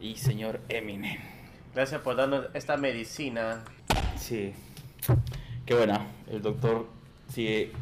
Y 0.00 0.16
señor 0.16 0.60
Eminem. 0.70 1.41
Gracias 1.74 2.02
por 2.02 2.16
darnos 2.16 2.46
esta 2.52 2.76
medicina. 2.76 3.64
Sí. 4.18 4.52
Qué 5.64 5.74
buena. 5.74 6.06
El 6.30 6.42
doctor 6.42 6.86
sigue, 7.32 7.72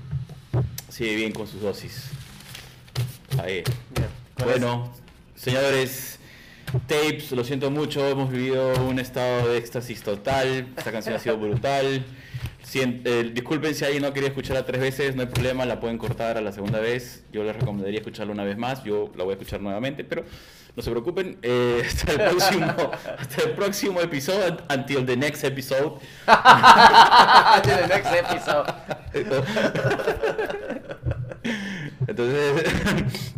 sigue 0.88 1.16
bien 1.16 1.32
con 1.32 1.49
sus 1.49 1.61
dosis. 1.61 2.11
Ahí. 3.43 3.64
Bien, 3.95 4.09
con 4.34 4.47
Bueno, 4.47 4.93
señores, 5.34 6.20
tapes, 6.86 7.32
lo 7.32 7.43
siento 7.43 7.70
mucho, 7.72 8.07
hemos 8.07 8.30
vivido 8.30 8.72
un 8.86 9.01
estado 9.01 9.49
de 9.49 9.59
éxtasis 9.59 10.03
total, 10.03 10.68
esta 10.76 10.93
canción 10.93 11.16
ha 11.16 11.18
sido 11.18 11.36
brutal. 11.41 12.05
Eh, 12.72 13.30
disculpen 13.34 13.74
si 13.74 13.84
alguien 13.84 14.05
no 14.05 14.12
quería 14.12 14.28
escucharla 14.28 14.64
tres 14.64 14.80
veces, 14.80 15.16
no 15.16 15.22
hay 15.22 15.28
problema, 15.28 15.66
la 15.66 15.80
pueden 15.80 15.99
cortar 15.99 16.38
a 16.38 16.41
la 16.41 16.53
segunda 16.53 16.78
vez. 16.78 17.24
Yo 17.32 17.43
les 17.43 17.57
recomendaría 17.57 17.99
escucharla 17.99 18.32
una 18.32 18.45
vez 18.45 18.57
más, 18.57 18.84
yo 18.84 19.11
la 19.16 19.24
voy 19.24 19.32
a 19.32 19.34
escuchar 19.34 19.61
nuevamente, 19.61 20.05
pero 20.05 20.24
no 20.81 20.85
se 20.85 20.91
preocupen. 20.91 21.39
eh, 21.43 21.83
hasta, 21.87 22.12
el 22.12 22.20
próximo, 22.31 22.66
hasta 23.18 23.43
el 23.43 23.51
próximo 23.51 24.01
episodio, 24.01 24.57
until 24.74 25.05
the 25.05 25.14
next 25.16 25.45
episode. 25.45 26.01
Until 26.26 27.76
the 27.76 27.87
next 27.87 28.12
episode. 28.14 28.74
Entonces, 32.07 32.64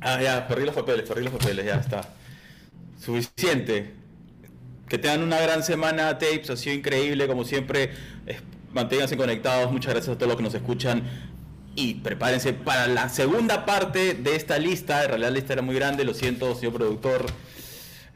ah, 0.00 0.20
ya, 0.22 0.48
perdí 0.48 0.64
los 0.64 0.74
papeles, 0.74 1.06
perdí 1.06 1.24
los 1.24 1.32
papeles, 1.32 1.66
ya 1.66 1.76
está. 1.76 2.00
Suficiente. 2.98 3.94
Que 4.88 4.96
tengan 4.96 5.22
una 5.22 5.38
gran 5.40 5.62
semana, 5.62 6.18
tapes, 6.18 6.48
ha 6.48 6.56
sido 6.56 6.74
increíble, 6.74 7.26
como 7.26 7.44
siempre. 7.44 7.90
Es- 8.26 8.42
manténganse 8.72 9.16
conectados, 9.16 9.70
muchas 9.70 9.92
gracias 9.92 10.14
a 10.14 10.18
todos 10.18 10.28
los 10.28 10.36
que 10.38 10.42
nos 10.42 10.54
escuchan. 10.54 11.02
Y 11.80 11.94
prepárense 11.94 12.52
para 12.54 12.88
la 12.88 13.08
segunda 13.08 13.64
parte 13.64 14.14
de 14.14 14.34
esta 14.34 14.58
lista. 14.58 15.04
En 15.04 15.10
realidad 15.10 15.28
la 15.30 15.34
lista 15.36 15.52
era 15.52 15.62
muy 15.62 15.76
grande, 15.76 16.02
lo 16.04 16.12
siento, 16.12 16.52
señor 16.56 16.72
productor. 16.74 17.26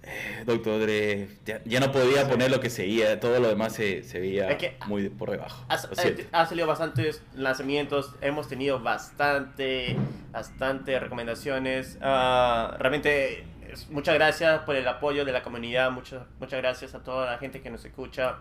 Eh, 0.03 0.43
doctor 0.45 0.81
Dre, 0.81 1.29
ya, 1.47 1.61
ya 1.65 1.79
no 1.79 1.93
podía 1.93 2.29
poner 2.29 2.51
lo 2.51 2.59
que 2.59 2.71
seguía, 2.71 3.21
todo 3.21 3.39
lo 3.39 3.47
demás 3.47 3.73
se, 3.75 4.03
se 4.03 4.19
veía 4.19 4.51
Es 4.51 4.59
que- 4.59 4.77
muy 4.89 5.09
por 5.11 5.31
debajo. 5.31 5.65
Ha, 5.69 5.77
eh, 5.77 6.27
salido 6.49 6.67
bastantes 6.67 7.23
lanzamientos, 7.37 8.17
hemos 8.21 8.49
tenido 8.49 8.81
bastante, 8.81 9.97
bastante 10.33 10.99
recomendaciones. 10.99 11.99
Ah, 12.03 12.77
realmente, 12.81 13.45
muchas 13.91 14.15
gracias 14.15 14.63
por 14.63 14.75
el 14.75 14.89
apoyo 14.89 15.25
de 15.25 15.31
la 15.31 15.45
comunidad, 15.45 15.93
muchas, 15.93 16.23
muchas 16.41 16.61
gracias 16.61 16.97
a 16.97 17.05
toda 17.05 17.31
la 17.31 17.39
gente 17.39 17.61
que 17.63 17.71
nos 17.71 17.85
escucha. 17.85 18.39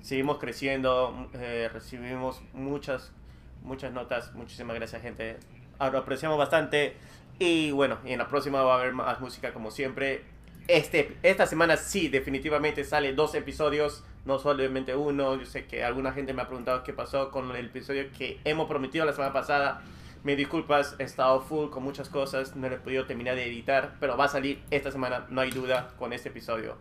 Seguimos 0.00 0.38
creciendo, 0.38 1.28
eh, 1.34 1.68
recibimos 1.70 2.40
muchas, 2.54 3.12
muchas 3.62 3.92
notas. 3.92 4.34
Muchísimas 4.34 4.76
gracias, 4.76 5.02
gente. 5.02 5.38
Lo 5.78 5.98
apreciamos 5.98 6.38
bastante. 6.38 6.96
Y 7.38 7.70
bueno, 7.72 7.98
y 8.04 8.12
en 8.12 8.18
la 8.18 8.28
próxima 8.28 8.62
va 8.62 8.74
a 8.74 8.78
haber 8.80 8.92
más 8.92 9.20
música 9.20 9.52
como 9.52 9.70
siempre. 9.70 10.22
Este, 10.68 11.16
esta 11.22 11.46
semana 11.46 11.76
sí, 11.76 12.08
definitivamente 12.08 12.84
sale 12.84 13.14
dos 13.14 13.34
episodios, 13.34 14.04
no 14.24 14.38
solamente 14.38 14.94
uno. 14.94 15.36
Yo 15.36 15.44
sé 15.44 15.66
que 15.66 15.84
alguna 15.84 16.12
gente 16.12 16.34
me 16.34 16.42
ha 16.42 16.46
preguntado 16.46 16.84
qué 16.84 16.92
pasó 16.92 17.30
con 17.30 17.54
el 17.56 17.66
episodio 17.66 18.04
que 18.16 18.40
hemos 18.44 18.68
prometido 18.68 19.04
la 19.04 19.12
semana 19.12 19.32
pasada. 19.32 19.82
Me 20.22 20.36
disculpas, 20.36 20.94
he 21.00 21.02
estado 21.02 21.40
full 21.40 21.70
con 21.70 21.82
muchas 21.82 22.08
cosas, 22.08 22.54
no 22.54 22.68
he 22.68 22.78
podido 22.78 23.06
terminar 23.06 23.34
de 23.34 23.44
editar, 23.44 23.96
pero 23.98 24.16
va 24.16 24.26
a 24.26 24.28
salir 24.28 24.62
esta 24.70 24.92
semana, 24.92 25.26
no 25.30 25.40
hay 25.40 25.50
duda, 25.50 25.88
con 25.98 26.12
este 26.12 26.28
episodio. 26.28 26.76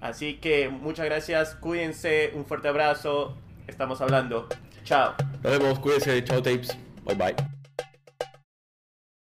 Así 0.00 0.38
que 0.38 0.70
muchas 0.70 1.04
gracias, 1.04 1.54
cuídense, 1.54 2.30
un 2.34 2.46
fuerte 2.46 2.68
abrazo, 2.68 3.36
estamos 3.66 4.00
hablando. 4.00 4.48
Chao. 4.88 5.14
Nos 5.42 5.52
vemos, 5.58 5.78
cuídense, 5.80 6.24
chao 6.24 6.40
tapes, 6.40 6.74
bye 7.04 7.14
bye. 7.14 7.57